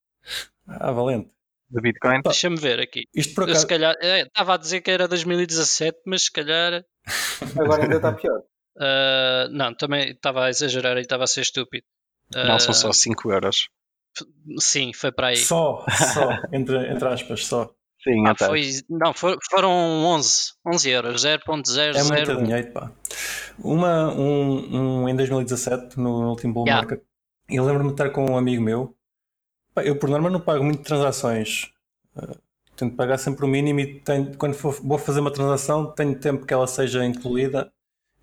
Ah, 0.69 0.93
valente. 0.93 1.31
De 1.69 1.81
Bitcoin? 1.81 2.21
Deixa-me 2.23 2.57
ver 2.57 2.81
aqui. 2.81 3.09
Isto 3.13 3.35
por 3.35 3.45
acaso... 3.45 3.61
Se 3.61 3.67
calhar, 3.67 3.95
é, 4.01 4.23
estava 4.23 4.55
a 4.55 4.57
dizer 4.57 4.81
que 4.81 4.91
era 4.91 5.09
2017, 5.09 5.99
mas 6.07 6.23
se 6.23 6.33
calhar. 6.33 6.85
Agora 7.59 7.83
ainda 7.83 7.97
está 7.97 8.13
pior. 8.13 8.39
Uh, 8.77 9.49
não, 9.51 9.75
também 9.75 10.11
estava 10.11 10.45
a 10.45 10.51
exagerar 10.51 10.97
e 10.99 11.01
estava 11.01 11.25
a 11.25 11.27
ser 11.27 11.41
estúpido. 11.41 11.85
Uh, 12.35 12.47
não, 12.47 12.59
são 12.61 12.73
só 12.73 12.93
5 12.93 13.33
euros. 13.33 13.69
Sim, 14.59 14.93
foi 14.93 15.11
para 15.11 15.29
aí. 15.29 15.37
Só, 15.37 15.85
só, 16.15 16.31
entre, 16.53 16.77
entre 16.91 17.09
aspas, 17.09 17.45
só. 17.45 17.75
Sim, 18.07 18.25
ah, 18.25 18.35
foi, 18.39 18.71
não, 18.89 19.13
for, 19.13 19.37
foram 19.51 19.69
11, 19.71 20.53
11 20.65 20.91
euros, 20.91 21.25
0.00. 21.25 21.97
É 21.97 22.05
muito 22.05 22.45
dinheiro, 22.45 22.73
pá. 22.73 22.93
Uma, 23.59 24.13
um, 24.13 25.03
um 25.03 25.09
em 25.09 25.17
2017, 25.17 25.99
no 25.99 26.29
último 26.31 26.55
bull 26.55 26.67
yeah. 26.67 26.83
market, 26.83 27.05
eu 27.51 27.65
lembro-me 27.65 27.89
de 27.89 27.95
estar 27.95 28.11
com 28.11 28.31
um 28.31 28.37
amigo 28.37 28.63
meu. 28.63 28.95
Pá, 29.75 29.83
eu, 29.83 29.99
por 29.99 30.09
norma, 30.09 30.31
não 30.31 30.39
pago 30.39 30.63
muito 30.63 30.85
transações. 30.85 31.73
Uh, 32.17 32.39
tento 32.77 32.95
pagar 32.95 33.19
sempre 33.19 33.45
o 33.45 33.49
mínimo 33.49 33.81
e 33.81 33.99
tenho, 34.01 34.37
quando 34.37 34.55
for, 34.55 34.73
vou 34.85 34.99
fazer 34.99 35.19
uma 35.19 35.33
transação, 35.33 35.93
tenho 35.93 36.17
tempo 36.17 36.47
que 36.47 36.55
ela 36.55 36.69
seja 36.69 37.05
incluída 37.05 37.73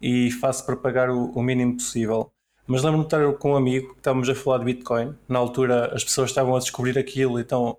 e 0.01 0.31
faço 0.31 0.65
para 0.65 0.77
pagar 0.77 1.09
o, 1.09 1.31
o 1.31 1.43
mínimo 1.43 1.75
possível. 1.75 2.31
Mas 2.65 2.83
lembro-me 2.83 3.05
de 3.05 3.13
estar 3.13 3.33
com 3.33 3.51
um 3.51 3.57
amigo 3.57 3.95
que 3.95 3.99
estávamos 3.99 4.29
a 4.29 4.35
falar 4.35 4.59
de 4.59 4.65
Bitcoin. 4.65 5.13
Na 5.27 5.39
altura, 5.39 5.93
as 5.93 6.05
pessoas 6.05 6.29
estavam 6.29 6.55
a 6.55 6.59
descobrir 6.59 6.97
aquilo, 6.97 7.37
então 7.37 7.77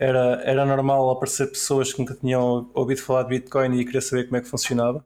era, 0.00 0.40
era 0.46 0.64
normal 0.64 1.10
aparecer 1.10 1.48
pessoas 1.48 1.92
que 1.92 1.98
nunca 1.98 2.14
tinham 2.14 2.70
ouvido 2.72 3.02
falar 3.02 3.24
de 3.24 3.28
Bitcoin 3.28 3.78
e 3.78 3.84
queria 3.84 4.00
saber 4.00 4.24
como 4.24 4.38
é 4.38 4.40
que 4.40 4.48
funcionava. 4.48 5.04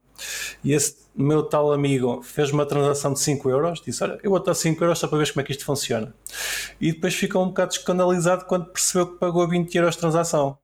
E 0.62 0.72
esse 0.72 0.98
meu 1.16 1.42
tal 1.42 1.72
amigo 1.72 2.22
fez 2.22 2.52
uma 2.52 2.64
transação 2.64 3.12
de 3.12 3.18
5 3.18 3.50
euros, 3.50 3.82
disse: 3.82 4.04
Olha, 4.04 4.20
eu 4.22 4.30
vou 4.30 4.40
dar 4.40 4.54
5 4.54 4.84
euros 4.84 5.00
só 5.00 5.08
para 5.08 5.18
ver 5.18 5.28
como 5.32 5.40
é 5.40 5.44
que 5.44 5.50
isto 5.50 5.64
funciona. 5.64 6.14
E 6.80 6.92
depois 6.92 7.12
ficou 7.12 7.42
um 7.42 7.48
bocado 7.48 7.72
escandalizado 7.72 8.44
quando 8.44 8.66
percebeu 8.66 9.08
que 9.08 9.18
pagou 9.18 9.48
20 9.48 9.74
euros 9.74 9.96
de 9.96 10.00
transação. 10.00 10.56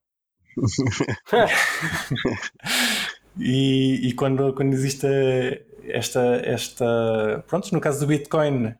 e, 3.36 4.08
e 4.08 4.12
quando, 4.14 4.54
quando 4.54 4.72
existe 4.72 5.08
esta, 5.88 6.20
esta. 6.44 7.44
Pronto, 7.48 7.72
no 7.72 7.80
caso 7.80 7.98
do 7.98 8.06
Bitcoin, 8.06 8.76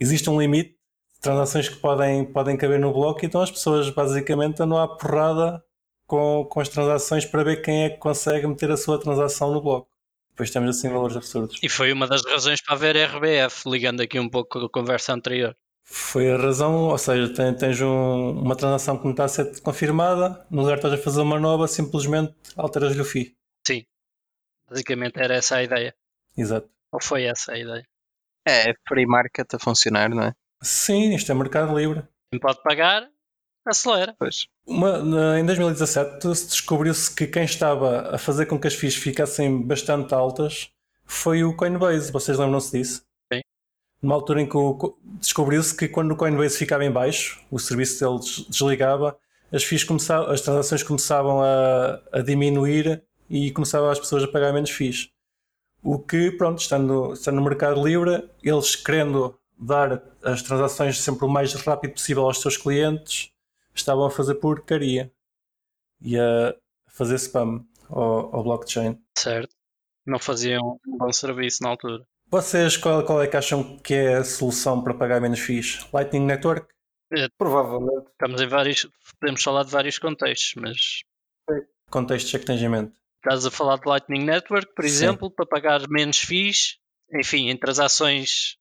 existe 0.00 0.30
um 0.30 0.40
limite 0.40 0.78
transações 1.22 1.68
que 1.68 1.76
podem, 1.76 2.24
podem 2.24 2.56
caber 2.56 2.80
no 2.80 2.92
bloco, 2.92 3.24
então 3.24 3.40
as 3.40 3.50
pessoas 3.50 3.88
basicamente 3.88 4.60
andam 4.60 4.76
à 4.76 4.88
porrada 4.88 5.64
com, 6.04 6.44
com 6.50 6.60
as 6.60 6.68
transações 6.68 7.24
para 7.24 7.44
ver 7.44 7.62
quem 7.62 7.84
é 7.84 7.90
que 7.90 7.98
consegue 7.98 8.46
meter 8.46 8.70
a 8.72 8.76
sua 8.76 9.00
transação 9.00 9.52
no 9.52 9.62
bloco. 9.62 9.88
Depois 10.32 10.50
temos 10.50 10.76
assim 10.76 10.88
valores 10.88 11.16
absurdos. 11.16 11.60
E 11.62 11.68
foi 11.68 11.92
uma 11.92 12.06
das 12.06 12.24
razões 12.24 12.60
para 12.60 12.74
haver 12.74 12.96
RBF, 12.96 13.68
ligando 13.70 14.00
aqui 14.00 14.18
um 14.18 14.28
pouco 14.28 14.58
com 14.58 14.66
a 14.66 14.68
conversa 14.68 15.12
anterior. 15.12 15.56
Foi 15.84 16.30
a 16.30 16.36
razão, 16.36 16.88
ou 16.88 16.98
seja, 16.98 17.32
tens, 17.32 17.56
tens 17.56 17.80
um, 17.80 18.30
uma 18.40 18.56
transação 18.56 18.98
que 18.98 19.04
não 19.04 19.12
está 19.12 19.24
a 19.24 19.28
ser 19.28 19.60
confirmada, 19.60 20.44
no 20.50 20.62
lugar 20.62 20.74
de 20.74 20.86
estás 20.86 20.94
a 20.94 21.02
fazer 21.02 21.20
uma 21.20 21.38
nova, 21.38 21.68
simplesmente 21.68 22.34
alteras-lhe 22.56 23.00
o 23.00 23.04
FII. 23.04 23.36
Sim, 23.66 23.84
basicamente 24.68 25.20
era 25.20 25.34
essa 25.34 25.56
a 25.56 25.62
ideia. 25.62 25.94
Exato. 26.36 26.68
Ou 26.90 27.00
foi 27.00 27.24
essa 27.24 27.52
a 27.52 27.58
ideia? 27.58 27.86
É, 28.46 28.74
free 28.88 29.06
market 29.06 29.54
a 29.54 29.58
funcionar, 29.58 30.08
não 30.10 30.24
é? 30.24 30.34
Sim, 30.62 31.14
isto 31.14 31.30
é 31.30 31.34
mercado 31.34 31.76
livre. 31.76 32.02
Quem 32.30 32.40
pode 32.40 32.62
pagar, 32.62 33.08
acelera. 33.66 34.14
Pois. 34.18 34.46
Uma- 34.66 34.98
na- 35.02 35.40
em 35.40 35.44
2017 35.44 36.34
se 36.36 36.46
descobriu-se 36.48 37.14
que 37.14 37.26
quem 37.26 37.44
estava 37.44 38.14
a 38.14 38.18
fazer 38.18 38.46
com 38.46 38.58
que 38.58 38.66
as 38.68 38.74
FIIs 38.74 38.94
ficassem 38.96 39.60
bastante 39.62 40.14
altas 40.14 40.70
foi 41.04 41.44
o 41.44 41.54
Coinbase. 41.56 42.12
Vocês 42.12 42.38
lembram-se 42.38 42.78
disso? 42.78 43.04
Sim. 43.32 43.40
Numa 44.00 44.14
altura 44.14 44.40
em 44.40 44.48
que 44.48 44.56
descobriu-se 45.20 45.76
que 45.76 45.88
quando 45.88 46.12
o 46.12 46.16
Coinbase 46.16 46.56
ficava 46.56 46.84
em 46.84 46.90
baixo, 46.90 47.40
o 47.50 47.58
serviço 47.58 48.00
deles 48.04 48.46
desligava, 48.48 49.18
as 49.52 49.64
FIIs 49.64 49.84
começavam, 49.84 50.30
as 50.30 50.40
transações 50.40 50.82
começavam 50.82 51.42
a, 51.42 52.00
a 52.12 52.22
diminuir 52.22 53.02
e 53.28 53.50
começavam 53.50 53.90
as 53.90 53.98
pessoas 53.98 54.22
a 54.22 54.28
pagar 54.28 54.52
menos 54.52 54.70
FIIs. 54.70 55.10
O 55.82 55.98
que, 55.98 56.30
pronto, 56.30 56.60
estando, 56.60 57.12
estando 57.12 57.34
no 57.36 57.42
mercado 57.44 57.84
livre, 57.84 58.28
eles 58.42 58.76
querendo 58.76 59.36
dar 59.62 60.02
as 60.22 60.42
transações 60.42 60.98
sempre 61.00 61.24
o 61.24 61.28
mais 61.28 61.52
rápido 61.54 61.92
possível 61.92 62.24
aos 62.24 62.40
seus 62.40 62.56
clientes, 62.56 63.30
estavam 63.74 64.04
a 64.04 64.10
fazer 64.10 64.34
porcaria 64.36 65.12
e 66.00 66.18
a 66.18 66.54
fazer 66.88 67.14
spam 67.16 67.64
ao, 67.88 68.36
ao 68.36 68.42
blockchain. 68.42 68.98
Certo. 69.16 69.54
Não 70.06 70.18
faziam 70.18 70.80
um 70.86 70.98
bom 70.98 71.12
serviço 71.12 71.62
na 71.62 71.70
altura. 71.70 72.04
Vocês, 72.28 72.76
qual, 72.76 73.04
qual 73.04 73.22
é 73.22 73.26
que 73.26 73.36
acham 73.36 73.78
que 73.78 73.94
é 73.94 74.16
a 74.16 74.24
solução 74.24 74.82
para 74.82 74.94
pagar 74.94 75.20
menos 75.20 75.38
FIIs? 75.38 75.86
Lightning 75.92 76.24
Network? 76.24 76.66
Provavelmente. 77.36 78.08
Estamos 78.10 78.40
em 78.40 78.48
vários. 78.48 78.88
Podemos 79.20 79.42
falar 79.42 79.64
de 79.64 79.70
vários 79.70 79.98
contextos, 79.98 80.54
mas 80.56 81.02
Contextos 81.90 82.34
é 82.34 82.38
que 82.38 82.46
tens 82.46 82.62
em 82.62 82.70
mente? 82.70 83.02
estás 83.22 83.46
a 83.46 83.50
falar 83.50 83.78
de 83.78 83.88
Lightning 83.88 84.24
Network, 84.24 84.74
por 84.74 84.82
Sim. 84.84 84.90
exemplo, 84.90 85.30
para 85.30 85.46
pagar 85.46 85.88
menos 85.88 86.18
FIIs, 86.18 86.78
enfim, 87.14 87.48
em 87.48 87.56
transações 87.56 88.56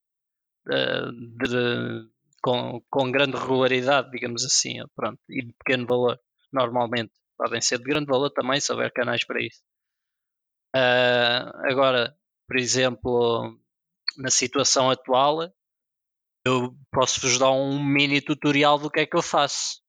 de- 0.67 2.09
com, 2.41 2.81
com 2.89 3.11
grande 3.11 3.37
regularidade, 3.37 4.11
digamos 4.11 4.43
assim, 4.45 4.77
pronto, 4.95 5.19
e 5.29 5.43
de 5.45 5.53
pequeno 5.53 5.85
valor, 5.85 6.19
normalmente. 6.51 7.11
Podem 7.37 7.61
ser 7.61 7.77
de 7.79 7.83
grande 7.85 8.07
valor 8.07 8.29
também, 8.31 8.59
se 8.59 8.71
houver 8.71 8.91
canais 8.91 9.23
para 9.25 9.41
isso. 9.41 9.61
Ah, 10.73 11.51
agora, 11.69 12.15
por 12.47 12.57
exemplo, 12.57 13.57
na 14.17 14.29
situação 14.31 14.89
atual, 14.89 15.51
eu 16.45 16.75
posso-vos 16.91 17.37
dar 17.37 17.51
um 17.51 17.83
mini 17.83 18.21
tutorial 18.21 18.77
do 18.79 18.89
que 18.89 19.01
é 19.01 19.05
que 19.05 19.15
eu 19.15 19.21
faço 19.21 19.81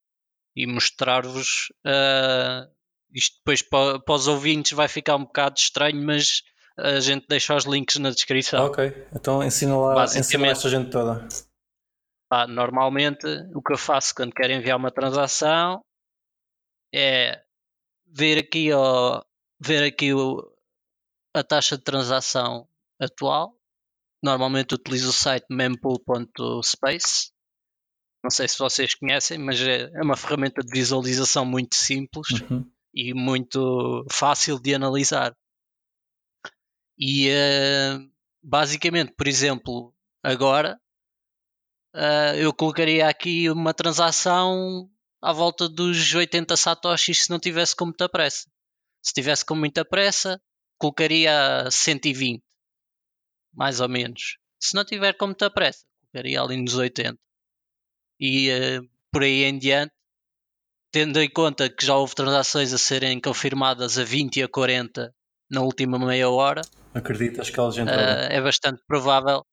e 0.56 0.66
mostrar-vos. 0.66 1.72
ah, 1.86 2.68
isto 3.14 3.36
depois 3.38 3.62
para, 3.62 4.00
para 4.00 4.14
os 4.14 4.28
ouvintes 4.28 4.72
vai 4.72 4.88
ficar 4.88 5.16
um 5.16 5.24
bocado 5.24 5.58
estranho, 5.58 6.04
mas 6.04 6.42
a 6.76 7.00
gente 7.00 7.26
deixa 7.28 7.54
os 7.54 7.64
links 7.64 7.96
na 7.96 8.10
descrição. 8.10 8.66
Ok, 8.66 9.06
então 9.14 9.42
ensina 9.42 9.76
lá, 9.76 10.04
ensina 10.04 10.46
esta 10.48 10.68
gente 10.68 10.90
toda. 10.90 11.26
Pá, 12.30 12.46
normalmente 12.46 13.26
o 13.54 13.60
que 13.62 13.72
eu 13.74 13.78
faço 13.78 14.14
quando 14.14 14.32
quero 14.34 14.52
enviar 14.52 14.76
uma 14.78 14.90
transação 14.90 15.82
é 16.94 17.42
ver 18.06 18.38
aqui, 18.38 18.72
ó, 18.72 19.22
ver 19.60 19.84
aqui 19.84 20.12
o- 20.14 20.50
a 21.34 21.42
taxa 21.42 21.76
de 21.76 21.82
transação 21.84 22.66
atual. 23.00 23.56
Normalmente 24.22 24.74
utilizo 24.74 25.10
o 25.10 25.12
site 25.12 25.46
mempool.space. 25.50 27.32
Não 28.22 28.30
sei 28.30 28.46
se 28.46 28.58
vocês 28.58 28.94
conhecem, 28.94 29.36
mas 29.38 29.60
é 29.60 29.90
é 29.92 30.02
uma 30.02 30.16
ferramenta 30.16 30.62
de 30.62 30.70
visualização 30.72 31.44
muito 31.44 31.74
simples 31.74 32.28
Uhum. 32.50 32.70
e 32.94 33.12
muito 33.12 34.06
fácil 34.10 34.60
de 34.60 34.74
analisar. 34.74 35.34
E 36.98 37.28
eh, 37.28 37.98
basicamente, 38.42 39.12
por 39.12 39.26
exemplo, 39.26 39.94
agora 40.22 40.80
eh, 41.94 42.44
eu 42.44 42.52
colocaria 42.52 43.08
aqui 43.08 43.50
uma 43.50 43.74
transação 43.74 44.90
à 45.20 45.32
volta 45.32 45.68
dos 45.68 46.14
80 46.14 46.56
satoshis 46.56 47.24
se 47.24 47.30
não 47.30 47.38
tivesse 47.38 47.76
com 47.76 47.86
muita 47.86 48.08
pressa. 48.08 48.50
Se 49.02 49.12
tivesse 49.12 49.44
com 49.44 49.54
muita 49.54 49.84
pressa, 49.84 50.40
colocaria 50.78 51.68
120, 51.70 52.42
mais 53.54 53.80
ou 53.80 53.88
menos. 53.88 54.38
Se 54.60 54.74
não 54.74 54.84
tiver 54.84 55.14
com 55.14 55.26
muita 55.26 55.50
pressa, 55.50 55.84
colocaria 56.00 56.40
ali 56.40 56.56
nos 56.60 56.74
80. 56.74 57.18
E 58.20 58.50
eh, 58.50 58.80
por 59.10 59.22
aí 59.22 59.44
em 59.44 59.58
diante, 59.58 59.92
tendo 60.90 61.20
em 61.20 61.28
conta 61.28 61.68
que 61.68 61.84
já 61.84 61.96
houve 61.96 62.14
transações 62.14 62.72
a 62.72 62.78
serem 62.78 63.20
confirmadas 63.20 63.98
a 63.98 64.04
20 64.04 64.36
e 64.36 64.42
a 64.42 64.48
40 64.48 65.14
na 65.50 65.60
última 65.60 65.98
meia 65.98 66.30
hora, 66.30 66.62
Acreditas 66.94 67.50
que 67.50 67.70
gente 67.70 67.88
eh, 67.88 67.94
toda? 67.96 68.34
é 68.34 68.40
bastante 68.40 68.82
provável, 68.86 69.44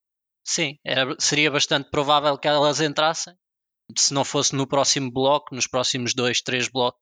sim, 0.44 0.78
era- 0.86 1.16
seria 1.20 1.50
bastante 1.52 1.90
provável 1.90 2.38
que 2.38 2.48
elas 2.48 2.82
entrassem. 2.82 3.34
Se 3.98 4.14
não 4.14 4.24
fosse 4.24 4.56
no 4.56 4.68
próximo 4.68 5.12
bloco, 5.12 5.56
nos 5.56 5.66
próximos 5.68 6.14
dois, 6.14 6.42
três 6.42 6.68
blocos, 6.68 7.02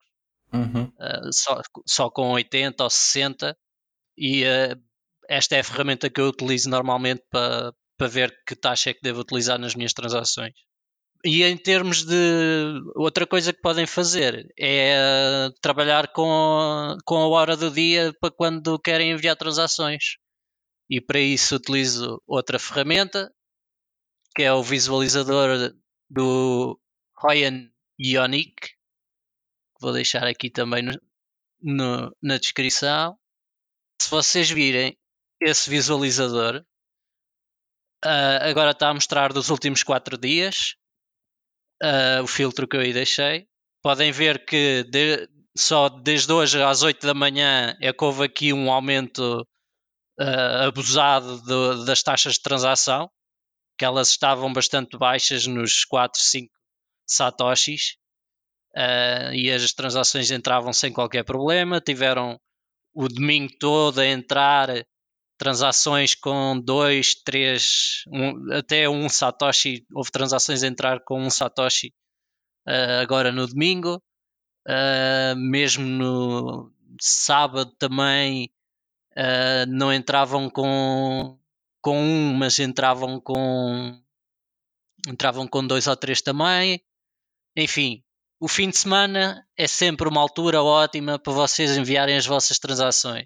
Uhum. 0.53 0.83
uh, 0.85 1.33
só, 1.33 1.61
só 1.85 2.09
com 2.09 2.31
80 2.31 2.83
ou 2.85 2.89
60 2.89 3.57
e 4.17 4.43
uh, 4.45 4.75
esta 5.29 5.57
é 5.57 5.59
a 5.59 5.63
ferramenta 5.63 6.09
que 6.09 6.21
eu 6.21 6.27
utilizo 6.27 6.69
normalmente 6.69 7.21
para 7.29 7.73
para 7.97 8.07
ver 8.07 8.31
que 8.47 8.55
taxa 8.55 8.91
é 8.91 8.93
que 8.93 9.01
devo 9.01 9.21
utilizar 9.21 9.57
nas 9.59 9.73
minhas 9.73 9.91
transações. 9.91 10.53
E 11.25 11.43
em 11.43 11.57
termos 11.57 12.05
de 12.05 12.79
outra 12.95 13.25
coisa 13.25 13.51
que 13.51 13.59
podem 13.59 13.87
fazer 13.87 14.45
é 14.57 15.47
uh, 15.49 15.53
trabalhar 15.61 16.09
com, 16.13 16.95
com 17.03 17.17
a 17.17 17.27
hora 17.27 17.57
do 17.57 17.71
dia 17.71 18.13
para 18.21 18.31
quando 18.31 18.77
querem 18.79 19.11
enviar 19.11 19.35
transações. 19.35 20.17
E 20.89 21.01
para 21.01 21.19
isso 21.19 21.55
utilizo 21.55 22.21
outra 22.25 22.57
ferramenta 22.59 23.31
que 24.35 24.43
é 24.43 24.53
o 24.53 24.61
visualizador 24.63 25.73
do 26.09 26.79
Ryan 27.23 27.69
Ionic 27.99 28.53
vou 29.81 29.91
deixar 29.93 30.25
aqui 30.25 30.49
também 30.49 30.83
no- 30.83 31.01
no- 31.61 32.15
na 32.21 32.37
descrição. 32.37 33.17
Se 34.01 34.09
vocês 34.09 34.49
virem 34.49 34.97
esse 35.41 35.69
visualizador, 35.69 36.63
ah, 38.03 38.47
agora 38.49 38.71
está 38.71 38.89
a 38.89 38.93
mostrar 38.93 39.33
dos 39.33 39.49
últimos 39.49 39.83
4 39.83 40.17
dias 40.17 40.75
ah, 41.81 42.21
o 42.23 42.27
filtro 42.27 42.67
que 42.67 42.75
eu 42.75 42.81
aí 42.81 42.93
deixei. 42.93 43.47
Podem 43.81 44.11
ver 44.11 44.45
que 44.45 44.83
de- 44.83 45.27
só 45.57 45.89
desde 45.89 46.31
hoje 46.31 46.61
às 46.61 46.81
8 46.83 47.05
da 47.05 47.13
manhã 47.13 47.75
é 47.81 47.91
que 47.93 48.03
houve 48.03 48.23
aqui 48.25 48.53
um 48.53 48.71
aumento 48.71 49.45
ah, 50.19 50.65
abusado 50.67 51.41
do- 51.43 51.85
das 51.85 52.01
taxas 52.03 52.33
de 52.33 52.41
transação, 52.41 53.09
que 53.77 53.85
elas 53.85 54.09
estavam 54.09 54.51
bastante 54.53 54.97
baixas 54.97 55.45
nos 55.47 55.85
4, 55.85 56.19
5 56.21 56.51
satoshis. 57.07 57.95
Uh, 58.75 59.33
e 59.33 59.51
as 59.51 59.73
transações 59.73 60.29
entravam 60.29 60.71
sem 60.71 60.93
qualquer 60.93 61.23
problema. 61.23 61.81
Tiveram 61.81 62.39
o 62.93 63.07
domingo 63.07 63.51
todo 63.59 63.99
a 63.99 64.05
entrar 64.05 64.69
transações 65.37 66.13
com 66.15 66.59
2, 66.59 67.15
3, 67.23 68.03
até 68.53 68.87
um 68.89 69.09
Satoshi. 69.09 69.85
Houve 69.93 70.11
transações 70.11 70.63
a 70.63 70.67
entrar 70.67 70.99
com 71.03 71.21
um 71.21 71.29
Satoshi 71.29 71.93
uh, 72.67 73.01
agora 73.01 73.31
no 73.31 73.47
domingo. 73.47 74.01
Uh, 74.67 75.35
mesmo 75.37 75.85
no 75.85 76.71
sábado 77.01 77.71
também 77.79 78.51
uh, 79.17 79.65
não 79.67 79.91
entravam 79.93 80.49
com, 80.49 81.37
com 81.81 81.99
um, 81.99 82.33
mas 82.33 82.59
entravam 82.59 83.19
com 83.19 83.99
entravam 85.07 85.47
com 85.47 85.65
dois 85.65 85.87
ou 85.87 85.95
três 85.95 86.21
também. 86.21 86.81
Enfim, 87.55 88.03
o 88.39 88.47
fim 88.47 88.69
de 88.69 88.77
semana 88.77 89.45
é 89.57 89.67
sempre 89.67 90.07
uma 90.07 90.21
altura 90.21 90.61
ótima 90.61 91.17
para 91.17 91.33
vocês 91.33 91.75
enviarem 91.77 92.15
as 92.15 92.25
vossas 92.25 92.59
transações. 92.59 93.25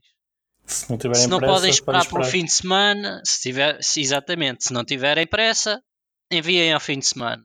Se 0.65 0.89
não 0.89 0.97
tiverem 0.97 1.23
Se 1.23 1.27
não 1.27 1.39
pressa, 1.39 1.53
podem 1.53 1.69
esperar 1.71 2.05
podem 2.05 2.09
pelo 2.11 2.31
fim 2.31 2.45
de 2.45 2.51
semana, 2.51 3.21
se 3.25 3.41
tiver, 3.41 3.83
se- 3.83 3.99
exatamente, 3.99 4.63
se 4.63 4.73
não 4.73 4.85
tiverem 4.85 5.25
pressa, 5.27 5.83
enviem 6.31 6.71
ao 6.71 6.79
fim 6.79 6.99
de 6.99 7.07
semana. 7.07 7.43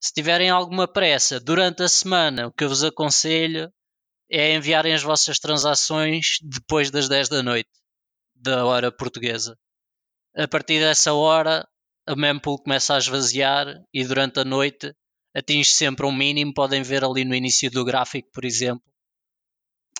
Se 0.00 0.12
tiverem 0.12 0.50
alguma 0.50 0.86
pressa 0.86 1.40
durante 1.40 1.82
a 1.82 1.88
semana, 1.88 2.48
o 2.48 2.52
que 2.52 2.64
eu 2.64 2.68
vos 2.68 2.84
aconselho 2.84 3.72
é 4.36 4.54
enviarem 4.54 4.94
as 4.94 5.02
vossas 5.02 5.38
transações 5.38 6.38
depois 6.42 6.90
das 6.90 7.08
10 7.08 7.28
da 7.28 7.42
noite, 7.42 7.70
da 8.34 8.64
hora 8.64 8.90
portuguesa. 8.90 9.56
A 10.36 10.48
partir 10.48 10.80
dessa 10.80 11.12
hora, 11.12 11.66
a 12.06 12.16
mempool 12.16 12.58
começa 12.58 12.94
a 12.94 12.98
esvaziar 12.98 13.66
e 13.92 14.04
durante 14.04 14.40
a 14.40 14.44
noite 14.44 14.92
atinge 15.34 15.70
sempre 15.70 16.04
um 16.04 16.12
mínimo. 16.12 16.52
Podem 16.52 16.82
ver 16.82 17.04
ali 17.04 17.24
no 17.24 17.34
início 17.34 17.70
do 17.70 17.84
gráfico, 17.84 18.28
por 18.32 18.44
exemplo, 18.44 18.84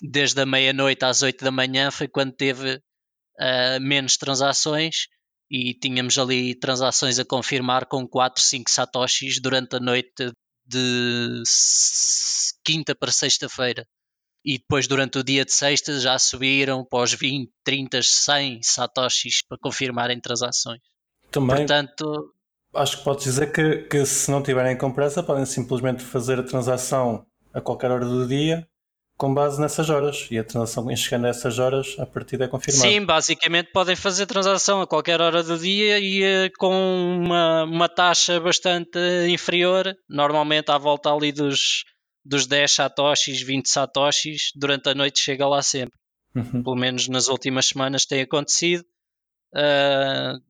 desde 0.01 0.41
a 0.41 0.45
meia-noite 0.45 1.05
às 1.05 1.21
8 1.21 1.43
da 1.43 1.51
manhã 1.51 1.89
foi 1.89 2.07
quando 2.07 2.33
teve 2.33 2.75
uh, 2.75 3.79
menos 3.81 4.17
transações 4.17 5.07
e 5.49 5.73
tínhamos 5.73 6.17
ali 6.17 6.55
transações 6.55 7.19
a 7.19 7.25
confirmar 7.25 7.85
com 7.85 8.07
4, 8.07 8.41
5 8.41 8.69
satoshis 8.69 9.39
durante 9.39 9.75
a 9.75 9.79
noite 9.79 10.31
de 10.65 11.43
quinta 12.63 12.95
para 12.95 13.11
sexta-feira. 13.11 13.87
E 14.45 14.59
depois 14.59 14.87
durante 14.87 15.17
o 15.17 15.23
dia 15.23 15.43
de 15.43 15.51
sexta 15.51 15.99
já 15.99 16.19
subiram 16.19 16.85
para 16.85 17.03
os 17.03 17.13
20, 17.13 17.51
30, 17.63 17.99
100 18.03 18.59
satoshis 18.61 19.41
para 19.41 19.57
confirmarem 19.57 20.19
transações. 20.19 20.81
Também, 21.31 21.57
Portanto, 21.57 22.31
Acho 22.75 22.97
que 22.97 23.03
podes 23.05 23.23
dizer 23.23 23.53
que, 23.53 23.77
que 23.83 24.05
se 24.05 24.29
não 24.29 24.43
tiverem 24.43 24.77
com 24.77 24.91
pressa, 24.91 25.23
podem 25.23 25.45
simplesmente 25.45 26.03
fazer 26.03 26.39
a 26.39 26.43
transação 26.43 27.25
a 27.53 27.61
qualquer 27.61 27.89
hora 27.89 28.05
do 28.05 28.27
dia 28.27 28.67
com 29.17 29.33
base 29.33 29.61
nessas 29.61 29.89
horas 29.89 30.27
e 30.29 30.37
a 30.37 30.43
transação 30.43 30.91
em 30.91 30.95
chegando 30.97 31.25
a 31.25 31.29
essas 31.29 31.57
horas 31.57 31.95
a 31.97 32.05
partir 32.05 32.41
é 32.41 32.49
confirmada. 32.49 32.89
Sim, 32.89 33.05
basicamente 33.05 33.71
podem 33.71 33.95
fazer 33.95 34.25
transação 34.25 34.81
a 34.81 34.87
qualquer 34.87 35.21
hora 35.21 35.41
do 35.41 35.57
dia 35.57 35.99
e 35.99 36.21
eh, 36.21 36.49
com 36.57 36.73
uma, 37.23 37.63
uma 37.63 37.87
taxa 37.87 38.41
bastante 38.41 38.99
inferior, 39.29 39.95
normalmente 40.09 40.69
à 40.69 40.77
volta 40.77 41.13
ali 41.13 41.31
dos, 41.31 41.85
dos 42.25 42.47
10 42.47 42.71
satoshis, 42.71 43.41
20 43.41 43.69
satoshis, 43.69 44.51
durante 44.55 44.89
a 44.89 44.95
noite 44.95 45.19
chega 45.19 45.47
lá 45.47 45.61
sempre. 45.61 45.97
Uhum. 46.35 46.63
Pelo 46.63 46.75
menos 46.75 47.07
nas 47.07 47.27
últimas 47.27 47.67
semanas 47.67 48.05
tem 48.05 48.21
acontecido. 48.21 48.83
Uh, 49.53 50.41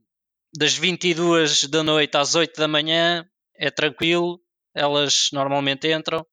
das 0.57 0.73
22 0.73 1.65
da 1.67 1.83
noite 1.83 2.15
às 2.15 2.33
8 2.33 2.57
da 2.57 2.67
manhã 2.67 3.27
é 3.55 3.69
tranquilo, 3.69 4.39
elas 4.73 5.29
normalmente 5.31 5.91
entram 5.91 6.25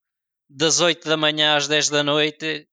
das 0.54 0.80
8 0.80 1.08
da 1.08 1.16
manhã 1.16 1.56
às 1.56 1.66
10 1.66 1.88
da 1.88 2.02
noite, 2.02 2.68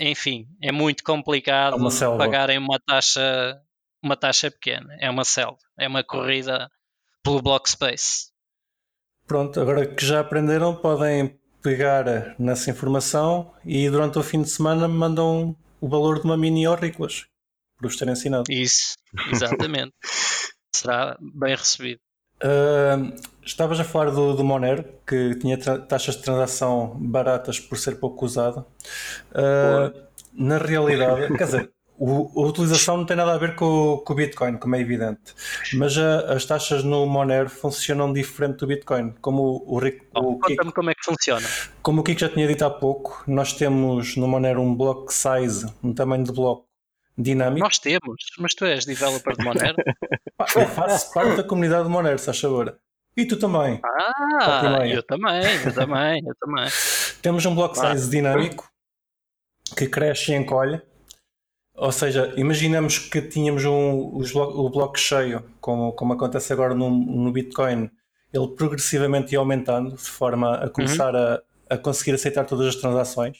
enfim, 0.00 0.46
é 0.62 0.70
muito 0.70 1.02
complicado 1.02 1.74
é 1.74 1.76
uma 1.76 2.18
pagarem 2.18 2.58
uma 2.58 2.78
taxa, 2.78 3.60
uma 4.02 4.16
taxa 4.16 4.50
pequena. 4.50 4.96
É 5.00 5.10
uma 5.10 5.24
selva, 5.24 5.58
é 5.78 5.88
uma 5.88 6.04
corrida 6.04 6.70
pelo 7.22 7.42
block 7.42 7.68
space. 7.68 8.30
Pronto, 9.26 9.60
agora 9.60 9.86
que 9.86 10.04
já 10.04 10.20
aprenderam, 10.20 10.76
podem 10.76 11.38
pegar 11.62 12.34
nessa 12.38 12.70
informação 12.70 13.52
e 13.64 13.88
durante 13.88 14.18
o 14.18 14.22
fim 14.22 14.42
de 14.42 14.50
semana 14.50 14.88
mandam 14.88 15.56
o 15.80 15.88
valor 15.88 16.18
de 16.18 16.24
uma 16.24 16.36
mini 16.36 16.66
horrícolas 16.66 17.26
por 17.76 17.86
os 17.86 17.96
terem 17.96 18.12
ensinado. 18.12 18.44
Isso, 18.50 18.96
exatamente. 19.30 19.92
Será 20.74 21.16
bem 21.20 21.54
recebido. 21.54 22.00
Uh, 22.42 23.14
estavas 23.44 23.78
a 23.78 23.84
falar 23.84 24.10
do, 24.10 24.34
do 24.34 24.42
Monero, 24.42 24.84
que 25.06 25.36
tinha 25.36 25.56
taxas 25.56 26.16
de 26.16 26.22
transação 26.22 26.96
baratas 26.98 27.60
por 27.60 27.78
ser 27.78 27.96
pouco 27.96 28.24
usado. 28.24 28.66
Uh, 29.30 30.06
na 30.32 30.58
realidade, 30.58 31.36
quer 31.36 31.44
dizer, 31.44 31.72
o, 32.04 32.42
a 32.42 32.48
utilização 32.48 32.96
não 32.96 33.06
tem 33.06 33.16
nada 33.16 33.32
a 33.32 33.38
ver 33.38 33.54
com, 33.54 34.02
com 34.04 34.12
o 34.12 34.16
Bitcoin, 34.16 34.56
como 34.56 34.74
é 34.74 34.80
evidente. 34.80 35.32
Mas 35.74 35.96
a, 35.96 36.32
as 36.32 36.44
taxas 36.44 36.82
no 36.82 37.06
Monero 37.06 37.48
funcionam 37.48 38.12
diferente 38.12 38.56
do 38.56 38.66
Bitcoin. 38.66 39.14
Como 39.20 39.62
o, 39.64 39.78
o, 39.78 39.80
oh, 40.16 40.38
Conta-me 40.40 40.72
como 40.72 40.90
é 40.90 40.94
que 40.96 41.04
funciona. 41.04 41.46
Como 41.80 42.00
o 42.00 42.04
Kiko 42.04 42.18
já 42.18 42.28
tinha 42.28 42.48
dito 42.48 42.64
há 42.64 42.70
pouco, 42.70 43.22
nós 43.28 43.52
temos 43.52 44.16
no 44.16 44.26
Monero 44.26 44.60
um 44.60 44.74
block 44.74 45.14
size, 45.14 45.72
um 45.80 45.94
tamanho 45.94 46.24
de 46.24 46.32
bloco 46.32 46.66
dinâmico. 47.16 47.64
Nós 47.64 47.78
temos, 47.78 48.16
mas 48.36 48.52
tu 48.52 48.64
és 48.64 48.84
developer 48.84 49.36
de 49.36 49.44
Monero. 49.44 49.76
eu 50.56 50.66
faço 50.66 51.14
parte 51.14 51.36
da 51.36 51.44
comunidade 51.44 51.84
de 51.84 51.90
Monero, 51.90 52.18
se 52.18 52.32
favor. 52.34 52.76
E 53.16 53.24
tu 53.26 53.36
também. 53.36 53.80
Ah, 53.84 54.80
eu 54.88 55.04
também, 55.04 55.52
eu 55.64 55.72
também, 55.72 56.26
eu 56.26 56.34
também. 56.34 56.68
Temos 57.22 57.46
um 57.46 57.54
block 57.54 57.78
size 57.78 58.10
dinâmico 58.10 58.68
que 59.76 59.86
cresce 59.86 60.32
e 60.32 60.34
encolhe. 60.34 60.82
Ou 61.82 61.90
seja, 61.90 62.32
imaginamos 62.36 62.96
que 62.96 63.20
tínhamos 63.20 63.64
um, 63.64 64.22
o 64.22 64.70
bloco 64.70 64.96
cheio, 64.96 65.44
como, 65.60 65.92
como 65.94 66.12
acontece 66.12 66.52
agora 66.52 66.76
no, 66.76 66.88
no 66.88 67.32
Bitcoin, 67.32 67.90
ele 68.32 68.48
progressivamente 68.56 69.32
ia 69.32 69.40
aumentando, 69.40 69.96
de 69.96 70.08
forma 70.08 70.58
a 70.58 70.70
começar 70.70 71.12
uhum. 71.12 71.20
a, 71.68 71.74
a 71.74 71.76
conseguir 71.76 72.12
aceitar 72.12 72.44
todas 72.44 72.68
as 72.68 72.76
transações. 72.76 73.38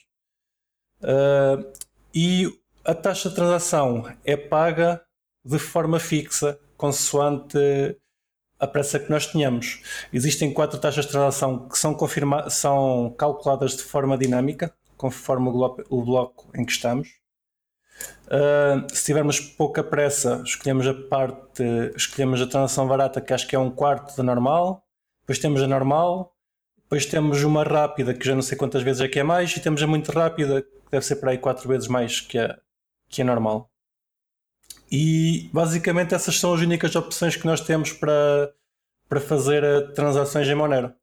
Uh, 1.01 1.73
e 2.13 2.53
a 2.85 2.93
taxa 2.93 3.29
de 3.29 3.37
transação 3.37 4.13
é 4.25 4.37
paga 4.37 5.01
de 5.45 5.61
forma 5.61 6.01
fixa, 6.01 6.59
consoante 6.77 7.97
a 8.59 8.67
pressa 8.67 8.99
que 8.99 9.09
nós 9.09 9.25
tenhamos. 9.25 9.83
Existem 10.13 10.53
quatro 10.53 10.81
taxas 10.81 11.05
de 11.05 11.13
transação 11.13 11.69
que 11.69 11.79
são, 11.79 11.97
são 12.51 13.15
calculadas 13.17 13.77
de 13.77 13.85
forma 13.85 14.19
dinâmica, 14.19 14.75
conforme 14.97 15.49
o 15.49 15.53
bloco, 15.53 15.85
o 15.89 16.03
bloco 16.03 16.51
em 16.57 16.65
que 16.65 16.73
estamos. 16.73 17.22
Uh, 18.33 18.89
se 18.91 19.05
tivermos 19.05 19.39
pouca 19.39 19.85
pressa, 19.85 20.43
escolhemos 20.43 20.87
a 20.87 20.95
parte, 20.95 21.63
escolhemos 21.95 22.41
a 22.41 22.47
transação 22.47 22.89
barata, 22.89 23.21
que 23.21 23.31
acho 23.31 23.47
que 23.47 23.55
é 23.55 23.59
um 23.59 23.71
quarto 23.71 24.17
da 24.17 24.23
normal, 24.23 24.83
depois 25.21 25.39
temos 25.39 25.61
a 25.61 25.67
normal, 25.67 26.35
depois 26.79 27.05
temos 27.05 27.43
uma 27.45 27.63
rápida, 27.63 28.15
que 28.15 28.25
já 28.25 28.35
não 28.35 28.41
sei 28.41 28.57
quantas 28.57 28.83
vezes 28.83 29.03
é 29.03 29.09
que 29.09 29.21
é 29.21 29.23
mais, 29.23 29.55
e 29.55 29.61
temos 29.61 29.83
a 29.83 29.87
muito 29.87 30.11
rápida, 30.11 30.63
que 30.63 30.91
deve 30.91 31.05
ser 31.05 31.17
para 31.17 31.33
aí 31.33 31.39
quatro 31.39 31.69
vezes 31.69 31.89
mais 31.89 32.21
que 32.21 32.39
a, 32.39 32.59
que 33.07 33.21
é 33.21 33.25
normal. 33.25 33.71
E 34.91 35.51
basicamente 35.53 36.15
essas 36.15 36.39
são 36.39 36.55
as 36.55 36.61
únicas 36.61 36.97
opções 36.97 37.37
que 37.37 37.47
nós 37.47 37.61
temos 37.61 37.93
para, 37.93 38.51
para 39.11 39.21
fazer 39.21 39.93
transações 39.93 40.49
em 40.49 40.55
Monero. 40.55 40.95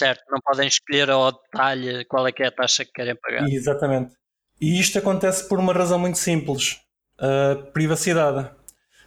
Certo, 0.00 0.22
não 0.30 0.40
podem 0.40 0.68
escolher 0.68 1.10
ao 1.10 1.32
detalhe 1.32 2.04
qual 2.06 2.26
é 2.26 2.32
que 2.32 2.42
é 2.42 2.46
a 2.46 2.52
taxa 2.52 2.84
que 2.84 2.92
querem 2.92 3.16
pagar. 3.16 3.46
Exatamente. 3.46 4.14
E 4.60 4.80
isto 4.80 4.98
acontece 4.98 5.48
por 5.48 5.58
uma 5.58 5.72
razão 5.72 5.98
muito 5.98 6.18
simples: 6.18 6.80
a 7.18 7.56
privacidade. 7.72 8.50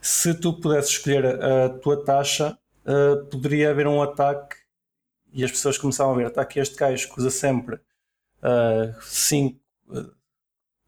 Se 0.02 0.34
tu 0.34 0.54
pudesses 0.60 0.92
escolher 0.92 1.26
a 1.26 1.70
tua 1.70 2.04
taxa, 2.04 2.58
poderia 3.30 3.70
haver 3.70 3.88
um 3.88 4.02
ataque 4.02 4.56
e 5.34 5.44
as 5.44 5.52
pessoas 5.52 5.78
começavam 5.78 6.14
a 6.14 6.18
ver: 6.18 6.28
está 6.28 6.42
aqui 6.42 6.60
este 6.60 6.76
gajo 6.76 7.10
que 7.10 7.20
usa 7.20 7.30
sempre 7.30 7.80
5 9.02 9.58
uh, 9.90 10.12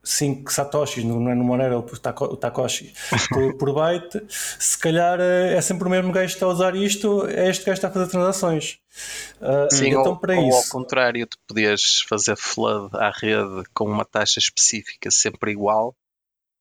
5 0.03 0.51
satoshis, 0.51 1.03
não 1.03 1.29
é 1.29 1.35
no 1.35 1.43
Monero, 1.45 1.79
o 1.79 2.37
Takoshi 2.37 2.93
por, 3.29 3.57
por 3.57 3.73
byte, 3.73 4.21
se 4.27 4.77
calhar 4.77 5.17
eh, 5.19 5.53
é 5.53 5.61
sempre 5.61 5.87
o 5.87 5.89
mesmo 5.89 6.11
gajo 6.11 6.27
que 6.27 6.33
está 6.33 6.45
a 6.45 6.49
usar 6.49 6.75
isto, 6.75 7.25
é 7.27 7.49
este 7.49 7.63
gajo 7.65 7.79
que 7.79 7.85
está 7.85 7.87
a 7.87 7.91
fazer 7.91 8.11
transações. 8.11 8.79
Uh, 9.41 9.73
Sim, 9.73 9.87
então, 9.87 10.03
ou, 10.03 10.17
para 10.17 10.37
ou 10.37 10.49
isso... 10.49 10.57
ao 10.57 10.63
contrário, 10.81 11.25
tu 11.25 11.37
podias 11.47 12.03
fazer 12.07 12.35
flood 12.35 12.89
à 12.97 13.11
rede 13.11 13.63
com 13.73 13.85
uma 13.85 14.03
taxa 14.03 14.39
específica 14.39 15.09
sempre 15.09 15.51
igual 15.51 15.95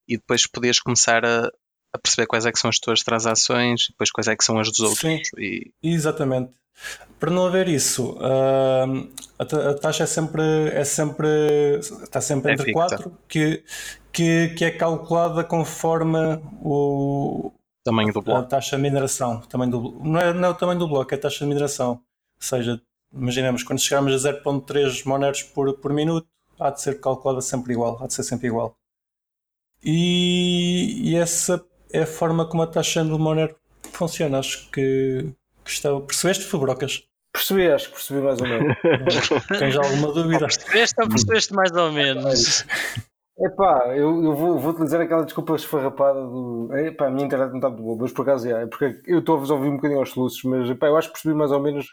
e 0.06 0.16
depois 0.16 0.46
podias 0.46 0.78
começar 0.78 1.24
a, 1.24 1.50
a 1.92 1.98
perceber 1.98 2.26
quais 2.26 2.46
é 2.46 2.52
que 2.52 2.58
são 2.58 2.70
as 2.70 2.78
tuas 2.78 3.02
transações 3.02 3.86
e 3.86 3.92
depois 3.92 4.10
quais 4.10 4.28
é 4.28 4.36
que 4.36 4.44
são 4.44 4.58
as 4.60 4.68
dos 4.68 4.80
outros. 4.80 5.00
Sim, 5.00 5.20
e... 5.36 5.72
exatamente. 5.82 6.52
Para 7.22 7.30
não 7.30 7.46
haver 7.46 7.68
isso, 7.68 8.18
a, 8.20 9.74
taxa 9.80 10.02
é 10.02 10.06
sempre, 10.06 10.42
é 10.72 10.82
sempre 10.82 11.28
está 11.78 12.20
sempre 12.20 12.50
é 12.50 12.54
entre 12.54 12.72
4, 12.72 13.16
que, 13.28 13.62
que, 14.12 14.48
que 14.48 14.64
é 14.64 14.72
calculada 14.72 15.44
conforme 15.44 16.18
o 16.64 17.52
tamanho 17.84 18.12
do 18.12 18.20
bloco. 18.20 18.40
A 18.40 18.42
taxa 18.42 18.74
de 18.74 18.82
mineração. 18.82 19.40
Tamanho 19.42 19.70
do, 19.70 20.00
não, 20.02 20.18
é, 20.18 20.34
não 20.34 20.48
é 20.48 20.50
o 20.50 20.54
tamanho 20.54 20.80
do 20.80 20.88
bloco, 20.88 21.14
é 21.14 21.16
a 21.16 21.20
taxa 21.20 21.44
de 21.44 21.46
mineração. 21.46 21.90
Ou 21.90 22.00
seja, 22.40 22.82
imaginemos, 23.14 23.62
quando 23.62 23.78
chegarmos 23.78 24.26
a 24.26 24.32
0.3 24.32 25.06
moneros 25.06 25.44
por, 25.44 25.72
por 25.74 25.92
minuto, 25.92 26.26
há 26.58 26.70
de 26.70 26.82
ser 26.82 27.00
calculada 27.00 27.40
sempre 27.40 27.72
igual, 27.72 27.98
há 28.02 28.08
de 28.08 28.14
ser 28.14 28.24
sempre 28.24 28.48
igual. 28.48 28.76
E, 29.80 31.08
e 31.08 31.14
essa 31.14 31.64
é 31.92 32.02
a 32.02 32.06
forma 32.06 32.48
como 32.48 32.64
a 32.64 32.66
taxa 32.66 33.04
do 33.04 33.16
Monero 33.16 33.54
funciona. 33.92 34.40
Acho 34.40 34.68
que 34.72 35.32
Gostava. 35.64 36.00
Percebeste, 36.00 36.44
Fubrocas? 36.44 37.04
Percebi, 37.32 37.68
acho 37.68 37.88
que 37.88 37.94
percebi 37.94 38.20
mais 38.20 38.40
ou 38.40 38.46
menos. 38.46 38.76
Tens 39.58 39.76
alguma 39.76 40.12
dúvida? 40.12 40.46
percebeste 40.46 41.00
ou 41.00 41.08
percebeste 41.08 41.54
mais 41.54 41.72
ou 41.72 41.90
menos? 41.90 42.66
Epá, 43.38 43.88
eu, 43.96 44.22
eu 44.22 44.34
vou, 44.36 44.58
vou 44.58 44.72
utilizar 44.72 45.00
aquela 45.00 45.24
desculpa 45.24 45.56
esfarrapada 45.56 46.20
do. 46.20 46.68
Epá, 46.76 47.06
a 47.06 47.10
minha 47.10 47.24
internet 47.24 47.50
não 47.50 47.56
está 47.56 47.70
muito 47.70 47.82
boa, 47.82 47.96
mas 47.98 48.12
por 48.12 48.22
acaso 48.22 48.48
é, 48.48 48.66
porque 48.66 49.00
eu 49.06 49.20
estou 49.20 49.36
a 49.36 49.38
vos 49.38 49.50
ouvir 49.50 49.68
um 49.68 49.76
bocadinho 49.76 50.00
aos 50.00 50.10
soluços, 50.10 50.42
mas 50.44 50.68
epá, 50.68 50.88
eu 50.88 50.96
acho 50.96 51.08
que 51.08 51.14
percebi 51.14 51.34
mais 51.34 51.50
ou 51.50 51.58
menos 51.58 51.86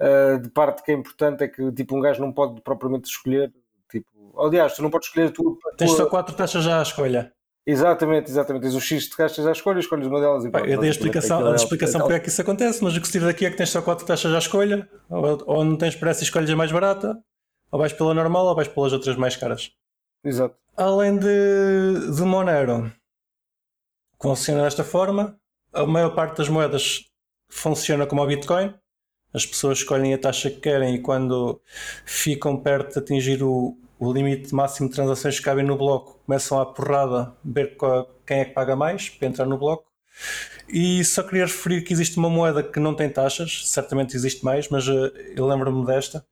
uh, 0.00 0.40
de 0.40 0.48
parte 0.50 0.84
que 0.84 0.92
é 0.92 0.94
importante 0.94 1.42
é 1.42 1.48
que 1.48 1.72
tipo, 1.72 1.96
um 1.96 2.00
gajo 2.00 2.20
não 2.20 2.32
pode 2.32 2.60
propriamente 2.62 3.10
escolher. 3.10 3.52
Tipo, 3.90 4.06
aliás, 4.40 4.74
tu 4.74 4.82
não 4.82 4.90
podes 4.90 5.08
escolher 5.08 5.28
a 5.28 5.32
tua. 5.32 5.56
Tens 5.76 5.90
só 5.90 6.06
quatro 6.06 6.36
taxas 6.36 6.62
já 6.62 6.78
à 6.78 6.82
escolha. 6.82 7.32
Exatamente, 7.66 8.30
exatamente. 8.30 8.62
Tens 8.62 8.74
o 8.74 8.80
X 8.80 9.04
de 9.08 9.16
caixas 9.16 9.44
à 9.44 9.50
escolha, 9.50 9.80
escolhes 9.80 10.06
uma 10.06 10.20
delas 10.20 10.44
e 10.44 10.50
pronto. 10.50 10.68
Eu 10.68 10.78
dei 10.78 10.88
a 10.88 10.92
explicação, 10.92 11.44
a 11.44 11.56
explicação 11.56 12.00
porque 12.00 12.14
é 12.14 12.20
que 12.20 12.28
isso 12.28 12.40
acontece, 12.40 12.82
mas 12.84 12.96
o 12.96 13.00
que 13.00 13.06
se 13.06 13.12
tira 13.12 13.26
daqui 13.26 13.44
é 13.44 13.50
que 13.50 13.56
tens 13.56 13.70
só 13.70 13.82
quatro 13.82 14.06
taxas 14.06 14.32
à 14.32 14.38
escolha, 14.38 14.88
ou, 15.10 15.42
ou 15.46 15.64
não 15.64 15.76
tens 15.76 15.96
pressa 15.96 16.20
e 16.20 16.24
escolhes 16.24 16.48
a 16.48 16.54
mais 16.54 16.70
barata, 16.70 17.18
ou 17.72 17.78
vais 17.78 17.92
pela 17.92 18.14
normal 18.14 18.46
ou 18.46 18.54
vais 18.54 18.68
pelas 18.68 18.92
outras 18.92 19.16
mais 19.16 19.36
caras. 19.36 19.72
Exato. 20.24 20.56
Além 20.76 21.18
de, 21.18 22.14
de 22.14 22.22
Monero, 22.22 22.92
funciona 24.20 24.62
desta 24.62 24.84
forma. 24.84 25.36
A 25.72 25.84
maior 25.84 26.14
parte 26.14 26.38
das 26.38 26.48
moedas 26.48 27.10
funciona 27.48 28.06
como 28.06 28.22
o 28.22 28.26
Bitcoin. 28.26 28.74
As 29.32 29.44
pessoas 29.44 29.78
escolhem 29.78 30.14
a 30.14 30.18
taxa 30.18 30.50
que 30.50 30.60
querem 30.60 30.94
e 30.94 30.98
quando 30.98 31.60
ficam 32.04 32.56
perto 32.56 32.94
de 32.94 32.98
atingir 32.98 33.42
o, 33.42 33.76
o 33.98 34.12
limite 34.12 34.54
máximo 34.54 34.88
de 34.88 34.94
transações 34.94 35.38
que 35.38 35.44
cabem 35.44 35.64
no 35.64 35.76
bloco, 35.76 36.20
começam 36.24 36.60
a 36.60 36.66
porrada 36.66 37.34
ver 37.44 37.76
quem 38.26 38.40
é 38.40 38.44
que 38.44 38.52
paga 38.52 38.76
mais 38.76 39.08
para 39.10 39.28
entrar 39.28 39.46
no 39.46 39.58
bloco. 39.58 39.86
E 40.68 41.04
só 41.04 41.22
queria 41.22 41.44
referir 41.44 41.82
que 41.82 41.92
existe 41.92 42.16
uma 42.16 42.30
moeda 42.30 42.62
que 42.62 42.80
não 42.80 42.94
tem 42.94 43.08
taxas, 43.08 43.68
certamente 43.68 44.16
existe 44.16 44.44
mais, 44.44 44.68
mas 44.68 44.88
uh, 44.88 45.12
eu 45.36 45.46
lembro-me 45.46 45.84
desta, 45.86 46.26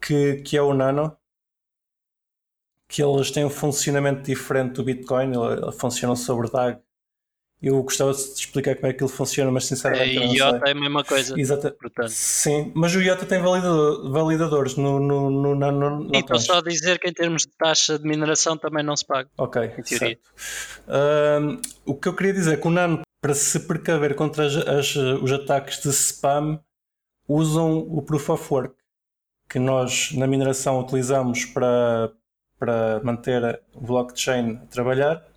que, 0.00 0.36
que 0.42 0.56
é 0.56 0.62
o 0.62 0.74
Nano, 0.74 1.16
que 2.88 3.02
eles 3.02 3.30
têm 3.30 3.44
um 3.44 3.50
funcionamento 3.50 4.22
diferente 4.22 4.74
do 4.74 4.84
Bitcoin, 4.84 5.32
eles 5.32 5.74
funcionam 5.76 6.14
sobre 6.14 6.50
DAG 6.50 6.78
Eu 7.62 7.80
gostava 7.84 8.12
de 8.12 8.18
explicar 8.18 8.74
como 8.74 8.88
é 8.88 8.92
que 8.92 9.04
ele 9.04 9.10
funciona, 9.10 9.48
mas 9.52 9.66
sinceramente. 9.66 10.18
É, 10.18 10.26
IOTA 10.34 10.68
é 10.68 10.72
a 10.72 10.74
mesma 10.74 11.04
coisa. 11.04 11.38
Exata. 11.38 11.70
Portanto. 11.70 12.08
Sim, 12.08 12.72
mas 12.74 12.92
o 12.92 13.00
IOTA 13.00 13.24
tem 13.24 13.40
validador, 13.40 14.10
validadores 14.10 14.74
no, 14.74 14.98
no, 14.98 15.30
no, 15.30 15.54
no, 15.54 15.70
no 15.72 16.14
E 16.14 16.18
estou 16.18 16.40
só 16.40 16.58
a 16.58 16.62
dizer 16.62 16.98
que 16.98 17.08
em 17.08 17.12
termos 17.12 17.42
de 17.42 17.52
taxa 17.56 18.00
de 18.00 18.08
mineração 18.08 18.56
também 18.56 18.82
não 18.82 18.96
se 18.96 19.06
paga. 19.06 19.30
Ok, 19.38 19.62
em 19.78 19.82
teoria. 19.82 20.18
Uh, 20.88 21.60
o 21.86 21.94
que 21.94 22.08
eu 22.08 22.16
queria 22.16 22.32
dizer 22.32 22.54
é 22.54 22.56
que 22.56 22.66
o 22.66 22.70
Nano, 22.70 23.02
para 23.20 23.32
se 23.32 23.60
precaver 23.60 24.16
contra 24.16 24.44
as, 24.44 24.56
as, 24.56 24.96
os 24.96 25.30
ataques 25.30 25.80
de 25.80 25.90
spam, 25.90 26.58
usam 27.28 27.78
o 27.78 28.02
Proof 28.02 28.28
of 28.30 28.52
Work, 28.52 28.74
que 29.48 29.60
nós 29.60 30.10
na 30.14 30.26
mineração 30.26 30.80
utilizamos 30.80 31.44
para, 31.44 32.10
para 32.58 33.00
manter 33.04 33.62
o 33.72 33.80
blockchain 33.80 34.58
a 34.64 34.66
trabalhar 34.66 35.31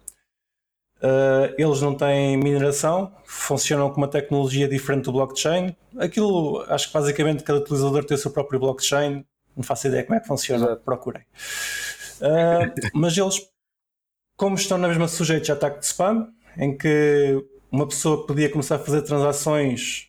Uh, 1.06 1.53
eles 1.56 1.82
não 1.82 1.93
têm 1.93 2.36
mineração, 2.36 3.14
funcionam 3.26 3.91
com 3.91 3.97
uma 3.97 4.08
tecnologia 4.08 4.68
diferente 4.68 5.03
do 5.03 5.12
blockchain. 5.12 5.76
Aquilo, 5.99 6.66
acho 6.68 6.88
que 6.88 6.93
basicamente 6.93 7.43
cada 7.43 7.60
utilizador 7.60 8.03
tem 8.03 8.16
o 8.16 8.18
seu 8.18 8.32
próprio 8.32 8.60
blockchain. 8.60 9.24
Não 9.56 9.64
faço 9.64 9.86
ideia 9.86 10.03
como 10.03 10.18
é 10.18 10.20
que 10.20 10.26
funciona, 10.26 10.66
Exato. 10.66 10.82
procurem. 10.84 11.22
Uh, 12.20 12.74
mas 12.95 13.16
eles, 13.16 13.47
como 14.36 14.56
estão 14.56 14.80
na 14.80 14.88
mesma 14.88 15.08
sujeitos 15.08 15.47
a 15.51 15.53
ataque 15.53 15.80
de 15.80 15.86
spam, 15.86 16.28
em 16.58 16.76
que 16.76 17.45
uma 17.72 17.88
pessoa 17.88 18.26
podia 18.26 18.49
começar 18.49 18.78
a 18.78 18.80
fazer 18.80 19.03
transações 19.03 20.08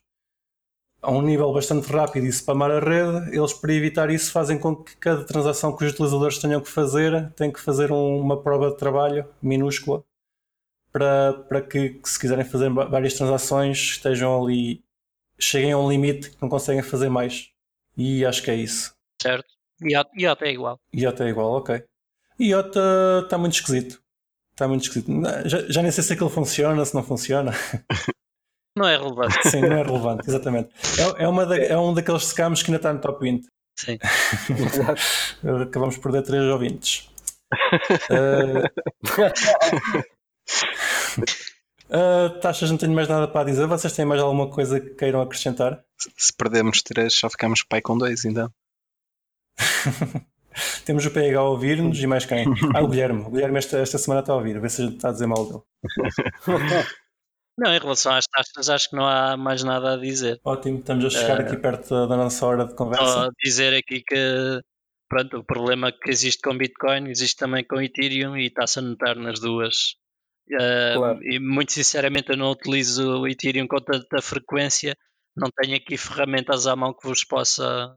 a 1.02 1.10
um 1.10 1.20
nível 1.20 1.52
bastante 1.52 1.92
rápido 1.92 2.24
e 2.24 2.32
spamar 2.32 2.70
a 2.70 2.80
rede, 2.80 3.36
eles 3.36 3.52
para 3.52 3.72
evitar 3.74 4.10
isso 4.10 4.32
fazem 4.32 4.58
com 4.58 4.74
que 4.74 4.96
cada 4.96 5.24
transação 5.24 5.76
que 5.76 5.84
os 5.84 5.92
utilizadores 5.92 6.38
tenham 6.38 6.60
que 6.60 6.70
fazer 6.70 7.30
tenham 7.36 7.52
que 7.52 7.60
fazer 7.60 7.92
um, 7.92 8.18
uma 8.18 8.42
prova 8.42 8.70
de 8.70 8.78
trabalho 8.78 9.26
minúscula 9.42 10.02
para, 10.96 11.34
para 11.46 11.60
que, 11.60 12.00
se 12.04 12.18
quiserem 12.18 12.42
fazer 12.42 12.70
várias 12.70 13.12
transações, 13.12 13.76
estejam 13.76 14.42
ali, 14.42 14.82
cheguem 15.38 15.72
a 15.72 15.78
um 15.78 15.90
limite 15.90 16.30
que 16.30 16.40
não 16.40 16.48
conseguem 16.48 16.82
fazer 16.82 17.10
mais. 17.10 17.50
E 17.94 18.24
acho 18.24 18.42
que 18.42 18.50
é 18.50 18.54
isso. 18.54 18.94
Certo. 19.20 19.46
IOTA 20.16 20.46
é 20.46 20.52
igual. 20.52 20.80
IOTA 20.94 21.24
é 21.24 21.28
igual, 21.28 21.52
ok. 21.52 21.84
IOTA 22.40 23.20
está 23.24 23.36
muito 23.36 23.52
esquisito. 23.52 24.00
Está 24.52 24.66
muito 24.66 24.84
esquisito. 24.84 25.12
Já, 25.44 25.68
já 25.68 25.82
nem 25.82 25.92
sei 25.92 26.02
se 26.02 26.14
aquilo 26.14 26.30
funciona, 26.30 26.82
se 26.82 26.94
não 26.94 27.02
funciona. 27.02 27.52
Não 28.74 28.86
é 28.86 28.98
relevante. 28.98 29.48
Sim, 29.48 29.62
não 29.62 29.78
é 29.78 29.82
relevante, 29.82 30.28
exatamente. 30.28 30.68
É, 31.00 31.24
é, 31.24 31.28
uma 31.28 31.46
da, 31.46 31.56
é 31.56 31.78
um 31.78 31.94
daqueles 31.94 32.26
scams 32.26 32.62
que 32.62 32.70
ainda 32.70 32.76
está 32.76 32.92
no 32.92 33.00
top 33.00 33.20
20. 33.22 33.46
Sim. 33.74 33.96
Acabamos 35.62 35.96
por 35.96 36.12
perder 36.12 36.26
3 36.26 36.44
ouvintes. 36.52 37.10
uh... 38.10 38.68
Uh, 41.18 42.30
taxas, 42.40 42.70
não 42.70 42.78
tenho 42.78 42.92
mais 42.92 43.08
nada 43.08 43.28
para 43.28 43.44
dizer. 43.44 43.66
Vocês 43.66 43.92
têm 43.92 44.04
mais 44.04 44.20
alguma 44.20 44.50
coisa 44.50 44.80
que 44.80 44.90
queiram 44.90 45.20
acrescentar? 45.20 45.82
Se 46.16 46.32
perdemos 46.36 46.82
três, 46.82 47.14
só 47.14 47.30
ficamos 47.30 47.62
pai 47.62 47.80
com 47.80 47.96
dois, 47.96 48.24
então. 48.24 48.50
Temos 50.84 51.04
o 51.04 51.10
PH 51.10 51.38
a 51.38 51.42
ouvir-nos 51.42 51.98
e 52.00 52.06
mais 52.06 52.24
quem? 52.24 52.46
Ah, 52.74 52.82
o 52.82 52.88
Guilherme. 52.88 53.22
O 53.22 53.30
Guilherme 53.30 53.58
esta, 53.58 53.78
esta 53.78 53.98
semana 53.98 54.20
está 54.20 54.32
a 54.32 54.36
ouvir, 54.36 54.56
a 54.56 54.60
ver 54.60 54.70
se 54.70 54.82
a 54.82 54.84
gente 54.86 54.96
está 54.96 55.08
a 55.10 55.12
dizer 55.12 55.26
mal 55.26 55.44
dele. 55.46 55.62
Não, 57.58 57.72
em 57.72 57.78
relação 57.78 58.12
às 58.12 58.26
taxas, 58.26 58.68
acho 58.68 58.90
que 58.90 58.96
não 58.96 59.06
há 59.06 59.36
mais 59.36 59.62
nada 59.62 59.94
a 59.94 59.96
dizer. 59.96 60.38
Ótimo, 60.44 60.78
estamos 60.78 61.04
a 61.06 61.10
chegar 61.10 61.38
uh, 61.38 61.42
aqui 61.42 61.56
perto 61.56 62.06
da 62.06 62.16
nossa 62.16 62.44
hora 62.44 62.66
de 62.66 62.74
conversa. 62.74 63.06
Só 63.06 63.28
dizer 63.42 63.74
aqui 63.74 64.02
que 64.06 64.60
pronto, 65.08 65.38
o 65.38 65.44
problema 65.44 65.90
que 65.90 66.10
existe 66.10 66.42
com 66.42 66.56
Bitcoin 66.56 67.08
existe 67.08 67.36
também 67.36 67.64
com 67.64 67.80
Ethereum 67.80 68.36
e 68.36 68.48
está-se 68.48 68.78
a 68.78 68.82
notar 68.82 69.16
nas 69.16 69.40
duas 69.40 69.96
Uh, 70.48 70.96
claro. 70.96 71.18
E 71.24 71.40
muito 71.40 71.72
sinceramente 71.72 72.30
eu 72.30 72.36
não 72.36 72.50
utilizo 72.50 73.20
o 73.20 73.26
Ethereum 73.26 73.66
com 73.66 73.80
tanta 73.80 74.22
frequência, 74.22 74.96
não 75.36 75.50
tenho 75.50 75.76
aqui 75.76 75.96
ferramentas 75.96 76.66
à 76.66 76.76
mão 76.76 76.94
que 76.94 77.06
vos 77.06 77.24
possa 77.24 77.96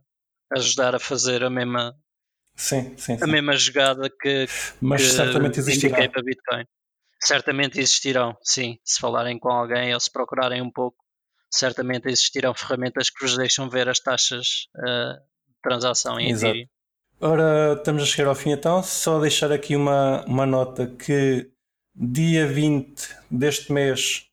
ajudar 0.55 0.95
a 0.95 0.99
fazer 0.99 1.43
a 1.43 1.49
mesma, 1.49 1.93
sim, 2.55 2.97
sim, 2.97 3.17
sim. 3.17 3.23
A 3.23 3.27
mesma 3.27 3.55
jogada 3.55 4.09
que, 4.09 4.47
Mas 4.81 5.03
que 5.03 5.09
certamente 5.09 5.59
existirá. 5.59 6.09
para 6.09 6.23
Bitcoin. 6.23 6.65
Certamente 7.21 7.79
existirão, 7.79 8.35
sim. 8.41 8.79
Se 8.83 8.99
falarem 8.99 9.37
com 9.37 9.49
alguém 9.49 9.93
ou 9.93 9.99
se 9.99 10.11
procurarem 10.11 10.61
um 10.61 10.71
pouco, 10.71 10.97
certamente 11.51 12.07
existirão 12.07 12.53
ferramentas 12.55 13.09
que 13.09 13.23
vos 13.23 13.37
deixam 13.37 13.69
ver 13.69 13.87
as 13.89 13.99
taxas 13.99 14.67
uh, 14.77 15.13
de 15.47 15.55
transação 15.61 16.19
em 16.19 16.31
Exato. 16.31 16.47
Ethereum. 16.47 16.67
Ora, 17.21 17.73
estamos 17.77 18.03
a 18.03 18.05
chegar 18.05 18.29
ao 18.29 18.35
fim 18.35 18.51
então. 18.51 18.81
Só 18.81 19.19
deixar 19.19 19.51
aqui 19.51 19.75
uma, 19.75 20.23
uma 20.25 20.45
nota 20.45 20.87
que 20.87 21.51
dia 21.99 22.47
20 22.47 23.09
deste 23.29 23.73
mês 23.73 24.29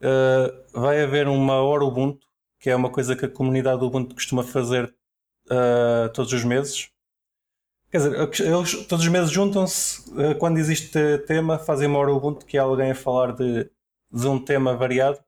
uh, 0.00 0.80
vai 0.80 1.02
haver 1.02 1.26
uma 1.26 1.54
hora 1.54 1.84
Ubuntu, 1.84 2.24
que 2.60 2.70
é 2.70 2.76
uma 2.76 2.88
coisa 2.88 3.16
que 3.16 3.24
a 3.24 3.28
comunidade 3.28 3.84
Ubuntu 3.84 4.14
costuma 4.14 4.44
fazer 4.44 4.94
uh, 5.46 6.08
todos 6.14 6.32
os 6.32 6.44
meses. 6.44 6.88
Quer 7.90 7.98
dizer, 7.98 8.46
eles 8.46 8.86
todos 8.86 9.04
os 9.04 9.10
meses 9.10 9.32
juntam-se, 9.32 10.08
uh, 10.10 10.38
quando 10.38 10.58
existe 10.58 11.18
tema, 11.26 11.58
fazem 11.58 11.88
uma 11.88 11.98
hora 11.98 12.14
Ubuntu, 12.14 12.46
que 12.46 12.56
é 12.56 12.60
alguém 12.60 12.92
a 12.92 12.94
falar 12.94 13.32
de, 13.32 13.68
de 14.12 14.26
um 14.28 14.38
tema 14.38 14.76
variado. 14.76 15.18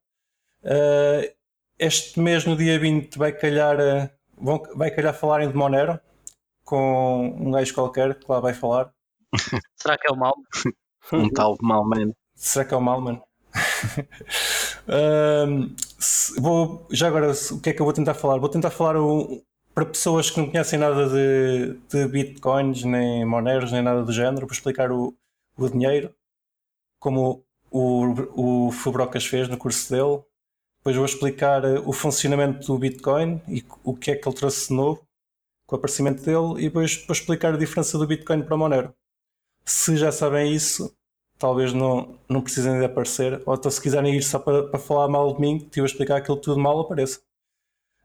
este 1.77 2.21
mês, 2.21 2.45
no 2.47 2.57
dia 2.57 2.79
20, 2.79 3.19
vai 3.19 3.33
calhar, 3.33 3.77
vão, 4.39 4.63
vai 4.77 4.93
calhar 4.93 5.13
falarem 5.13 5.51
de 5.51 5.57
Monero, 5.57 5.99
com 6.65 7.27
um 7.41 7.51
gajo 7.51 7.75
qualquer 7.75 8.15
que 8.15 8.31
lá 8.31 8.39
vai 8.39 8.55
falar. 8.55 8.95
Será 9.75 9.99
que 9.99 10.09
é 10.09 10.13
o 10.13 10.17
mal? 10.17 10.37
Um 11.11 11.29
tal 11.29 11.57
Malman. 11.61 12.13
Será 12.35 12.65
que 12.65 12.75
é 12.75 12.77
o 12.77 12.81
Malman? 12.81 13.21
um, 15.49 15.75
vou, 16.41 16.87
já 16.91 17.09
agora, 17.09 17.33
o 17.33 17.61
que 17.61 17.71
é 17.71 17.73
que 17.73 17.81
eu 17.81 17.87
vou 17.87 17.93
tentar 17.93 18.15
falar? 18.15 18.39
Vou 18.39 18.49
tentar 18.49 18.71
falar 18.71 18.97
o, 18.97 19.43
para 19.75 19.87
pessoas 19.87 20.31
que 20.31 20.39
não 20.41 20.51
conhecem 20.51 20.79
nada 20.79 21.09
de, 21.09 21.75
de 21.89 22.09
bitcoins, 22.09 22.85
nem 22.85 23.25
moneros, 23.25 23.73
nem 23.73 23.83
nada 23.83 24.03
do 24.03 24.13
género, 24.13 24.47
vou 24.47 24.53
explicar 24.53 24.91
o, 24.91 25.15
o 25.57 25.69
dinheiro, 25.69 26.15
como 26.99 27.45
o, 27.71 28.69
o 28.69 28.73
Fubrocas 28.73 29.27
fez 29.27 29.49
no 29.49 29.57
curso 29.57 29.91
dele. 29.91 30.23
Depois 30.79 30.97
vou 30.97 31.05
explicar 31.05 31.65
o 31.87 31.93
funcionamento 31.93 32.67
do 32.67 32.77
Bitcoin 32.77 33.41
e 33.47 33.65
o 33.85 33.95
que 33.95 34.11
é 34.11 34.17
que 34.17 34.29
ele 34.29 34.35
trouxe 34.35 34.69
de 34.69 34.75
novo 34.75 35.07
com 35.65 35.77
o 35.77 35.79
aparecimento 35.79 36.25
dele 36.25 36.59
e 36.59 36.65
depois 36.65 37.05
vou 37.07 37.13
explicar 37.13 37.55
a 37.55 37.57
diferença 37.57 37.97
do 37.97 38.05
Bitcoin 38.05 38.43
para 38.43 38.57
o 38.57 38.59
Monero 38.59 38.93
se 39.65 39.97
já 39.97 40.11
sabem 40.13 40.53
isso, 40.53 40.95
talvez 41.39 41.73
não, 41.73 42.19
não 42.29 42.41
precisem 42.41 42.79
de 42.79 42.85
aparecer. 42.85 43.43
Ou 43.45 43.55
então, 43.55 43.71
se 43.71 43.81
quiserem 43.81 44.15
ir 44.15 44.23
só 44.23 44.39
para, 44.39 44.69
para 44.69 44.79
falar 44.79 45.09
mal 45.09 45.35
de 45.35 45.41
mim, 45.41 45.59
que 45.59 45.65
estive 45.65 45.83
a 45.85 45.87
explicar 45.87 46.17
aquilo 46.17 46.37
tudo 46.37 46.61
mal, 46.61 46.79
apareça. 46.81 47.21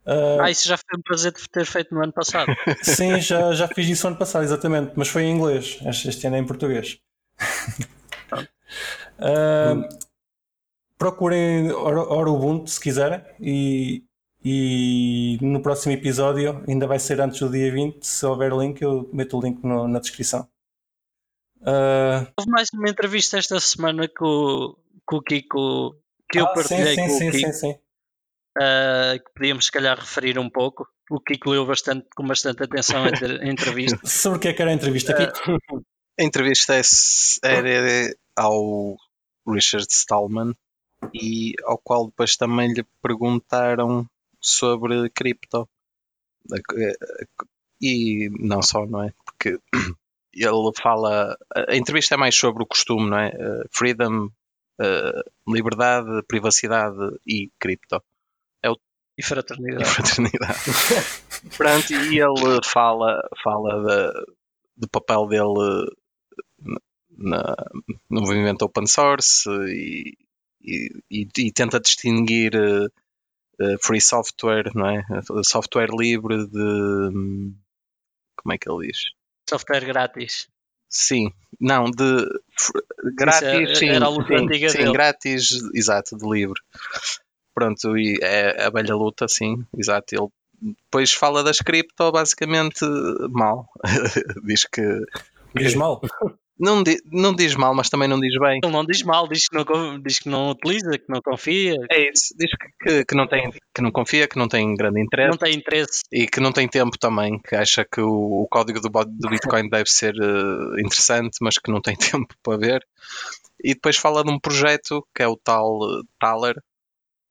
Uh, 0.06 0.42
ah, 0.42 0.50
isso 0.50 0.68
já 0.68 0.78
foi 0.78 0.98
um 0.98 1.02
prazer 1.02 1.34
de 1.34 1.44
ter 1.50 1.66
feito 1.66 1.94
no 1.94 2.02
ano 2.02 2.14
passado. 2.14 2.52
Sim, 2.82 3.20
já, 3.20 3.54
já 3.54 3.68
fiz 3.68 3.88
isso 3.90 4.06
no 4.06 4.12
ano 4.12 4.18
passado, 4.18 4.44
exatamente, 4.44 4.94
mas 4.96 5.10
foi 5.10 5.24
em 5.24 5.36
inglês. 5.36 5.80
Este, 5.86 6.26
ano 6.26 6.38
é 6.38 6.40
em 6.40 6.46
português. 6.46 6.98
uh, 9.20 9.88
procurem 10.98 11.72
Ora 11.72 12.30
Ubuntu 12.32 12.70
se 12.70 12.80
quiserem 12.80 13.22
e, 13.40 14.04
e 14.44 15.38
no 15.42 15.62
próximo 15.62 15.94
episódio, 15.94 16.64
ainda 16.68 16.88
vai 16.88 17.00
ser 17.00 17.20
antes 17.20 17.40
do 17.40 17.50
dia 17.50 17.72
20, 17.72 18.02
se 18.02 18.26
houver 18.26 18.54
link, 18.54 18.82
eu 18.82 19.10
meto 19.12 19.38
o 19.38 19.42
link 19.42 19.62
no, 19.62 19.88
na 19.88 20.00
descrição. 20.00 20.48
Uh... 21.62 22.28
Houve 22.38 22.50
mais 22.50 22.70
uma 22.74 22.90
entrevista 22.90 23.38
esta 23.38 23.60
semana 23.60 24.08
com, 24.08 24.76
com 25.06 25.18
o 25.18 25.22
Kiko 25.22 25.96
que 26.30 26.40
eu 26.40 26.46
ah, 26.46 26.54
partilhei 26.54 26.96
sim, 26.96 27.10
sim, 27.10 27.20
com 27.20 27.28
o 27.28 27.32
Kiko. 27.32 27.38
Sim, 27.38 27.54
sim, 27.54 27.72
uh, 28.58 29.24
que 29.24 29.34
podíamos 29.34 29.66
se 29.66 29.72
calhar 29.72 29.98
referir 29.98 30.38
um 30.40 30.50
pouco. 30.50 30.88
O 31.10 31.20
Kiko 31.20 31.52
leu 31.52 31.66
bastante, 31.66 32.08
com 32.16 32.28
bastante 32.28 32.64
atenção 32.64 33.04
a, 33.04 33.48
entrevista. 33.48 34.00
Sobre 34.06 34.38
o 34.38 34.42
que 34.42 34.48
é 34.50 34.54
que 34.54 34.62
era 34.62 34.72
a 34.72 34.74
entrevista, 34.74 35.14
Kiko? 35.14 35.56
Uh, 35.56 35.82
a 36.20 36.24
entrevista 36.24 36.76
é 36.76 36.82
era 37.44 38.14
ao 38.36 38.98
Richard 39.48 39.88
Stallman 39.90 40.54
e 41.14 41.54
ao 41.64 41.78
qual 41.78 42.08
depois 42.08 42.36
também 42.36 42.74
lhe 42.74 42.84
perguntaram 43.02 44.06
sobre 44.42 45.10
cripto. 45.12 45.70
E 47.80 48.30
não 48.40 48.62
só, 48.62 48.86
não 48.88 49.04
é? 49.04 49.14
Porque 49.24 49.60
ele 50.34 50.72
fala. 50.80 51.36
A 51.56 51.76
entrevista 51.76 52.16
é 52.16 52.18
mais 52.18 52.36
sobre 52.36 52.64
o 52.64 52.68
costume, 52.68 53.10
não 53.10 53.18
é? 53.18 53.30
Uh, 53.30 53.68
freedom, 53.72 54.26
uh, 54.80 55.52
liberdade, 55.52 56.24
privacidade 56.28 56.98
e 57.26 57.52
cripto. 57.60 58.02
É 58.64 58.70
o... 58.70 58.78
E 59.18 59.24
fraternidade. 59.24 59.84
E 59.90 59.94
fraternidade. 59.94 61.58
Pronto, 61.58 61.94
e 61.94 62.20
ele 62.20 62.60
fala, 62.64 63.22
fala 63.44 63.84
de, 63.84 64.26
do 64.78 64.90
papel 64.90 65.28
dele 65.28 65.90
na, 67.18 67.56
no 68.10 68.22
movimento 68.22 68.64
open 68.64 68.86
source 68.86 69.50
e, 69.50 70.18
e, 70.62 70.90
e, 71.10 71.28
e 71.38 71.52
tenta 71.52 71.80
distinguir 71.80 72.54
uh, 72.56 73.78
free 73.82 74.02
software, 74.02 74.72
não 74.76 74.88
é? 74.88 75.04
Software 75.44 75.90
livre 75.92 76.48
de. 76.48 77.54
Como 78.38 78.54
é 78.54 78.58
que 78.58 78.70
ele 78.70 78.88
diz? 78.88 79.17
Software 79.50 79.86
grátis. 79.86 80.48
Sim, 80.90 81.32
não, 81.60 81.86
de 81.86 82.26
grátis, 83.16 83.78
sim, 83.78 83.90
era 83.90 84.06
a 84.06 84.10
luta 84.10 84.28
sim, 84.28 84.36
antiga 84.36 84.70
sim, 84.70 84.78
dele. 84.78 84.94
grátis, 84.94 85.50
exato, 85.74 86.18
de 86.18 86.30
livre. 86.30 86.60
Pronto, 87.54 87.98
e 87.98 88.20
é 88.22 88.66
a 88.66 88.70
velha 88.70 88.96
luta, 88.96 89.28
sim, 89.28 89.66
exato. 89.78 90.16
Ele 90.16 90.28
depois 90.62 91.14
fala 91.14 91.44
das 91.44 91.60
cripto 91.60 92.12
basicamente 92.12 92.86
mal. 93.30 93.70
diz 94.46 94.66
que. 94.66 95.06
Diz 95.56 95.76
mal. 95.76 96.02
Não, 96.60 96.82
di- 96.82 97.00
não 97.12 97.36
diz 97.36 97.56
mal, 97.56 97.74
mas 97.76 97.88
também 97.90 98.08
não 98.08 98.20
diz 98.20 98.34
bem. 98.40 98.60
Ele 98.64 98.72
não 98.74 98.84
diz 98.84 99.04
mal, 99.04 99.28
diz 99.28 99.48
que 99.48 99.56
não, 99.56 100.00
diz 100.02 100.20
que 100.20 100.28
não 100.30 100.50
utiliza, 100.52 100.98
que 100.98 101.06
não 101.08 101.22
confia, 101.22 101.76
É 101.92 102.10
isso, 102.10 102.34
diz 102.38 102.50
que, 102.52 102.68
que, 102.82 103.06
que 103.06 103.16
não 103.16 103.28
tem, 103.28 103.52
que 103.74 103.82
não 103.82 103.92
confia, 103.92 104.28
que 104.28 104.38
não 104.40 104.48
tem 104.48 104.74
grande 104.76 105.00
interesse. 105.02 105.30
não 105.30 105.38
tem 105.38 105.54
interesse. 105.56 106.02
E 106.12 106.26
que 106.28 106.40
não 106.40 106.52
tem 106.52 106.68
tempo 106.68 106.98
também, 106.98 107.40
que 107.40 107.56
acha 107.56 107.86
que 107.86 108.02
o, 108.02 108.42
o 108.44 108.48
código 108.50 108.80
do, 108.82 108.90
do 108.90 109.30
Bitcoin 109.30 109.70
deve 109.70 109.90
ser 109.90 110.16
eh, 110.16 110.82
interessante, 110.82 111.38
mas 111.42 111.58
que 111.60 111.72
não 111.72 111.80
tem 111.82 111.96
tempo 112.26 112.34
para 112.42 112.58
ver. 112.58 112.86
E 113.64 113.74
depois 113.74 113.98
fala 113.98 114.24
de 114.24 114.32
um 114.32 114.40
projeto 114.40 115.06
que 115.16 115.22
é 115.22 115.28
o 115.28 115.38
tal 115.38 115.80
eh, 115.84 116.02
Thaler, 116.20 116.56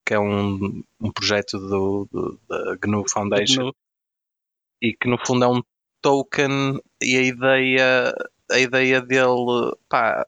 que 0.07 0.15
é 0.15 0.21
um, 0.21 0.83
um 1.01 1.11
projeto 1.13 1.59
do, 1.59 2.09
do- 2.13 2.41
da 2.49 2.77
GNU 2.77 3.05
Foundation, 3.11 3.65
No- 3.65 3.75
e 4.81 4.93
que 4.93 5.09
no 5.09 5.19
fundo 5.27 5.45
é 5.45 5.49
um 5.49 5.63
token 6.01 6.79
e 7.03 7.17
a 7.17 7.23
ideia, 7.23 8.15
a 8.51 8.59
ideia 8.59 9.01
dele, 9.01 9.75
pá, 9.89 10.27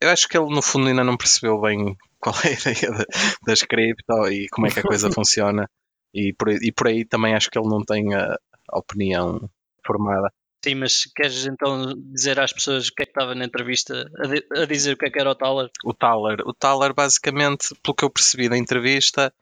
eu 0.00 0.10
acho 0.10 0.28
que 0.28 0.36
ele 0.36 0.54
no 0.54 0.62
fundo 0.62 0.88
ainda 0.88 1.04
não 1.04 1.16
percebeu 1.16 1.60
bem 1.60 1.96
qual 2.20 2.34
é 2.44 2.48
a 2.48 2.52
ideia 2.52 2.90
da- 2.92 3.06
das 3.46 3.62
cripto 3.62 4.28
e 4.30 4.48
como 4.50 4.66
é 4.66 4.70
que 4.70 4.80
a 4.80 4.82
coisa 4.82 5.08
funciona. 5.12 5.68
E 6.12 6.32
por, 6.32 6.48
aí- 6.48 6.58
e 6.62 6.72
por 6.72 6.88
aí 6.88 7.04
também 7.04 7.34
acho 7.34 7.50
que 7.50 7.58
ele 7.58 7.68
não 7.68 7.82
tem 7.84 8.14
a, 8.14 8.36
a 8.70 8.78
opinião 8.78 9.48
formada. 9.86 10.30
Sim, 10.64 10.76
mas 10.76 11.04
queres 11.14 11.44
então 11.44 11.92
dizer 12.12 12.40
às 12.40 12.50
pessoas 12.52 12.88
o 12.88 12.94
que 12.94 13.02
é 13.02 13.06
que 13.06 13.10
estava 13.10 13.34
na 13.34 13.44
entrevista 13.44 14.10
a, 14.56 14.62
a 14.62 14.66
dizer 14.66 14.94
o 14.94 14.96
que 14.96 15.04
é 15.06 15.10
que 15.10 15.20
era 15.20 15.30
o 15.30 15.34
Thaler? 15.34 15.68
O 15.84 15.92
Thaler, 15.92 16.40
o 16.46 16.54
Thaler 16.54 16.94
basicamente, 16.94 17.74
pelo 17.82 17.94
que 17.94 18.04
eu 18.04 18.10
percebi 18.10 18.48
da 18.48 18.56
entrevista, 18.56 19.32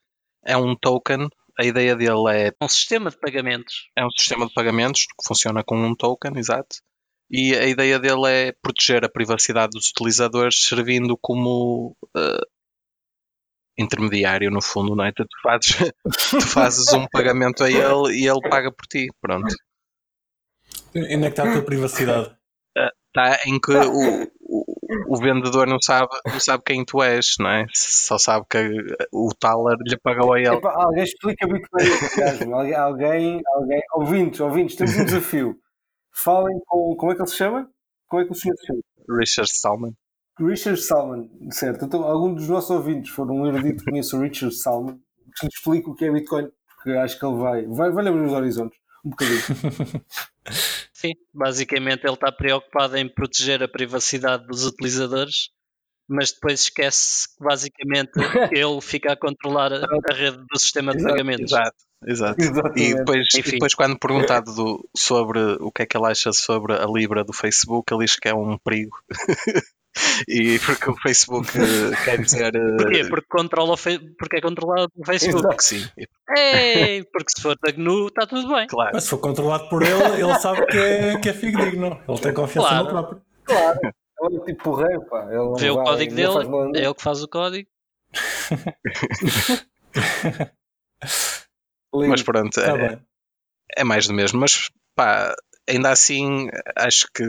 é 0.44 0.56
um 0.56 0.74
token. 0.74 1.28
A 1.60 1.64
ideia 1.64 1.94
dele 1.94 2.24
é, 2.32 2.52
Um 2.60 2.68
sistema 2.68 3.10
de 3.10 3.18
pagamentos. 3.18 3.88
é 3.96 4.04
um 4.04 4.10
sistema 4.10 4.46
de 4.46 4.52
pagamentos 4.54 5.02
que 5.06 5.24
funciona 5.28 5.62
com 5.62 5.76
um 5.76 5.94
token, 5.94 6.32
exato. 6.36 6.76
E 7.32 7.54
a 7.54 7.66
ideia 7.66 7.98
dele 7.98 8.28
é 8.28 8.52
proteger 8.52 9.04
a 9.06 9.08
privacidade 9.08 9.70
dos 9.70 9.88
utilizadores, 9.88 10.64
servindo 10.64 11.16
como 11.16 11.96
eh, 12.14 12.42
intermediário, 13.78 14.50
no 14.50 14.60
fundo, 14.60 14.94
não 14.94 15.06
é? 15.06 15.12
Tu 15.12 15.24
fazes, 15.42 15.92
tu 16.30 16.40
fazes 16.42 16.92
um 16.92 17.06
pagamento 17.06 17.64
a 17.64 17.70
ele 17.70 18.18
e 18.18 18.28
ele 18.28 18.48
paga 18.50 18.70
por 18.70 18.86
ti. 18.86 19.08
Pronto. 19.18 19.54
E 20.94 21.00
onde 21.00 21.14
é 21.14 21.18
que 21.20 21.26
está 21.28 21.48
a 21.48 21.52
tua 21.52 21.62
privacidade? 21.62 22.36
Está 23.14 23.38
em 23.46 23.58
que 23.58 23.72
o, 23.72 24.24
o, 24.40 24.66
o 25.08 25.16
vendedor 25.16 25.66
não 25.66 25.80
sabe, 25.80 26.08
não 26.26 26.40
sabe 26.40 26.62
quem 26.66 26.84
tu 26.84 27.02
és, 27.02 27.36
não 27.38 27.48
é? 27.48 27.66
Só 27.74 28.18
sabe 28.18 28.44
que 28.48 28.58
o 29.10 29.30
Thaler 29.38 29.78
lhe 29.86 29.98
pagou 30.02 30.34
a 30.34 30.38
ele. 30.38 30.56
Epá, 30.56 30.74
alguém 30.74 31.04
explica 31.04 31.46
muito 31.46 31.66
bem 31.72 31.88
gajo. 32.16 32.54
Alguém, 32.54 32.74
alguém, 32.74 33.40
alguém, 33.54 33.80
ouvintes, 33.94 34.40
ouvintes, 34.40 34.76
temos 34.76 34.96
um 34.96 35.04
desafio. 35.06 35.61
Falem 36.14 36.58
com, 36.66 36.94
como 36.96 37.12
é 37.12 37.14
que 37.14 37.22
ele 37.22 37.28
se 37.28 37.36
chama? 37.36 37.70
Como 38.08 38.22
é 38.22 38.24
que 38.26 38.32
o 38.32 38.34
senhor 38.34 38.56
se 38.56 38.66
chama? 38.66 38.80
Richard 39.08 39.50
Stallman. 39.50 39.92
Richard 40.38 40.80
Salman, 40.80 41.30
certo. 41.50 41.84
Então, 41.84 42.02
algum 42.04 42.34
dos 42.34 42.48
nossos 42.48 42.70
ouvintes 42.70 43.10
for 43.10 43.30
um 43.30 43.46
erudito 43.46 43.84
que 43.84 43.90
conheça 43.90 44.16
o 44.16 44.20
Richard 44.20 44.54
Salman, 44.54 44.98
que 45.36 45.46
lhe 45.46 45.52
explique 45.52 45.88
o 45.88 45.94
que 45.94 46.04
é 46.06 46.10
Bitcoin, 46.10 46.48
porque 46.74 46.90
acho 46.92 47.18
que 47.18 47.26
ele 47.26 47.36
vai, 47.36 47.66
vai, 47.66 47.90
vai 47.90 48.06
abrir 48.06 48.26
os 48.26 48.32
horizontes. 48.32 48.78
Um 49.04 49.10
bocadinho. 49.10 49.40
Sim, 50.92 51.12
basicamente 51.34 52.04
ele 52.04 52.14
está 52.14 52.30
preocupado 52.30 52.96
em 52.96 53.08
proteger 53.08 53.62
a 53.62 53.68
privacidade 53.68 54.46
dos 54.46 54.64
utilizadores, 54.64 55.50
mas 56.12 56.32
depois 56.32 56.60
esquece 56.60 57.28
que 57.36 57.44
basicamente 57.44 58.12
ele 58.52 58.80
fica 58.80 59.12
a 59.12 59.16
controlar 59.16 59.72
a, 59.72 59.76
a 60.10 60.14
rede 60.14 60.38
do 60.38 60.58
sistema 60.58 60.92
de 60.92 60.98
Exato, 60.98 61.12
pagamentos. 61.12 61.52
Exato, 61.52 61.76
exato. 62.06 62.40
E 62.40 62.44
Exatamente. 62.44 62.94
depois, 62.96 63.26
e 63.34 63.42
depois, 63.42 63.74
quando 63.74 63.98
perguntado 63.98 64.54
do- 64.54 64.88
sobre 64.96 65.40
o 65.60 65.70
que 65.72 65.82
é 65.82 65.86
que 65.86 65.96
ele 65.96 66.06
acha 66.06 66.32
sobre 66.32 66.74
a 66.74 66.86
Libra 66.86 67.24
do 67.24 67.32
Facebook, 67.32 67.92
ele 67.92 68.04
diz 68.04 68.16
que 68.16 68.28
é 68.28 68.34
um 68.34 68.56
perigo. 68.58 68.96
e 70.26 70.58
porque 70.60 70.90
o 70.90 70.96
Facebook 70.96 71.48
quer 72.04 72.18
dizer 72.20 72.54
eh, 72.54 72.76
Porquê? 72.78 73.04
Porque, 73.04 73.26
controla 73.28 73.76
porque 74.18 74.36
é 74.36 74.40
controlado 74.40 74.88
pelo 74.90 75.04
Facebook. 75.06 75.40
Exato. 75.46 75.56
que 75.56 75.64
sim. 75.64 75.86
E, 75.98 76.06
Ei, 76.34 77.04
porque 77.12 77.30
se 77.36 77.42
for 77.42 77.56
da 77.62 77.70
GNU 77.72 78.06
está 78.06 78.26
tudo 78.26 78.48
bem. 78.54 78.66
Claro, 78.66 78.90
Mas 78.94 79.04
se 79.04 79.10
for 79.10 79.18
controlado 79.18 79.68
por 79.68 79.82
ele, 79.82 80.22
ele 80.22 80.34
sabe 80.38 80.64
que 80.66 80.78
é, 80.78 81.18
que 81.20 81.28
é 81.28 81.34
fidedigno. 81.34 82.00
Ele 82.08 82.18
tem 82.20 82.32
confiança 82.32 82.68
Claro. 82.68 82.84
no 82.84 82.90
próprio. 82.90 83.22
Claro. 83.44 83.80
Ele 84.22 84.36
é 84.36 84.40
tipo 84.44 84.62
porreiro, 84.64 85.04
pá. 85.06 85.24
Ele 85.30 85.54
Vê 85.58 85.70
o 85.70 85.76
vai- 85.76 85.84
código 85.84 86.14
dele, 86.14 86.78
é 86.78 86.84
ele 86.84 86.94
que 86.94 87.02
faz 87.02 87.22
o 87.22 87.28
código. 87.28 87.68
Mas 91.94 92.22
pronto, 92.22 92.58
é, 92.60 92.64
Tá 92.64 92.76
bem. 92.76 93.00
é 93.76 93.84
mais 93.84 94.06
do 94.06 94.14
mesmo. 94.14 94.40
Mas 94.40 94.70
pá, 94.94 95.34
ainda 95.68 95.90
assim, 95.90 96.48
acho 96.76 97.06
que 97.14 97.22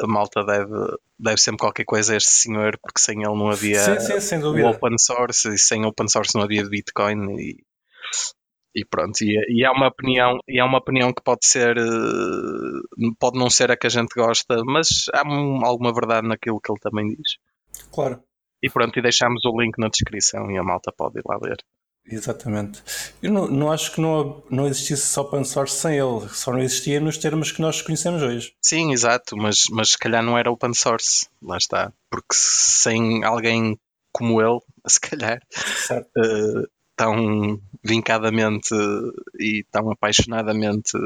a 0.00 0.06
malta 0.06 0.44
deve, 0.44 0.74
deve 1.18 1.40
sempre 1.40 1.60
qualquer 1.60 1.84
coisa 1.84 2.14
a 2.14 2.16
este 2.16 2.30
senhor, 2.30 2.78
porque 2.82 3.00
sem 3.00 3.18
ele 3.22 3.36
não 3.36 3.50
havia 3.50 3.80
Sim, 3.98 4.20
sim, 4.20 4.42
open 4.64 4.96
source 4.98 5.48
e 5.54 5.58
sem 5.58 5.84
open 5.84 6.08
source 6.08 6.34
não 6.34 6.42
havia 6.42 6.68
Bitcoin 6.68 7.36
e, 7.38 7.64
e 8.74 8.84
pronto 8.84 9.20
e, 9.22 9.34
e 9.48 9.64
é 9.64 9.70
uma 9.70 9.88
opinião 9.88 10.38
e 10.48 10.60
é 10.60 10.64
uma 10.64 10.78
opinião 10.78 11.12
que 11.12 11.22
pode 11.22 11.46
ser 11.46 11.76
eh, 11.76 13.10
pode 13.18 13.38
não 13.38 13.48
ser 13.50 13.70
a 13.70 13.76
que 13.76 13.86
a 13.86 13.90
gente 13.90 14.12
gosta 14.14 14.62
mas 14.64 15.06
há 15.14 15.22
um- 15.26 15.64
alguma 15.64 15.92
verdade 15.92 16.26
naquilo 16.28 16.60
que 16.60 16.70
ele 16.70 16.80
também 16.80 17.08
diz 17.08 17.36
Claro. 17.92 18.22
e 18.62 18.68
pronto 18.70 18.98
e 18.98 19.02
deixamos 19.02 19.44
o 19.44 19.60
link 19.60 19.78
na 19.78 19.88
descrição 19.88 20.50
e 20.50 20.58
a 20.58 20.62
malta 20.62 20.92
pode 20.96 21.18
ir 21.18 21.22
lá 21.26 21.38
ler 21.42 21.56
Exatamente. 22.10 22.82
Eu 23.22 23.30
não, 23.30 23.46
não 23.48 23.70
acho 23.70 23.92
que 23.92 24.00
não, 24.00 24.42
não 24.50 24.66
existisse 24.66 25.02
só 25.08 25.20
open 25.20 25.44
source 25.44 25.76
sem 25.76 25.98
ele. 25.98 26.26
Só 26.30 26.50
não 26.50 26.60
existia 26.60 26.98
nos 27.00 27.18
termos 27.18 27.52
que 27.52 27.60
nós 27.60 27.82
conhecemos 27.82 28.22
hoje. 28.22 28.54
sim 28.64 28.92
exato 28.92 29.36
mas 29.36 29.64
mas 29.70 29.90
se 29.90 29.98
calhar 29.98 30.22
não 30.22 30.38
era 30.38 30.50
open 30.50 30.72
source 30.72 31.28
lá 31.42 31.58
está 31.58 31.92
porque 32.10 32.32
sem 32.32 33.22
alguém 33.24 33.78
como 34.10 34.40
ele 34.40 34.58
se 34.88 34.98
calhar 34.98 35.38
Certo. 35.50 36.08
Tão 36.98 37.62
vincadamente 37.82 38.74
e 39.38 39.64
tão 39.70 39.88
apaixonadamente 39.92 40.98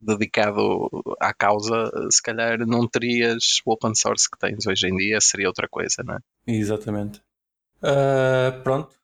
dedicado 0.00 0.88
à 1.20 1.34
causa, 1.34 1.90
se 2.10 2.22
calhar 2.22 2.64
não 2.66 2.88
terias 2.88 3.60
o 3.66 3.72
open 3.72 3.94
source 3.96 4.30
que 4.30 4.38
tens 4.38 4.64
hoje 4.64 4.86
em 4.86 4.96
dia, 4.96 5.20
seria 5.20 5.48
outra 5.48 5.68
coisa, 5.68 6.04
não 6.04 6.14
é? 6.14 6.18
Exatamente. 6.46 7.20
Ah, 7.82 8.60
pronto. 8.62 8.94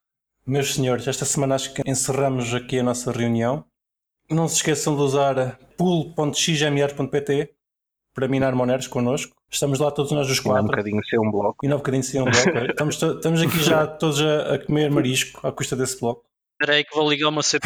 Meus 0.46 0.74
senhores, 0.74 1.06
esta 1.06 1.24
semana 1.24 1.56
acho 1.56 1.74
que 1.74 1.82
encerramos 1.84 2.54
aqui 2.54 2.78
a 2.78 2.82
nossa 2.82 3.10
reunião. 3.10 3.64
Não 4.30 4.46
se 4.46 4.56
esqueçam 4.56 4.94
de 4.94 5.02
usar 5.02 5.58
pool.xmr.pt 5.76 7.54
para 8.18 8.26
minar 8.26 8.52
moneros 8.52 8.88
connosco. 8.88 9.36
Estamos 9.48 9.78
lá 9.78 9.92
todos 9.92 10.10
nós 10.10 10.28
os 10.28 10.38
Assim, 10.40 10.48
há 10.48 10.52
um 10.52 10.54
quatro. 10.56 10.70
bocadinho 10.70 11.00
ser 11.04 11.20
um 11.20 11.30
bloco. 11.30 11.64
E 11.64 11.68
não 11.68 11.76
um 11.76 11.78
bocadinho 11.78 12.02
sem 12.02 12.20
um 12.20 12.24
bloco. 12.24 12.36
estamos, 12.68 13.00
estamos 13.00 13.42
aqui 13.42 13.62
já 13.62 13.86
todos 13.86 14.20
a, 14.20 14.54
a 14.54 14.58
comer 14.58 14.90
marisco 14.90 15.46
à 15.46 15.52
custa 15.52 15.76
desse 15.76 16.00
bloco. 16.00 16.24
Espera 16.60 16.76
aí 16.78 16.84
que 16.84 16.94
vou 16.96 17.08
ligar 17.08 17.28
o 17.28 17.32
meu 17.32 17.42
CPU. 17.42 17.62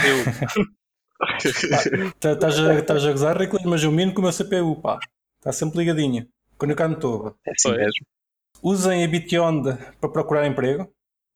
Tá- 2.21 2.33
Estás 2.33 2.59
a, 2.59 2.75
estás 2.79 3.07
a 3.07 3.11
gozar, 3.13 3.39
Riclas, 3.39 3.63
mas 3.65 3.83
eu 3.83 3.91
mino 3.91 4.13
com 4.13 4.21
o 4.21 4.25
meu 4.25 4.33
CPU, 4.33 4.77
pá. 4.83 4.99
Está 5.39 5.53
sempre 5.53 5.79
ligadinho. 5.79 6.29
Quando 6.59 6.73
eu 6.73 6.77
cá 6.77 6.87
não 6.87 6.97
estou. 6.97 7.35
É 7.47 7.53
assim 7.53 7.71
mesmo. 7.71 8.07
Usem 8.63 9.05
a 9.05 9.09
Bitionde 9.09 9.75
para 10.01 10.11
procurar 10.11 10.47
emprego. 10.47 10.87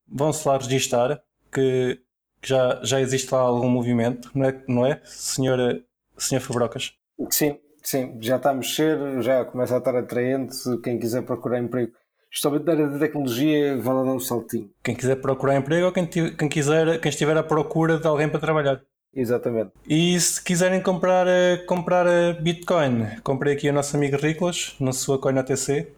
Vão-se 0.07 0.47
lá 0.47 0.57
registar, 0.57 1.19
que 1.51 1.99
que 2.39 2.49
já, 2.49 2.79
já 2.83 3.01
existe 3.01 3.31
lá 3.33 3.39
algum 3.39 3.67
movimento, 3.67 4.29
não 4.35 4.45
é, 4.45 4.63
não 4.67 4.85
é 4.85 5.01
senhora, 5.03 5.83
senhor 6.15 6.39
Fabrocas? 6.39 6.93
Sim, 7.31 7.57
sim, 7.87 8.17
já 8.19 8.35
está 8.35 8.49
a 8.49 8.53
mexer, 8.53 9.21
já 9.21 9.45
começa 9.45 9.75
a 9.75 9.77
estar 9.77 9.95
atraente. 9.95 10.57
Quem 10.83 10.99
quiser 10.99 11.21
procurar 11.21 11.59
emprego, 11.59 11.93
justamente 12.29 12.65
na 12.65 12.73
área 12.73 12.87
de 12.89 12.99
tecnologia, 12.99 13.77
vai 13.77 13.93
lá 13.95 14.03
dar 14.03 14.11
um 14.11 14.19
saltinho. 14.19 14.69
Quem 14.83 14.93
quiser 14.93 15.15
procurar 15.21 15.55
emprego 15.55 15.85
ou 15.85 15.91
quem, 15.93 16.05
quem 16.05 16.49
quiser, 16.49 16.99
quem 16.99 17.09
estiver 17.09 17.37
à 17.37 17.43
procura 17.43 17.97
de 17.97 18.05
alguém 18.05 18.27
para 18.27 18.41
trabalhar. 18.41 18.81
Exatamente. 19.13 19.71
E 19.87 20.19
se 20.19 20.43
quiserem 20.43 20.81
comprar, 20.81 21.27
eh, 21.27 21.57
comprar 21.65 22.05
eh, 22.05 22.33
Bitcoin, 22.33 23.07
comprei 23.23 23.53
aqui 23.53 23.69
o 23.69 23.73
nosso 23.73 23.95
amigo 23.95 24.17
Riclas, 24.17 24.75
na 24.79 24.91
sua 24.91 25.19
coin 25.19 25.37
ATC. 25.39 25.91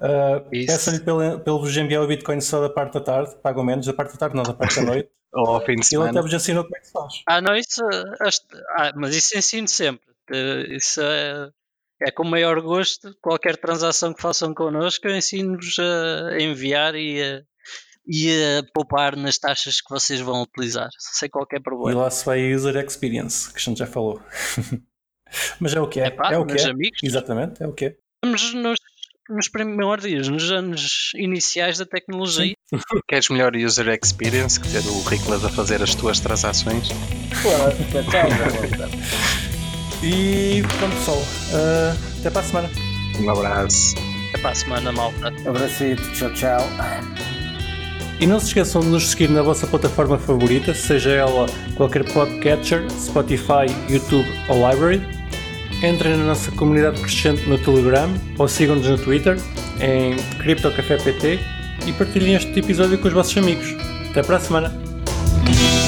Uh, 0.00 0.42
Isso. 0.50 0.66
Peço-lhe 0.66 1.00
pelo, 1.00 1.40
pelo 1.40 1.60
vos 1.60 1.76
enviar 1.76 2.02
o 2.02 2.06
Bitcoin 2.06 2.40
só 2.40 2.60
da 2.60 2.70
parte 2.70 2.94
da 2.94 3.00
tarde, 3.00 3.36
pagam 3.42 3.62
menos, 3.62 3.86
da 3.86 3.92
parte 3.92 4.12
da 4.12 4.18
tarde 4.18 4.34
não, 4.34 4.42
da 4.42 4.54
parte 4.54 4.76
da 4.76 4.82
noite. 4.82 5.10
Ou 5.32 5.46
ao 5.46 5.60
fim 5.60 5.74
de 5.74 5.80
Ele 5.80 5.84
semana. 5.84 6.10
até 6.10 6.22
vos 6.22 6.32
ensinou 6.32 6.64
como 6.64 6.76
é 6.76 6.80
que 6.80 6.86
se 6.86 6.92
faz. 6.92 7.22
Ah, 7.28 7.40
não, 7.40 7.54
isso. 7.54 7.82
ah, 8.76 8.92
mas 8.96 9.14
isso 9.14 9.38
ensino 9.38 9.68
sempre. 9.68 10.09
Eh, 10.32 10.76
Isso 10.76 11.00
é, 11.00 11.48
é 12.02 12.10
com 12.10 12.22
o 12.24 12.30
maior 12.30 12.60
gosto. 12.60 13.14
Qualquer 13.20 13.56
transação 13.56 14.12
que 14.14 14.22
façam 14.22 14.54
connosco, 14.54 15.06
eu 15.08 15.16
ensino-vos 15.16 15.76
a 15.78 16.40
enviar 16.40 16.94
e 16.94 17.22
a, 17.22 17.42
e 18.06 18.30
a 18.58 18.62
poupar 18.74 19.16
nas 19.16 19.38
taxas 19.38 19.80
que 19.80 19.90
vocês 19.90 20.20
vão 20.20 20.42
utilizar, 20.42 20.88
sem 20.98 21.28
qualquer 21.28 21.58
E 21.58 21.62
problema. 21.62 22.02
lá 22.02 22.10
se 22.10 22.24
vai 22.24 22.40
a 22.52 22.56
User 22.56 22.76
Experience, 22.84 23.52
que 23.52 23.58
a 23.58 23.60
gente 23.62 23.78
já 23.78 23.86
falou. 23.86 24.20
Mas 25.60 25.74
é 25.74 25.80
o 25.80 25.86
que 25.86 26.00
é. 26.00 26.06
Epá, 26.08 26.32
é 26.32 26.38
o 26.38 26.44
que 26.44 26.58
é. 26.58 26.64
amigos, 26.70 26.98
Exatamente, 27.02 27.62
é 27.62 27.66
o 27.66 27.72
que 27.72 27.84
é. 27.84 27.96
vamos 28.24 28.52
nos, 28.52 28.78
nos 29.28 29.48
primórdios, 29.48 30.26
nos 30.28 30.50
anos 30.50 31.12
iniciais 31.14 31.78
da 31.78 31.86
tecnologia. 31.86 32.54
Queres 33.08 33.28
melhor 33.28 33.54
user 33.54 33.86
experience 34.02 34.58
que 34.58 34.68
ter 34.68 34.84
o 34.88 35.00
Riclas 35.02 35.44
a 35.44 35.48
fazer 35.48 35.80
as 35.82 35.94
tuas 35.94 36.18
transações? 36.18 36.88
Claro, 37.42 37.76
tchau, 37.92 38.02
tchau. 38.10 39.49
E 40.02 40.62
pronto, 40.78 40.96
pessoal. 40.96 41.18
Uh, 41.18 41.96
até 42.20 42.30
para 42.30 42.40
a 42.40 42.44
semana. 42.44 42.70
Um 43.20 43.30
abraço. 43.30 43.94
Até 44.30 44.38
para 44.38 44.50
a 44.50 44.54
semana, 44.54 44.92
malta. 44.92 45.28
Abracito, 45.46 46.02
tchau, 46.12 46.32
tchau. 46.32 46.60
E 48.18 48.26
não 48.26 48.38
se 48.38 48.48
esqueçam 48.48 48.82
de 48.82 48.88
nos 48.88 49.08
seguir 49.08 49.30
na 49.30 49.42
vossa 49.42 49.66
plataforma 49.66 50.18
favorita, 50.18 50.74
seja 50.74 51.10
ela 51.10 51.46
qualquer 51.74 52.04
podcatcher, 52.12 52.84
Spotify, 52.90 53.66
YouTube 53.88 54.28
ou 54.48 54.70
Library. 54.70 55.00
Entrem 55.82 56.16
na 56.18 56.24
nossa 56.24 56.50
comunidade 56.52 57.00
crescente 57.00 57.48
no 57.48 57.56
Telegram 57.56 58.10
ou 58.38 58.46
sigam-nos 58.46 58.86
no 58.86 58.98
Twitter 58.98 59.38
em 59.80 60.16
CryptoCafépt 60.38 61.40
e 61.86 61.92
partilhem 61.94 62.34
este 62.34 62.58
episódio 62.58 62.98
com 62.98 63.08
os 63.08 63.14
vossos 63.14 63.36
amigos. 63.38 63.74
Até 64.10 64.22
para 64.22 64.36
a 64.36 64.40
semana! 64.40 65.79